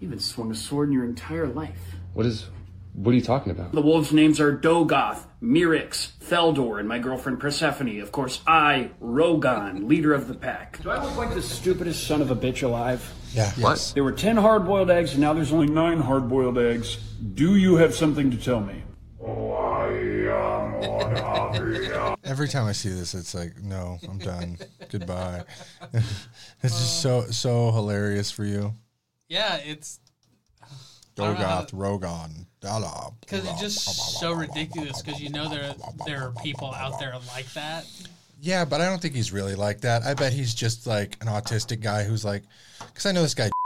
You 0.00 0.08
haven't 0.08 0.22
swung 0.22 0.50
a 0.50 0.54
sword 0.54 0.88
in 0.88 0.94
your 0.94 1.04
entire 1.04 1.46
life. 1.46 1.78
What 2.14 2.24
is. 2.24 2.46
What 2.94 3.12
are 3.12 3.14
you 3.14 3.22
talking 3.22 3.52
about? 3.52 3.72
The 3.72 3.82
wolves' 3.82 4.12
names 4.12 4.40
are 4.40 4.56
Dogoth, 4.56 5.26
Mirix, 5.40 6.10
Feldor, 6.18 6.80
and 6.80 6.88
my 6.88 6.98
girlfriend 6.98 7.38
Persephone. 7.38 8.00
Of 8.00 8.10
course, 8.10 8.40
I, 8.46 8.90
Rogan, 8.98 9.86
leader 9.86 10.12
of 10.12 10.26
the 10.26 10.34
pack. 10.34 10.82
Do 10.82 10.90
I 10.90 11.04
look 11.04 11.16
like 11.16 11.32
the 11.32 11.42
stupidest 11.42 12.04
son 12.04 12.20
of 12.20 12.32
a 12.32 12.36
bitch 12.36 12.64
alive? 12.64 13.12
Yeah. 13.32 13.52
What? 13.60 13.92
There 13.94 14.02
were 14.02 14.10
10 14.10 14.38
hard 14.38 14.66
boiled 14.66 14.90
eggs, 14.90 15.12
and 15.12 15.20
now 15.20 15.34
there's 15.34 15.52
only 15.52 15.68
9 15.68 16.00
hard 16.00 16.28
boiled 16.28 16.58
eggs. 16.58 16.96
Do 17.34 17.54
you 17.54 17.76
have 17.76 17.94
something 17.94 18.28
to 18.32 18.36
tell 18.36 18.60
me? 18.60 18.82
Every 22.24 22.48
time 22.48 22.66
I 22.66 22.72
see 22.72 22.88
this, 22.88 23.14
it's 23.14 23.34
like, 23.34 23.60
no, 23.62 23.98
I'm 24.08 24.18
done. 24.18 24.58
Goodbye. 24.90 25.44
it's 25.92 26.18
just 26.62 27.02
so 27.02 27.26
so 27.30 27.70
hilarious 27.70 28.30
for 28.30 28.44
you. 28.44 28.74
Yeah, 29.30 29.56
it's 29.64 30.00
I 30.62 30.66
don't 31.16 31.38
know 31.38 31.44
Dogoth, 31.46 31.72
Rogon, 31.72 32.46
Dala. 32.60 33.12
because 33.20 33.48
it's 33.48 33.60
just 33.60 34.18
so 34.18 34.32
ridiculous. 34.32 35.00
Because 35.00 35.20
you 35.20 35.30
know 35.30 35.48
there 35.48 35.74
there 36.04 36.26
are 36.26 36.32
people 36.42 36.74
out 36.74 36.98
there 36.98 37.14
like 37.28 37.50
that. 37.54 37.86
Yeah, 38.40 38.64
but 38.64 38.80
I 38.80 38.86
don't 38.86 39.00
think 39.00 39.14
he's 39.14 39.32
really 39.32 39.54
like 39.54 39.82
that. 39.82 40.02
I 40.02 40.14
bet 40.14 40.32
he's 40.32 40.54
just 40.54 40.86
like 40.86 41.16
an 41.20 41.28
autistic 41.28 41.80
guy 41.80 42.04
who's 42.04 42.24
like, 42.24 42.42
because 42.80 43.06
I 43.06 43.12
know 43.12 43.22
this 43.22 43.34
guy. 43.34 43.50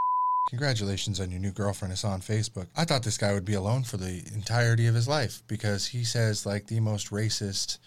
Congratulations 0.50 1.20
on 1.20 1.30
your 1.30 1.40
new 1.40 1.50
girlfriend. 1.50 1.92
It's 1.92 2.04
on 2.04 2.20
Facebook. 2.20 2.68
I 2.76 2.84
thought 2.84 3.02
this 3.02 3.16
guy 3.16 3.32
would 3.32 3.46
be 3.46 3.54
alone 3.54 3.82
for 3.82 3.96
the 3.96 4.22
entirety 4.34 4.86
of 4.86 4.94
his 4.94 5.08
life 5.08 5.42
because 5.48 5.86
he 5.86 6.04
says 6.04 6.44
like 6.44 6.66
the 6.66 6.80
most 6.80 7.10
racist, 7.10 7.78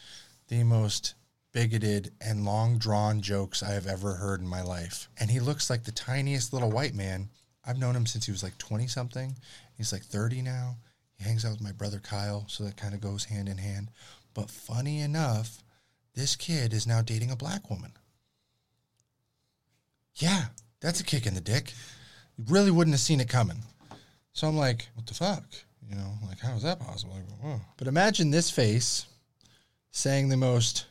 the 0.47 0.63
most 0.63 1.13
bigoted, 1.53 2.11
and 2.19 2.45
long 2.45 2.79
drawn 2.79 3.21
jokes 3.21 3.61
I 3.61 3.73
have 3.73 3.85
ever 3.85 4.15
heard 4.15 4.41
in 4.41 4.47
my 4.47 4.63
life. 4.63 5.07
And 5.19 5.29
he 5.29 5.39
looks 5.39 5.69
like 5.69 5.83
the 5.83 5.91
tiniest 5.91 6.51
little 6.51 6.71
white 6.71 6.95
man. 6.95 7.29
I've 7.67 7.77
known 7.77 7.95
him 7.95 8.05
since 8.05 8.25
he 8.25 8.31
was 8.31 8.43
like 8.43 8.57
20 8.57 8.87
something. 8.87 9.35
He's 9.75 9.91
like 9.91 10.03
30 10.03 10.41
now. 10.41 10.77
He 11.17 11.23
hangs 11.25 11.43
out 11.43 11.51
with 11.51 11.61
my 11.61 11.71
brother 11.73 11.99
Kyle, 11.99 12.45
so 12.47 12.63
that 12.63 12.77
kind 12.77 12.93
of 12.93 13.01
goes 13.01 13.25
hand 13.25 13.49
in 13.49 13.57
hand. 13.57 13.89
But 14.33 14.49
funny 14.49 15.01
enough, 15.01 15.63
this 16.15 16.35
kid 16.35 16.73
is 16.73 16.87
now 16.87 17.01
dating 17.01 17.31
a 17.31 17.35
black 17.35 17.69
woman. 17.69 17.91
Yeah, 20.15 20.45
that's 20.79 20.99
a 20.99 21.03
kick 21.03 21.25
in 21.25 21.33
the 21.33 21.41
dick. 21.41 21.73
You 22.37 22.45
really 22.47 22.71
wouldn't 22.71 22.93
have 22.93 23.01
seen 23.01 23.19
it 23.19 23.29
coming. 23.29 23.63
So 24.33 24.47
I'm 24.47 24.57
like, 24.57 24.87
what 24.95 25.07
the 25.07 25.13
fuck? 25.13 25.43
You 25.87 25.95
know, 25.95 26.13
like, 26.27 26.39
how 26.39 26.55
is 26.55 26.63
that 26.63 26.79
possible? 26.79 27.13
Like, 27.15 27.39
whoa. 27.41 27.61
But 27.77 27.87
imagine 27.87 28.29
this 28.31 28.49
face 28.49 29.05
saying 29.91 30.29
the 30.29 30.37
most 30.37 30.85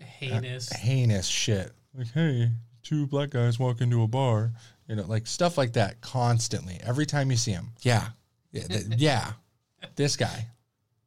Heinous. 0.00 0.72
heinous 0.72 1.26
shit. 1.26 1.72
Like, 1.96 2.10
hey, 2.12 2.50
two 2.82 3.06
black 3.06 3.30
guys 3.30 3.58
walk 3.58 3.80
into 3.80 4.02
a 4.02 4.08
bar. 4.08 4.52
You 4.88 4.96
know, 4.96 5.04
like 5.06 5.26
stuff 5.26 5.56
like 5.56 5.74
that 5.74 6.00
constantly. 6.00 6.78
Every 6.82 7.06
time 7.06 7.30
you 7.30 7.36
see 7.36 7.52
him. 7.52 7.68
Yeah. 7.82 8.08
Yeah. 8.52 8.66
th- 8.66 8.86
yeah. 8.96 9.32
This 9.96 10.16
guy. 10.16 10.48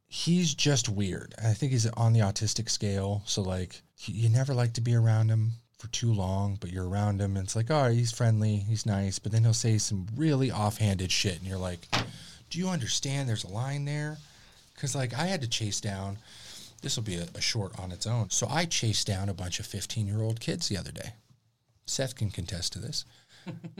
He's 0.06 0.54
just 0.54 0.88
weird. 0.88 1.34
I 1.42 1.52
think 1.52 1.72
he's 1.72 1.86
on 1.86 2.12
the 2.12 2.20
autistic 2.20 2.70
scale. 2.70 3.22
So, 3.26 3.42
like, 3.42 3.82
you 4.04 4.14
you 4.22 4.28
never 4.28 4.54
like 4.54 4.72
to 4.74 4.80
be 4.80 4.94
around 4.94 5.28
him 5.28 5.52
for 5.78 5.88
too 5.88 6.12
long, 6.12 6.56
but 6.60 6.70
you're 6.70 6.88
around 6.88 7.20
him 7.20 7.36
and 7.36 7.44
it's 7.44 7.54
like, 7.54 7.70
oh, 7.70 7.90
he's 7.90 8.10
friendly, 8.10 8.56
he's 8.56 8.86
nice. 8.86 9.18
But 9.18 9.32
then 9.32 9.44
he'll 9.44 9.54
say 9.54 9.78
some 9.78 10.06
really 10.16 10.50
offhanded 10.50 11.12
shit. 11.12 11.38
And 11.38 11.46
you're 11.46 11.58
like, 11.58 11.86
do 12.50 12.58
you 12.58 12.68
understand 12.68 13.28
there's 13.28 13.44
a 13.44 13.48
line 13.48 13.84
there? 13.84 14.18
Because, 14.74 14.94
like, 14.94 15.14
I 15.14 15.26
had 15.26 15.42
to 15.42 15.48
chase 15.48 15.80
down 15.80 16.18
this 16.82 16.96
will 16.96 17.04
be 17.04 17.16
a, 17.16 17.26
a 17.34 17.40
short 17.40 17.78
on 17.78 17.92
its 17.92 18.06
own. 18.06 18.30
So 18.30 18.46
I 18.48 18.64
chased 18.64 19.06
down 19.06 19.28
a 19.28 19.34
bunch 19.34 19.60
of 19.60 19.66
15 19.66 20.06
year 20.06 20.22
old 20.22 20.40
kids 20.40 20.68
the 20.68 20.76
other 20.76 20.92
day. 20.92 21.14
Seth 21.86 22.14
can 22.14 22.30
contest 22.30 22.72
to 22.74 22.78
this. 22.78 23.04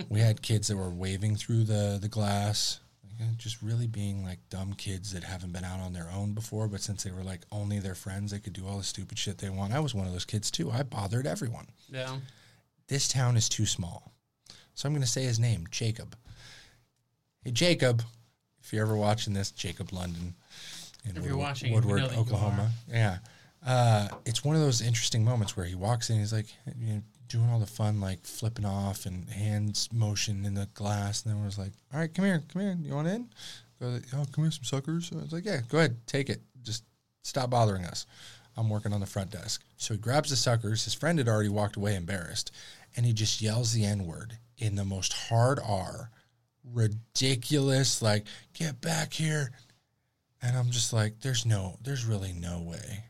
We 0.09 0.21
had 0.21 0.43
kids 0.43 0.69
that 0.69 0.77
were 0.77 0.91
waving 0.91 1.37
through 1.37 1.65
the, 1.65 1.99
the 2.01 2.09
glass, 2.09 2.81
like, 3.05 3.29
uh, 3.29 3.33
just 3.37 3.63
really 3.63 3.87
being 3.87 4.25
like 4.25 4.39
dumb 4.51 4.73
kids 4.75 5.13
that 5.13 5.25
haven't 5.25 5.53
been 5.53 5.65
out 5.65 5.81
on 5.81 5.93
their 5.93 6.11
own 6.15 6.33
before. 6.33 6.69
But 6.69 6.81
since 6.81 7.03
they 7.05 7.11
were 7.11 7.25
like 7.25 7.41
only 7.51 7.79
their 7.79 7.95
friends, 7.95 8.31
they 8.33 8.39
could 8.39 8.53
do 8.53 8.67
all 8.67 8.79
the 8.79 8.85
stupid 8.85 9.19
shit 9.19 9.39
they 9.39 9.51
want. 9.51 9.73
I 9.73 9.81
was 9.81 9.95
one 9.95 10.07
of 10.07 10.13
those 10.13 10.25
kids 10.25 10.51
too. 10.51 10.71
I 10.71 10.83
bothered 10.83 11.27
everyone. 11.27 11.67
Yeah. 11.91 12.17
This 12.89 13.09
town 13.09 13.37
is 13.37 13.49
too 13.49 13.67
small. 13.67 14.13
So 14.75 14.87
I'm 14.87 14.93
going 14.93 15.03
to 15.03 15.09
say 15.09 15.25
his 15.25 15.41
name, 15.41 15.67
Jacob. 15.71 16.17
Hey, 17.45 17.51
Jacob, 17.51 18.03
if 18.63 18.73
you're 18.73 18.85
ever 18.85 18.97
watching 18.97 19.35
this, 19.35 19.51
Jacob 19.51 19.93
London 19.93 20.35
in 21.05 21.11
If 21.11 21.17
you're 21.17 21.25
Woodward, 21.25 21.39
watching 21.39 21.69
it, 21.73 21.85
we 21.85 21.93
Woodward 21.93 22.17
Oklahoma. 22.17 22.71
Yeah. 22.89 23.19
Uh, 23.67 24.09
it's 24.25 24.45
one 24.45 24.55
of 24.55 24.63
those 24.63 24.81
interesting 24.81 25.25
moments 25.25 25.57
where 25.57 25.67
he 25.67 25.75
walks 25.75 26.11
in, 26.11 26.19
he's 26.19 26.33
like, 26.33 26.47
you 26.79 26.95
know, 26.95 27.03
doing 27.29 27.49
all 27.51 27.59
the 27.59 27.67
fun, 27.67 28.01
like 28.01 28.25
flipping 28.25 28.65
off 28.65 29.07
and 29.07 29.29
hands 29.29 29.89
motion 29.93 30.45
in 30.45 30.55
the 30.55 30.69
glass. 30.75 31.25
And 31.25 31.33
then 31.33 31.43
I 31.43 31.45
was 31.45 31.59
like, 31.59 31.73
all 31.93 32.01
right, 32.01 32.13
come 32.13 32.25
here, 32.25 32.43
come 32.53 32.63
here. 32.63 32.77
You 32.83 32.95
want 32.95 33.09
in? 33.09 33.29
Go, 33.81 33.99
oh, 34.15 34.25
come 34.33 34.45
here, 34.45 34.51
some 34.51 34.65
suckers. 34.65 35.11
I 35.13 35.17
was 35.17 35.33
like, 35.33 35.45
yeah, 35.45 35.61
go 35.69 35.79
ahead, 35.79 35.97
take 36.07 36.31
it. 36.31 36.41
Just 36.63 36.85
stop 37.23 37.51
bothering 37.51 37.85
us. 37.85 38.07
I'm 38.57 38.69
working 38.69 38.93
on 38.93 39.01
the 39.01 39.07
front 39.07 39.31
desk. 39.31 39.63
So 39.77 39.95
he 39.95 40.01
grabs 40.01 40.31
the 40.31 40.37
suckers. 40.37 40.85
His 40.85 40.95
friend 40.95 41.19
had 41.19 41.29
already 41.29 41.49
walked 41.49 41.77
away 41.77 41.95
embarrassed. 41.95 42.51
And 42.97 43.07
he 43.07 43.13
just 43.13 43.41
yells 43.41 43.73
the 43.73 43.85
N 43.85 44.07
word 44.07 44.39
in 44.57 44.75
the 44.75 44.85
most 44.85 45.13
hard 45.13 45.61
R, 45.65 46.11
ridiculous, 46.65 48.03
like, 48.03 48.27
get 48.55 48.81
back 48.81 49.13
here. 49.13 49.53
And 50.43 50.57
I'm 50.57 50.71
just 50.71 50.93
like, 50.93 51.21
there's 51.21 51.47
no, 51.47 51.77
there's 51.83 52.05
really 52.05 52.33
no 52.33 52.61
way. 52.61 53.05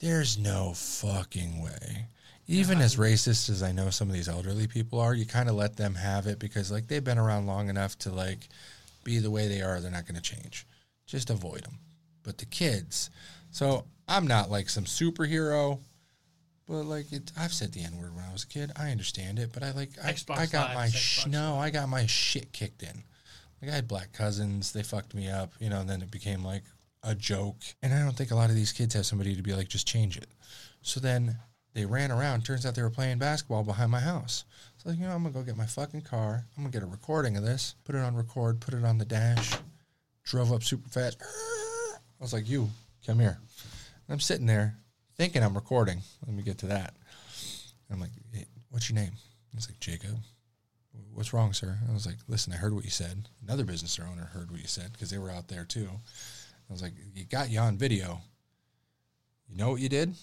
There's 0.00 0.36
no 0.36 0.72
fucking 0.74 1.62
way. 1.62 2.06
Even 2.48 2.80
as 2.80 2.96
racist 2.96 3.48
as 3.48 3.62
I 3.62 3.72
know 3.72 3.90
some 3.90 4.08
of 4.08 4.14
these 4.14 4.28
elderly 4.28 4.66
people 4.66 5.00
are, 5.00 5.14
you 5.14 5.24
kind 5.24 5.48
of 5.48 5.54
let 5.54 5.76
them 5.76 5.94
have 5.94 6.26
it 6.26 6.38
because 6.38 6.70
like 6.72 6.88
they've 6.88 7.04
been 7.04 7.18
around 7.18 7.46
long 7.46 7.68
enough 7.68 7.98
to 8.00 8.10
like 8.10 8.48
be 9.04 9.18
the 9.18 9.30
way 9.30 9.48
they 9.48 9.62
are. 9.62 9.80
They're 9.80 9.90
not 9.90 10.06
going 10.06 10.20
to 10.20 10.22
change. 10.22 10.66
Just 11.06 11.30
avoid 11.30 11.64
them. 11.64 11.78
But 12.22 12.38
the 12.38 12.44
kids, 12.46 13.10
so 13.50 13.84
I'm 14.08 14.26
not 14.26 14.50
like 14.50 14.68
some 14.68 14.84
superhero, 14.84 15.78
But 16.68 16.84
like 16.84 17.12
it, 17.12 17.32
I've 17.36 17.52
said 17.52 17.72
the 17.72 17.82
N 17.82 17.98
word 17.98 18.14
when 18.14 18.24
I 18.24 18.32
was 18.32 18.44
a 18.44 18.48
kid. 18.48 18.72
I 18.76 18.90
understand 18.90 19.38
it, 19.38 19.50
but 19.52 19.62
I 19.62 19.72
like 19.72 19.90
I, 20.02 20.14
I 20.30 20.46
got 20.46 20.68
Live 20.68 20.74
my 20.74 20.88
sh- 20.88 21.26
no, 21.26 21.56
I 21.58 21.70
got 21.70 21.88
my 21.88 22.06
shit 22.06 22.52
kicked 22.52 22.82
in. 22.82 23.02
Like 23.60 23.70
I 23.70 23.74
had 23.74 23.88
black 23.88 24.12
cousins, 24.12 24.72
they 24.72 24.82
fucked 24.82 25.14
me 25.14 25.28
up, 25.28 25.52
you 25.60 25.68
know. 25.70 25.80
And 25.80 25.90
then 25.90 26.02
it 26.02 26.10
became 26.10 26.44
like 26.44 26.62
a 27.02 27.14
joke, 27.14 27.56
and 27.82 27.92
I 27.92 27.98
don't 27.98 28.16
think 28.16 28.30
a 28.30 28.36
lot 28.36 28.50
of 28.50 28.56
these 28.56 28.72
kids 28.72 28.94
have 28.94 29.06
somebody 29.06 29.34
to 29.34 29.42
be 29.42 29.54
like, 29.54 29.68
just 29.68 29.86
change 29.86 30.16
it. 30.16 30.28
So 30.82 31.00
then 31.00 31.36
they 31.74 31.86
ran 31.86 32.10
around. 32.10 32.44
Turns 32.44 32.66
out 32.66 32.74
they 32.74 32.82
were 32.82 32.90
playing 32.90 33.18
basketball 33.18 33.64
behind 33.64 33.90
my 33.90 34.00
house. 34.00 34.44
So 34.78 34.90
you 34.90 35.06
know, 35.06 35.12
I'm 35.12 35.22
gonna 35.22 35.34
go 35.34 35.42
get 35.42 35.56
my 35.56 35.66
fucking 35.66 36.02
car. 36.02 36.44
I'm 36.56 36.64
gonna 36.64 36.72
get 36.72 36.82
a 36.82 36.86
recording 36.86 37.36
of 37.36 37.44
this, 37.44 37.74
put 37.84 37.94
it 37.94 37.98
on 37.98 38.14
record, 38.14 38.60
put 38.60 38.74
it 38.74 38.84
on 38.84 38.98
the 38.98 39.04
dash. 39.04 39.52
Drove 40.24 40.52
up 40.52 40.62
super 40.62 40.88
fast. 40.88 41.18
I 41.22 41.98
was 42.20 42.32
like, 42.32 42.48
you 42.48 42.70
come 43.06 43.18
here. 43.18 43.38
And 44.06 44.14
I'm 44.14 44.20
sitting 44.20 44.46
there 44.46 44.76
thinking 45.16 45.42
I'm 45.42 45.54
recording. 45.54 46.00
Let 46.26 46.36
me 46.36 46.42
get 46.42 46.58
to 46.58 46.66
that. 46.66 46.94
I'm 47.90 48.00
like, 48.00 48.10
hey, 48.32 48.46
what's 48.70 48.88
your 48.88 48.96
name? 48.96 49.12
He's 49.54 49.68
like, 49.68 49.80
Jacob. 49.80 50.18
What's 51.12 51.32
wrong, 51.32 51.52
sir? 51.52 51.78
I 51.88 51.92
was 51.92 52.06
like, 52.06 52.16
listen, 52.28 52.52
I 52.52 52.56
heard 52.56 52.74
what 52.74 52.84
you 52.84 52.90
said. 52.90 53.28
Another 53.42 53.64
business 53.64 53.98
owner 53.98 54.30
heard 54.32 54.50
what 54.50 54.60
you 54.60 54.66
said 54.66 54.92
because 54.92 55.10
they 55.10 55.18
were 55.18 55.30
out 55.30 55.48
there 55.48 55.64
too. 55.64 55.88
I 56.68 56.72
was 56.72 56.82
like, 56.82 56.92
you 57.14 57.24
got 57.24 57.50
you 57.50 57.58
on 57.58 57.76
video. 57.76 58.20
You 59.48 59.56
know 59.56 59.70
what 59.70 59.80
you 59.80 59.88
did? 59.88 60.14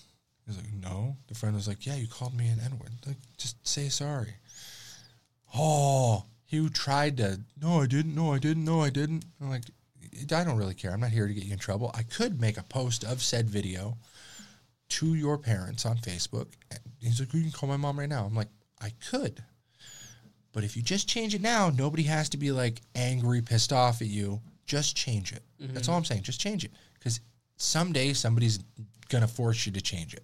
He 0.49 0.55
was 0.55 0.63
like, 0.65 0.73
no. 0.73 1.15
The 1.27 1.35
friend 1.35 1.55
was 1.55 1.67
like, 1.67 1.85
yeah, 1.85 1.95
you 1.95 2.07
called 2.07 2.35
me 2.35 2.47
an 2.47 2.59
N-word. 2.63 2.91
Like, 3.05 3.17
just 3.37 3.55
say 3.67 3.87
sorry. 3.89 4.33
Oh, 5.55 6.25
he 6.45 6.67
tried 6.69 7.17
to, 7.17 7.39
no, 7.61 7.81
I 7.81 7.85
didn't. 7.85 8.15
No, 8.15 8.33
I 8.33 8.39
didn't. 8.39 8.65
No, 8.65 8.81
I 8.81 8.89
didn't. 8.89 9.25
I'm 9.39 9.49
like, 9.49 9.63
I 10.31 10.43
don't 10.43 10.57
really 10.57 10.73
care. 10.73 10.91
I'm 10.91 10.99
not 11.01 11.11
here 11.11 11.27
to 11.27 11.33
get 11.33 11.43
you 11.43 11.53
in 11.53 11.59
trouble. 11.59 11.91
I 11.93 12.01
could 12.01 12.41
make 12.41 12.57
a 12.57 12.63
post 12.63 13.03
of 13.03 13.21
said 13.21 13.47
video 13.47 13.97
to 14.89 15.13
your 15.13 15.37
parents 15.37 15.85
on 15.85 15.97
Facebook. 15.97 16.47
And 16.71 16.79
he's 16.99 17.19
like, 17.19 17.31
you 17.33 17.41
can 17.43 17.51
call 17.51 17.69
my 17.69 17.77
mom 17.77 17.99
right 17.99 18.09
now. 18.09 18.25
I'm 18.25 18.35
like, 18.35 18.49
I 18.81 18.91
could. 19.11 19.43
But 20.51 20.63
if 20.63 20.75
you 20.75 20.81
just 20.81 21.07
change 21.07 21.35
it 21.35 21.41
now, 21.41 21.69
nobody 21.69 22.03
has 22.03 22.29
to 22.29 22.37
be 22.37 22.51
like 22.51 22.81
angry, 22.95 23.41
pissed 23.43 23.71
off 23.71 24.01
at 24.01 24.07
you. 24.07 24.41
Just 24.65 24.95
change 24.95 25.31
it. 25.31 25.43
That's 25.59 25.87
Mhm. 25.87 25.91
all 25.91 25.97
I'm 25.97 26.05
saying. 26.05 26.23
Just 26.23 26.39
change 26.41 26.65
it. 26.65 26.71
Because 26.95 27.19
someday 27.57 28.13
somebody's 28.13 28.59
going 29.09 29.21
to 29.21 29.27
force 29.27 29.65
you 29.67 29.71
to 29.73 29.81
change 29.81 30.13
it. 30.15 30.23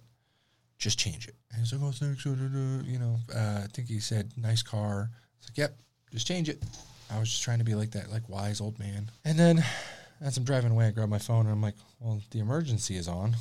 Just 0.78 0.98
change 0.98 1.26
it. 1.26 1.34
And 1.50 1.60
he's 1.60 1.72
like, 1.72 1.82
oh, 1.82 1.92
thanks. 1.92 2.26
uh, 2.26 2.30
da, 2.30 2.48
da," 2.48 2.84
You 2.84 2.98
know, 2.98 3.16
uh, 3.34 3.62
I 3.64 3.66
think 3.72 3.88
he 3.88 3.98
said, 3.98 4.32
nice 4.36 4.62
car. 4.62 5.10
It's 5.38 5.48
like, 5.48 5.58
yep, 5.58 5.78
just 6.12 6.26
change 6.26 6.48
it. 6.48 6.62
I 7.10 7.18
was 7.18 7.30
just 7.30 7.42
trying 7.42 7.58
to 7.58 7.64
be 7.64 7.74
like 7.74 7.92
that, 7.92 8.10
like 8.10 8.28
wise 8.28 8.60
old 8.60 8.78
man. 8.78 9.10
And 9.24 9.38
then 9.38 9.64
as 10.20 10.36
I'm 10.36 10.44
driving 10.44 10.72
away, 10.72 10.86
I 10.86 10.90
grab 10.90 11.08
my 11.08 11.18
phone 11.18 11.46
and 11.46 11.50
I'm 11.50 11.62
like, 11.62 11.76
well, 12.00 12.20
the 12.30 12.40
emergency 12.40 12.96
is 12.96 13.08
on. 13.08 13.36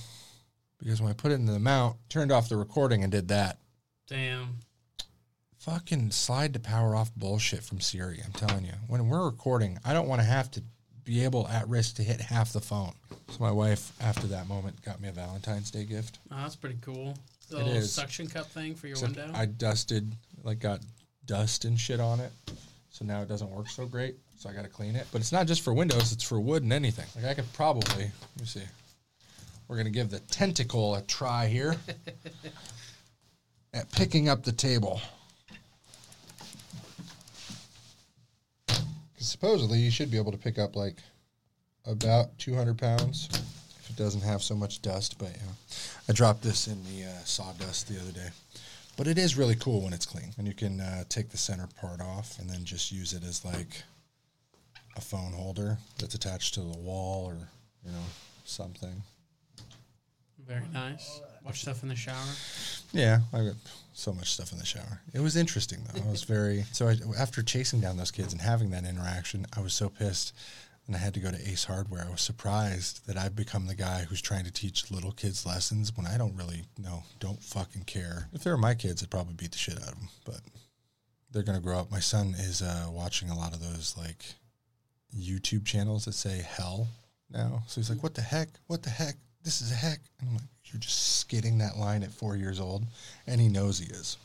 Because 0.79 1.01
when 1.01 1.09
I 1.09 1.13
put 1.13 1.31
it 1.31 1.35
into 1.35 1.53
the 1.53 1.59
mount, 1.59 1.97
turned 2.09 2.31
off 2.31 2.49
the 2.49 2.57
recording 2.57 3.03
and 3.03 3.11
did 3.11 3.29
that. 3.29 3.59
Damn. 4.07 4.59
Fucking 5.59 6.11
slide 6.11 6.53
to 6.53 6.59
power 6.59 6.95
off 6.95 7.15
bullshit 7.15 7.63
from 7.63 7.79
Siri. 7.79 8.21
I'm 8.23 8.33
telling 8.33 8.65
you. 8.65 8.73
When 8.87 9.07
we're 9.09 9.25
recording, 9.25 9.79
I 9.83 9.93
don't 9.93 10.07
want 10.07 10.21
to 10.21 10.27
have 10.27 10.51
to 10.51 10.63
be 11.05 11.23
able 11.23 11.47
at 11.47 11.67
risk 11.69 11.95
to 11.97 12.03
hit 12.03 12.19
half 12.19 12.51
the 12.51 12.59
phone. 12.59 12.93
So 13.29 13.37
my 13.39 13.51
wife, 13.51 13.91
after 14.01 14.27
that 14.27 14.47
moment, 14.47 14.81
got 14.83 14.99
me 14.99 15.07
a 15.07 15.11
Valentine's 15.11 15.71
Day 15.71 15.85
gift. 15.85 16.19
Oh, 16.31 16.37
that's 16.37 16.55
pretty 16.55 16.77
cool. 16.81 17.15
The 17.49 17.57
It 17.57 17.63
little 17.63 17.73
is. 17.81 17.93
suction 17.93 18.27
cup 18.27 18.47
thing 18.47 18.75
for 18.75 18.87
your 18.87 18.95
Except 18.97 19.15
window. 19.15 19.31
I 19.37 19.45
dusted, 19.45 20.11
like, 20.43 20.59
got 20.59 20.81
dust 21.25 21.63
and 21.65 21.79
shit 21.79 21.99
on 21.99 22.19
it. 22.19 22.31
So 22.89 23.05
now 23.05 23.21
it 23.21 23.27
doesn't 23.27 23.49
work 23.51 23.69
so 23.69 23.85
great. 23.85 24.15
So 24.37 24.49
I 24.49 24.53
got 24.53 24.63
to 24.63 24.69
clean 24.69 24.95
it. 24.95 25.05
But 25.11 25.21
it's 25.21 25.31
not 25.31 25.47
just 25.47 25.61
for 25.61 25.73
windows, 25.73 26.11
it's 26.11 26.23
for 26.23 26.39
wood 26.39 26.63
and 26.63 26.73
anything. 26.73 27.05
Like, 27.15 27.31
I 27.31 27.33
could 27.35 27.51
probably, 27.53 28.03
let 28.03 28.39
me 28.39 28.45
see. 28.45 28.63
We're 29.67 29.77
to 29.83 29.91
give 29.91 30.09
the 30.09 30.19
tentacle 30.19 30.95
a 30.95 31.01
try 31.03 31.47
here 31.47 31.75
at 33.73 33.91
picking 33.91 34.29
up 34.29 34.43
the 34.43 34.51
table. 34.51 35.01
Supposedly 39.25 39.79
you 39.79 39.91
should 39.91 40.11
be 40.11 40.17
able 40.17 40.31
to 40.31 40.37
pick 40.37 40.57
up 40.57 40.75
like 40.75 40.97
about 41.85 42.37
200 42.39 42.77
pounds 42.77 43.29
if 43.79 43.89
it 43.89 43.95
doesn't 43.95 44.21
have 44.21 44.41
so 44.41 44.55
much 44.55 44.81
dust. 44.81 45.17
But 45.17 45.29
yeah, 45.29 45.75
I 46.09 46.13
dropped 46.13 46.41
this 46.41 46.67
in 46.67 46.83
the 46.83 47.05
uh, 47.05 47.23
sawdust 47.23 47.87
the 47.87 47.99
other 47.99 48.11
day. 48.11 48.29
But 48.97 49.07
it 49.07 49.17
is 49.17 49.37
really 49.37 49.55
cool 49.55 49.81
when 49.81 49.91
it's 49.91 50.05
clean, 50.05 50.31
and 50.37 50.47
you 50.47 50.53
can 50.53 50.79
uh, 50.79 51.03
take 51.09 51.29
the 51.29 51.37
center 51.37 51.67
part 51.81 51.99
off 51.99 52.39
and 52.39 52.49
then 52.49 52.63
just 52.63 52.91
use 52.91 53.11
it 53.11 53.23
as 53.23 53.43
like 53.43 53.83
a 54.95 55.01
phone 55.01 55.33
holder 55.33 55.77
that's 55.99 56.15
attached 56.15 56.53
to 56.53 56.61
the 56.61 56.77
wall 56.77 57.25
or 57.25 57.35
you 57.85 57.91
know 57.91 58.05
something. 58.45 59.03
Very 60.47 60.63
nice. 60.71 61.19
Watch 61.45 61.61
stuff 61.61 61.83
in 61.83 61.89
the 61.89 61.95
shower. 61.95 62.15
Yeah, 62.91 63.19
I 63.31 63.43
got 63.43 63.55
so 63.93 64.11
much 64.11 64.31
stuff 64.31 64.51
in 64.51 64.57
the 64.57 64.65
shower. 64.65 65.01
It 65.13 65.19
was 65.19 65.35
interesting 65.35 65.79
though. 65.93 66.01
I 66.01 66.09
was 66.09 66.23
very 66.35 66.63
so 66.71 66.87
I, 66.87 66.95
after 67.19 67.43
chasing 67.43 67.79
down 67.79 67.97
those 67.97 68.11
kids 68.11 68.33
and 68.33 68.41
having 68.41 68.71
that 68.71 68.83
interaction, 68.83 69.45
I 69.55 69.61
was 69.61 69.75
so 69.75 69.89
pissed, 69.89 70.33
and 70.87 70.95
I 70.95 70.99
had 70.99 71.13
to 71.13 71.19
go 71.19 71.29
to 71.29 71.49
Ace 71.49 71.65
Hardware. 71.65 72.03
I 72.07 72.11
was 72.11 72.21
surprised 72.21 73.05
that 73.07 73.15
I've 73.15 73.35
become 73.35 73.67
the 73.67 73.75
guy 73.75 74.05
who's 74.09 74.21
trying 74.21 74.45
to 74.45 74.51
teach 74.51 74.89
little 74.89 75.11
kids 75.11 75.45
lessons 75.45 75.95
when 75.95 76.07
I 76.07 76.17
don't 76.17 76.35
really 76.35 76.63
know, 76.79 77.03
don't 77.19 77.41
fucking 77.43 77.83
care. 77.83 78.27
If 78.33 78.43
they 78.43 78.49
were 78.49 78.57
my 78.57 78.73
kids, 78.73 79.03
I'd 79.03 79.11
probably 79.11 79.35
beat 79.35 79.51
the 79.51 79.59
shit 79.59 79.75
out 79.75 79.89
of 79.89 79.99
them, 79.99 80.09
but 80.25 80.41
they're 81.31 81.43
gonna 81.43 81.59
grow 81.59 81.77
up. 81.77 81.91
My 81.91 81.99
son 81.99 82.33
is 82.39 82.63
uh, 82.63 82.87
watching 82.89 83.29
a 83.29 83.37
lot 83.37 83.53
of 83.53 83.61
those 83.61 83.95
like 83.95 84.25
YouTube 85.15 85.65
channels 85.65 86.05
that 86.05 86.13
say 86.13 86.41
hell 86.41 86.87
now. 87.31 87.63
So 87.67 87.79
he's 87.79 87.89
like, 87.91 88.01
"What 88.01 88.15
the 88.15 88.21
heck? 88.21 88.49
What 88.65 88.81
the 88.81 88.89
heck? 88.89 89.15
This 89.45 89.61
is 89.61 89.71
a 89.71 89.75
heck." 89.75 89.99
And 90.19 90.27
I'm 90.29 90.35
like, 90.35 90.47
"You're 90.65 90.81
just 90.81 91.19
skidding 91.19 91.59
that 91.59 91.77
line 91.77 92.03
at 92.03 92.11
four 92.11 92.35
years 92.35 92.59
old," 92.59 92.83
and 93.27 93.39
he 93.39 93.47
knows 93.47 93.79
he 93.79 93.85
is, 93.85 94.17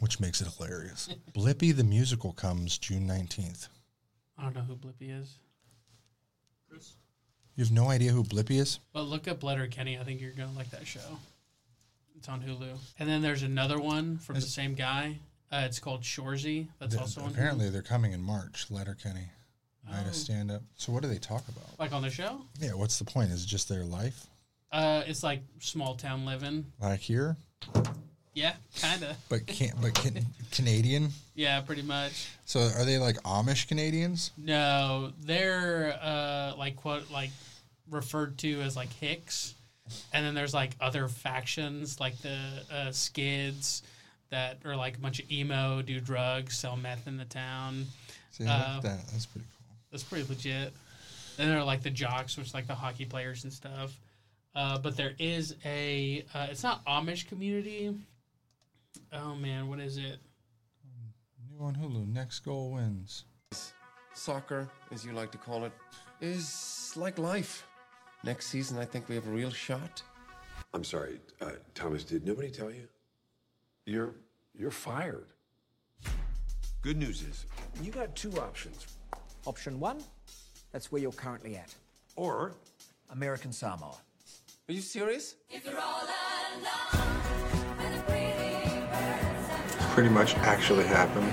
which 0.00 0.18
makes 0.18 0.40
it 0.40 0.48
hilarious. 0.56 1.08
Blippi 1.32 1.74
the 1.76 1.84
musical 1.84 2.32
comes 2.32 2.76
June 2.78 3.06
nineteenth. 3.06 3.68
I 4.36 4.42
don't 4.42 4.56
know 4.56 4.62
who 4.62 4.74
Blippi 4.74 5.20
is. 5.22 5.38
Chris? 6.68 6.94
You 7.54 7.62
have 7.62 7.72
no 7.72 7.88
idea 7.90 8.10
who 8.10 8.24
Blippi 8.24 8.58
is? 8.58 8.80
But 8.92 9.02
look 9.02 9.28
up 9.28 9.44
Letterkenny. 9.44 9.96
I 9.98 10.02
think 10.02 10.20
you're 10.20 10.32
gonna 10.32 10.50
like 10.56 10.70
that 10.70 10.86
show. 10.86 11.18
It's 12.16 12.28
on 12.28 12.40
Hulu. 12.42 12.76
And 12.98 13.08
then 13.08 13.22
there's 13.22 13.42
another 13.42 13.78
one 13.78 14.18
from 14.18 14.36
the 14.36 14.40
same 14.40 14.74
guy. 14.74 15.18
Uh, 15.52 15.62
it's 15.66 15.78
called 15.78 16.02
Shoresy. 16.02 16.66
That's 16.80 16.92
Th- 16.94 17.00
also 17.02 17.20
on 17.20 17.30
apparently 17.30 17.66
Hulu. 17.68 17.72
they're 17.72 17.82
coming 17.82 18.12
in 18.12 18.22
March. 18.22 18.66
Letterkenny, 18.70 19.28
night 19.90 20.02
Oh. 20.04 20.08
of 20.08 20.14
stand 20.14 20.50
up. 20.50 20.62
So 20.76 20.92
what 20.92 21.02
do 21.02 21.08
they 21.08 21.18
talk 21.18 21.46
about? 21.48 21.78
Like 21.78 21.92
on 21.92 22.02
the 22.02 22.10
show. 22.10 22.42
Yeah, 22.60 22.72
what's 22.74 22.98
the 22.98 23.04
point? 23.04 23.30
Is 23.30 23.44
it 23.44 23.46
just 23.48 23.68
their 23.68 23.84
life? 23.84 24.26
Uh, 24.72 25.02
it's 25.06 25.22
like 25.22 25.42
small 25.60 25.94
town 25.94 26.24
living. 26.26 26.66
Like 26.80 27.00
here, 27.00 27.36
Yeah, 28.34 28.54
kind 28.80 29.02
of. 29.04 29.16
but 29.28 29.46
can't 29.46 29.80
but 29.80 29.94
can, 30.02 30.24
Canadian. 30.50 31.10
Yeah, 31.36 31.60
pretty 31.60 31.82
much. 31.82 32.28
So 32.44 32.60
are 32.60 32.84
they 32.84 32.98
like 32.98 33.16
Amish 33.22 33.68
Canadians? 33.68 34.32
No, 34.36 35.12
they're 35.20 35.96
uh 36.02 36.54
like 36.58 36.76
quote 36.76 37.10
like 37.10 37.30
referred 37.90 38.38
to 38.38 38.60
as 38.62 38.74
like 38.76 38.92
Hicks, 38.94 39.54
and 40.12 40.24
then 40.26 40.34
there's 40.34 40.54
like 40.54 40.72
other 40.80 41.06
factions 41.06 42.00
like 42.00 42.18
the 42.22 42.38
uh, 42.72 42.90
Skids 42.90 43.82
that 44.30 44.58
are 44.64 44.74
like 44.74 44.96
a 44.96 45.00
bunch 45.00 45.20
of 45.20 45.30
emo, 45.30 45.82
do 45.82 46.00
drugs, 46.00 46.56
sell 46.56 46.76
meth 46.76 47.06
in 47.06 47.16
the 47.16 47.24
town. 47.26 47.86
See, 48.32 48.44
I 48.46 48.48
Uh, 48.48 48.72
like 48.74 48.82
that. 48.82 49.06
That's 49.12 49.26
pretty 49.26 49.46
cool. 49.46 49.53
That's 49.94 50.02
pretty 50.02 50.28
legit. 50.28 50.72
Then 51.36 51.50
there 51.50 51.58
are 51.60 51.64
like 51.64 51.84
the 51.84 51.90
jocks, 51.90 52.36
which 52.36 52.52
like 52.52 52.66
the 52.66 52.74
hockey 52.74 53.04
players 53.04 53.44
and 53.44 53.52
stuff. 53.52 53.96
Uh, 54.52 54.76
but 54.76 54.96
there 54.96 55.12
is 55.20 55.54
a 55.64 56.24
uh, 56.34 56.48
it's 56.50 56.64
not 56.64 56.84
Amish 56.84 57.28
community. 57.28 57.96
Oh 59.12 59.36
man, 59.36 59.68
what 59.68 59.78
is 59.78 59.96
it? 59.98 60.18
New 61.48 61.64
on 61.64 61.76
Hulu. 61.76 62.12
Next 62.12 62.40
goal 62.40 62.72
wins. 62.72 63.22
Soccer, 64.14 64.68
as 64.90 65.04
you 65.06 65.12
like 65.12 65.30
to 65.30 65.38
call 65.38 65.64
it, 65.64 65.70
is 66.20 66.92
like 66.96 67.16
life. 67.16 67.64
Next 68.24 68.48
season, 68.48 68.78
I 68.78 68.86
think 68.86 69.08
we 69.08 69.14
have 69.14 69.28
a 69.28 69.30
real 69.30 69.52
shot. 69.52 70.02
I'm 70.72 70.82
sorry, 70.82 71.20
uh, 71.40 71.50
Thomas. 71.76 72.02
Did 72.02 72.26
nobody 72.26 72.50
tell 72.50 72.72
you? 72.72 72.88
You're 73.86 74.16
you're 74.58 74.72
fired. 74.72 75.28
Good 76.82 76.96
news 76.96 77.22
is 77.22 77.46
you 77.80 77.92
got 77.92 78.16
two 78.16 78.32
options. 78.40 78.88
Option 79.46 79.78
one, 79.78 80.02
that's 80.72 80.90
where 80.90 81.02
you're 81.02 81.12
currently 81.12 81.56
at. 81.56 81.74
Or 82.16 82.52
American 83.10 83.52
Samoa. 83.52 83.94
Are 84.68 84.72
you 84.72 84.80
serious? 84.80 85.36
Pretty 89.92 90.08
much 90.08 90.34
actually 90.38 90.84
happened. 90.84 91.30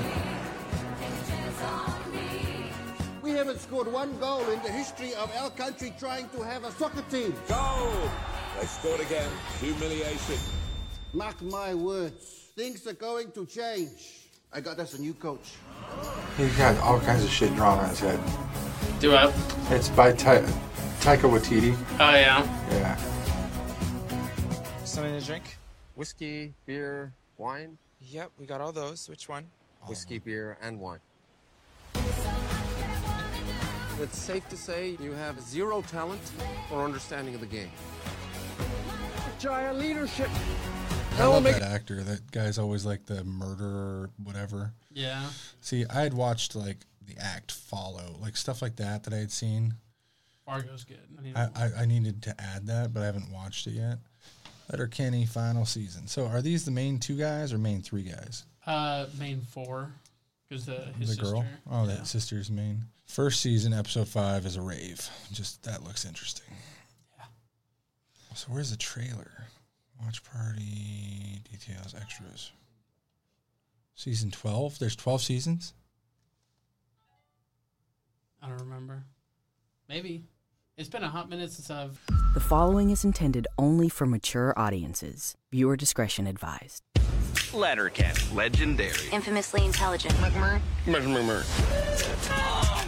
We 3.21 3.31
haven't 3.31 3.61
scored 3.61 3.91
one 3.91 4.17
goal 4.19 4.41
in 4.49 4.61
the 4.61 4.71
history 4.71 5.13
of 5.15 5.31
our 5.37 5.49
country 5.49 5.93
trying 5.97 6.27
to 6.29 6.43
have 6.43 6.65
a 6.65 6.71
soccer 6.73 7.03
team. 7.09 7.33
Goal! 7.47 7.93
They 8.59 8.67
scored 8.67 8.99
again. 8.99 9.31
Humiliation. 9.61 10.37
Mark 11.13 11.41
my 11.41 11.73
words, 11.73 12.51
things 12.55 12.85
are 12.87 12.93
going 12.93 13.31
to 13.31 13.45
change. 13.45 14.20
I 14.53 14.59
got 14.59 14.79
us 14.79 14.93
a 14.95 15.01
new 15.01 15.13
coach. 15.13 15.53
He's 16.37 16.55
got 16.57 16.77
all 16.79 16.99
kinds 16.99 17.23
of 17.23 17.29
shit 17.29 17.55
drawn 17.55 17.79
on 17.79 17.89
his 17.89 17.99
head. 17.99 18.19
Do 18.99 19.15
I? 19.15 19.33
It's 19.69 19.89
by 19.89 20.11
Ta- 20.11 20.41
Taika 20.99 21.29
Waititi. 21.29 21.75
Oh 21.99 22.15
yeah. 22.15 22.45
Yeah. 22.71 22.95
Something 24.83 25.17
to 25.17 25.25
drink? 25.25 25.57
Whiskey, 25.95 26.53
beer, 26.65 27.13
wine? 27.37 27.77
Yep, 28.01 28.31
we 28.39 28.45
got 28.45 28.59
all 28.59 28.73
those. 28.73 29.07
Which 29.09 29.29
one? 29.29 29.45
Whiskey, 29.87 30.19
beer, 30.19 30.57
and 30.61 30.79
wine. 30.79 30.99
It's 34.01 34.17
safe 34.17 34.47
to 34.49 34.57
say 34.57 34.97
you 35.01 35.11
have 35.13 35.39
zero 35.39 35.81
talent 35.83 36.21
or 36.71 36.83
understanding 36.83 37.35
of 37.35 37.41
the 37.41 37.47
game. 37.47 37.71
Giant 39.39 39.77
leadership. 39.77 40.29
I 41.17 41.25
love 41.25 41.43
that 41.43 41.61
actor. 41.61 42.03
That 42.03 42.31
guy's 42.31 42.57
always 42.57 42.85
like 42.85 43.05
the 43.05 43.23
murderer, 43.23 44.09
whatever. 44.23 44.73
Yeah. 44.91 45.23
See, 45.61 45.85
I 45.89 46.01
had 46.01 46.13
watched 46.13 46.55
like 46.55 46.77
the 47.05 47.15
act 47.21 47.51
follow, 47.51 48.15
like 48.19 48.35
stuff 48.35 48.61
like 48.61 48.77
that 48.77 49.03
that 49.03 49.13
I 49.13 49.17
had 49.17 49.31
seen. 49.31 49.75
Fargo's 50.45 50.83
good. 50.83 50.99
I 51.17 51.21
need 51.21 51.35
I, 51.35 51.49
I, 51.55 51.81
I 51.81 51.85
needed 51.85 52.23
to 52.23 52.41
add 52.41 52.67
that, 52.67 52.93
but 52.93 53.03
I 53.03 53.05
haven't 53.05 53.31
watched 53.31 53.67
it 53.67 53.71
yet. 53.71 53.99
Letterkenny 54.71 55.25
final 55.25 55.65
season. 55.65 56.07
So 56.07 56.25
are 56.25 56.41
these 56.41 56.65
the 56.65 56.71
main 56.71 56.97
two 56.97 57.17
guys 57.17 57.53
or 57.53 57.57
main 57.57 57.81
three 57.81 58.03
guys? 58.03 58.45
Uh, 58.65 59.05
main 59.19 59.41
four, 59.41 59.91
because 60.47 60.65
the 60.65 60.87
his 60.97 61.15
the 61.15 61.21
girl. 61.21 61.41
sister. 61.41 61.57
Oh, 61.69 61.85
that 61.87 62.07
sister's 62.07 62.49
main. 62.49 62.85
First 63.05 63.41
season, 63.41 63.73
episode 63.73 64.07
five 64.07 64.45
is 64.45 64.55
a 64.55 64.61
rave. 64.61 65.07
Just 65.31 65.63
that 65.63 65.83
looks 65.83 66.05
interesting. 66.05 66.55
Yeah. 67.17 67.25
So 68.35 68.47
where's 68.51 68.71
the 68.71 68.77
trailer? 68.77 69.31
Watch 70.03 70.23
party 70.23 71.41
details, 71.49 71.93
extras. 71.99 72.51
Season 73.95 74.31
twelve. 74.31 74.79
There's 74.79 74.95
twelve 74.95 75.21
seasons. 75.21 75.73
I 78.41 78.49
don't 78.49 78.59
remember. 78.59 79.03
Maybe. 79.87 80.23
It's 80.77 80.89
been 80.89 81.03
a 81.03 81.09
hot 81.09 81.29
minute 81.29 81.51
since 81.51 81.69
I've. 81.69 81.99
The 82.33 82.39
following 82.39 82.89
is 82.89 83.05
intended 83.05 83.47
only 83.59 83.89
for 83.89 84.07
mature 84.07 84.53
audiences. 84.57 85.35
Viewer 85.51 85.75
discretion 85.75 86.25
advised. 86.25 86.81
Letterkenny. 87.53 88.17
Legendary. 88.33 89.09
Infamously 89.11 89.65
intelligent. 89.65 90.15
McMurray. 90.15 90.61
McMurray. 90.85 92.80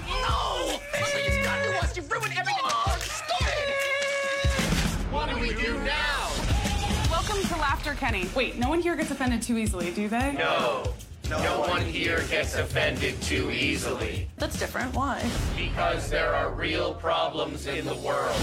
To 7.93 8.05
Letterkenny. 8.05 8.29
Wait, 8.35 8.57
no 8.57 8.69
one 8.69 8.81
here 8.81 8.95
gets 8.95 9.11
offended 9.11 9.41
too 9.41 9.57
easily, 9.57 9.91
do 9.91 10.07
they? 10.07 10.33
No. 10.33 10.83
No 11.29 11.61
one 11.61 11.81
here 11.81 12.23
gets 12.29 12.55
offended 12.55 13.21
too 13.21 13.51
easily. 13.51 14.27
That's 14.37 14.57
different. 14.59 14.93
Why? 14.95 15.23
Because 15.55 16.09
there 16.09 16.33
are 16.33 16.51
real 16.51 16.93
problems 16.95 17.67
in 17.67 17.85
the 17.85 17.95
world. 17.95 18.35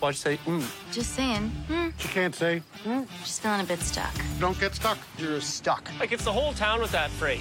Why'd 0.00 0.14
you 0.14 0.18
say, 0.18 0.36
mm? 0.46 0.92
Just 0.92 1.12
saying. 1.12 1.48
Hmm. 1.68 1.86
You 1.86 2.08
can't 2.08 2.34
say. 2.34 2.62
Hmm? 2.84 3.02
Just 3.20 3.40
feeling 3.40 3.60
a 3.60 3.64
bit 3.64 3.80
stuck. 3.80 4.14
Don't 4.40 4.58
get 4.58 4.74
stuck. 4.74 4.98
You're 5.16 5.40
stuck. 5.40 5.88
Like 6.00 6.12
it's 6.12 6.24
the 6.24 6.32
whole 6.32 6.52
town 6.52 6.80
with 6.80 6.92
that 6.92 7.10
phrase. 7.10 7.40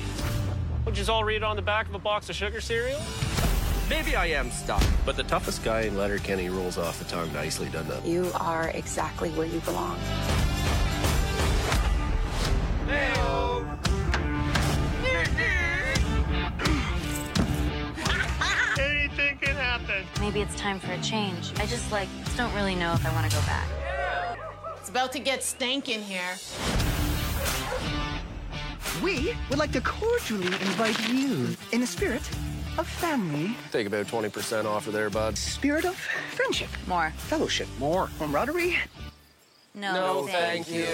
Would 0.86 0.95
you 0.95 1.01
just 1.01 1.09
all 1.09 1.24
read 1.24 1.38
it 1.38 1.43
on 1.43 1.55
the 1.55 1.62
back 1.62 1.88
of 1.88 1.95
a 1.95 1.99
box 1.99 2.30
of 2.30 2.36
sugar 2.36 2.62
cereal? 2.62 3.01
Maybe 3.92 4.16
I 4.16 4.28
am 4.28 4.50
stuck, 4.52 4.82
but 5.06 5.18
the 5.18 5.24
toughest 5.24 5.66
guy 5.66 5.82
in 5.82 5.98
Letterkenny 5.98 6.48
rolls 6.48 6.78
off 6.78 6.98
the 6.98 7.04
tongue 7.04 7.32
nicely, 7.34 7.68
doesn't 7.68 7.92
it? 7.92 8.06
You 8.06 8.32
are 8.36 8.70
exactly 8.70 9.32
where 9.32 9.46
you 9.46 9.60
belong. 9.60 10.00
Anything 18.80 19.38
can 19.39 19.58
happen. 19.58 20.06
Maybe 20.22 20.39
it's 20.39 20.56
time 20.56 20.80
for 20.80 20.94
a 20.94 21.02
change. 21.02 21.52
I 21.58 21.66
just 21.66 21.92
like 21.92 22.08
don't 22.38 22.54
really 22.56 22.76
know 22.76 22.94
if 22.94 23.06
I 23.06 23.12
want 23.12 23.30
to 23.30 23.38
go 23.38 23.44
back. 23.46 23.68
It's 24.80 24.89
about 24.89 25.12
to 25.12 25.20
get 25.20 25.44
stank 25.44 25.89
in 25.89 26.02
here. 26.02 26.38
We 29.04 29.36
would 29.50 29.60
like 29.60 29.74
to 29.74 29.82
cordially 29.82 30.48
invite 30.48 31.10
you 31.10 31.58
in 31.74 31.82
the 31.82 31.88
spirit 31.88 32.24
of 32.78 32.88
family, 32.88 33.55
Take 33.72 33.88
about 33.88 34.07
20% 34.07 34.65
off 34.65 34.88
of 34.88 34.93
there, 34.93 35.09
bud. 35.09 35.38
spirit 35.38 35.86
of 35.86 35.95
friendship, 35.95 36.69
More. 36.88 37.11
fellowship, 37.17 37.67
more 37.80 38.09
camaraderie. 38.17 38.78
No, 39.76 39.93
No, 40.24 40.28
thank 40.28 40.69
you. 40.69 40.88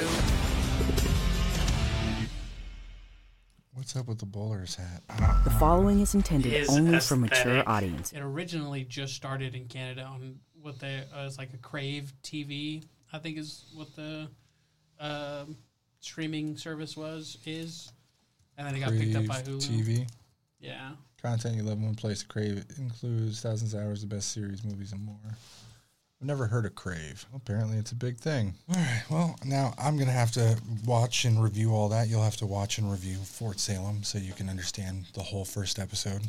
What's 3.73 3.95
up 3.95 4.07
with 4.07 4.17
the 4.19 4.25
bowler's 4.25 4.75
hat? 4.75 5.03
The 5.43 5.51
following 5.51 5.99
is 6.01 6.15
intended 6.15 6.51
His 6.51 6.69
only 6.69 6.99
for 6.99 7.15
mature 7.15 7.37
aesthetic. 7.37 7.69
audiences. 7.69 8.13
It 8.13 8.21
originally 8.21 8.83
just 8.83 9.13
started 9.15 9.53
in 9.55 9.65
Canada 9.67 10.03
on 10.03 10.39
what 10.61 10.79
they 10.79 11.03
uh, 11.15 11.25
it's 11.27 11.37
like 11.37 11.53
a 11.53 11.57
Crave 11.57 12.11
TV, 12.23 12.83
I 13.13 13.19
think 13.19 13.37
is 13.37 13.65
what 13.75 13.95
the 13.95 14.27
um, 14.99 15.55
streaming 15.99 16.57
service 16.57 16.97
was 16.97 17.37
is, 17.45 17.91
and 18.57 18.67
then 18.67 18.75
it 18.75 18.79
got 18.79 18.91
picked 18.93 19.15
up 19.15 19.27
by 19.27 19.41
Crave 19.43 19.57
Hulu. 19.59 19.85
TV. 19.85 20.07
Yeah. 20.59 20.91
Content 21.21 21.55
you 21.55 21.63
love 21.63 21.77
in 21.77 21.85
one 21.85 21.95
place. 21.95 22.21
To 22.21 22.27
crave 22.27 22.57
it 22.57 22.77
includes 22.77 23.41
thousands 23.41 23.73
of 23.73 23.81
hours 23.81 24.03
of 24.03 24.09
best 24.09 24.31
series, 24.31 24.63
movies, 24.63 24.91
and 24.91 25.03
more. 25.03 25.15
I've 26.19 26.25
never 26.27 26.47
heard 26.47 26.65
of 26.65 26.73
Crave. 26.73 27.25
Apparently, 27.35 27.77
it's 27.77 27.91
a 27.91 27.95
big 27.95 28.17
thing. 28.17 28.55
All 28.69 28.75
right. 28.75 29.03
Well, 29.09 29.35
now 29.45 29.73
I'm 29.77 29.97
gonna 29.97 30.11
have 30.11 30.31
to 30.31 30.57
watch 30.85 31.25
and 31.25 31.41
review 31.43 31.73
all 31.73 31.89
that. 31.89 32.07
You'll 32.07 32.23
have 32.23 32.37
to 32.37 32.45
watch 32.47 32.79
and 32.79 32.91
review 32.91 33.17
Fort 33.17 33.59
Salem 33.59 34.03
so 34.03 34.17
you 34.17 34.33
can 34.33 34.49
understand 34.49 35.05
the 35.13 35.21
whole 35.21 35.45
first 35.45 35.77
episode 35.77 36.21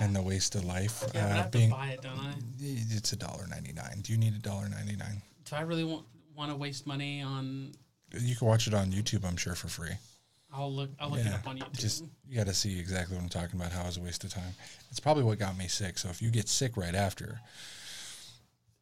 and 0.00 0.16
the 0.16 0.22
waste 0.22 0.54
of 0.56 0.64
life. 0.64 1.04
uh, 1.04 1.10
Yeah, 1.14 1.22
but 1.22 1.30
I 1.30 1.36
have 1.36 1.50
to 1.52 1.68
buy 1.70 1.86
it, 1.90 2.02
don't 2.02 2.18
I? 2.18 2.34
It's 2.60 3.12
a 3.12 3.16
dollar 3.16 3.46
ninety 3.48 3.72
nine. 3.72 4.00
Do 4.02 4.12
you 4.12 4.18
need 4.18 4.34
a 4.34 4.38
dollar 4.40 4.68
ninety 4.68 4.96
nine? 4.96 5.22
Do 5.44 5.54
I 5.56 5.60
really 5.60 5.84
want 5.84 6.06
want 6.36 6.50
to 6.50 6.56
waste 6.56 6.84
money 6.86 7.22
on? 7.22 7.72
You 8.18 8.34
can 8.34 8.48
watch 8.48 8.66
it 8.66 8.74
on 8.74 8.90
YouTube, 8.92 9.24
I'm 9.24 9.36
sure, 9.36 9.54
for 9.54 9.68
free. 9.68 9.92
I'll 10.56 10.72
look. 10.72 10.90
I'll 10.98 11.10
look 11.10 11.20
it 11.20 11.32
up 11.32 11.46
on 11.46 11.58
YouTube. 11.58 11.78
Just 11.78 12.04
you 12.28 12.36
got 12.36 12.46
to 12.46 12.54
see 12.54 12.78
exactly 12.78 13.14
what 13.16 13.22
I'm 13.22 13.28
talking 13.28 13.60
about. 13.60 13.72
How 13.72 13.82
it 13.82 13.86
was 13.86 13.96
a 13.98 14.00
waste 14.00 14.24
of 14.24 14.32
time. 14.32 14.54
It's 14.90 15.00
probably 15.00 15.22
what 15.22 15.38
got 15.38 15.56
me 15.56 15.68
sick. 15.68 15.98
So 15.98 16.08
if 16.08 16.22
you 16.22 16.30
get 16.30 16.48
sick 16.48 16.76
right 16.76 16.94
after, 16.94 17.40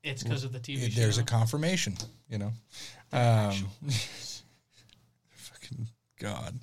it's 0.02 0.22
because 0.22 0.44
of 0.44 0.52
the 0.52 0.60
TV 0.60 0.84
it- 0.84 0.94
There's 0.94 1.18
a 1.18 1.24
confirmation. 1.24 1.96
You 2.28 2.38
know. 2.38 2.52
Um, 3.12 3.54
fucking 5.30 5.88
God. 6.20 6.54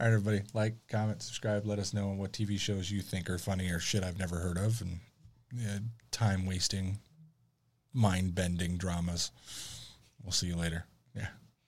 All 0.00 0.06
right, 0.06 0.14
everybody, 0.14 0.42
like, 0.54 0.74
comment, 0.88 1.22
subscribe. 1.22 1.66
Let 1.66 1.78
us 1.78 1.92
know 1.92 2.08
what 2.08 2.32
TV 2.32 2.58
shows 2.58 2.90
you 2.90 3.02
think 3.02 3.28
are 3.28 3.38
funny 3.38 3.70
or 3.70 3.78
shit 3.78 4.02
I've 4.02 4.18
never 4.18 4.36
heard 4.38 4.56
of, 4.58 4.80
and 4.80 5.00
yeah, 5.54 5.78
time 6.10 6.46
wasting, 6.46 6.98
mind 7.92 8.34
bending 8.34 8.78
dramas. 8.78 9.30
We'll 10.22 10.32
see 10.32 10.46
you 10.48 10.56
later. 10.56 10.86
Yeah. 10.86 10.95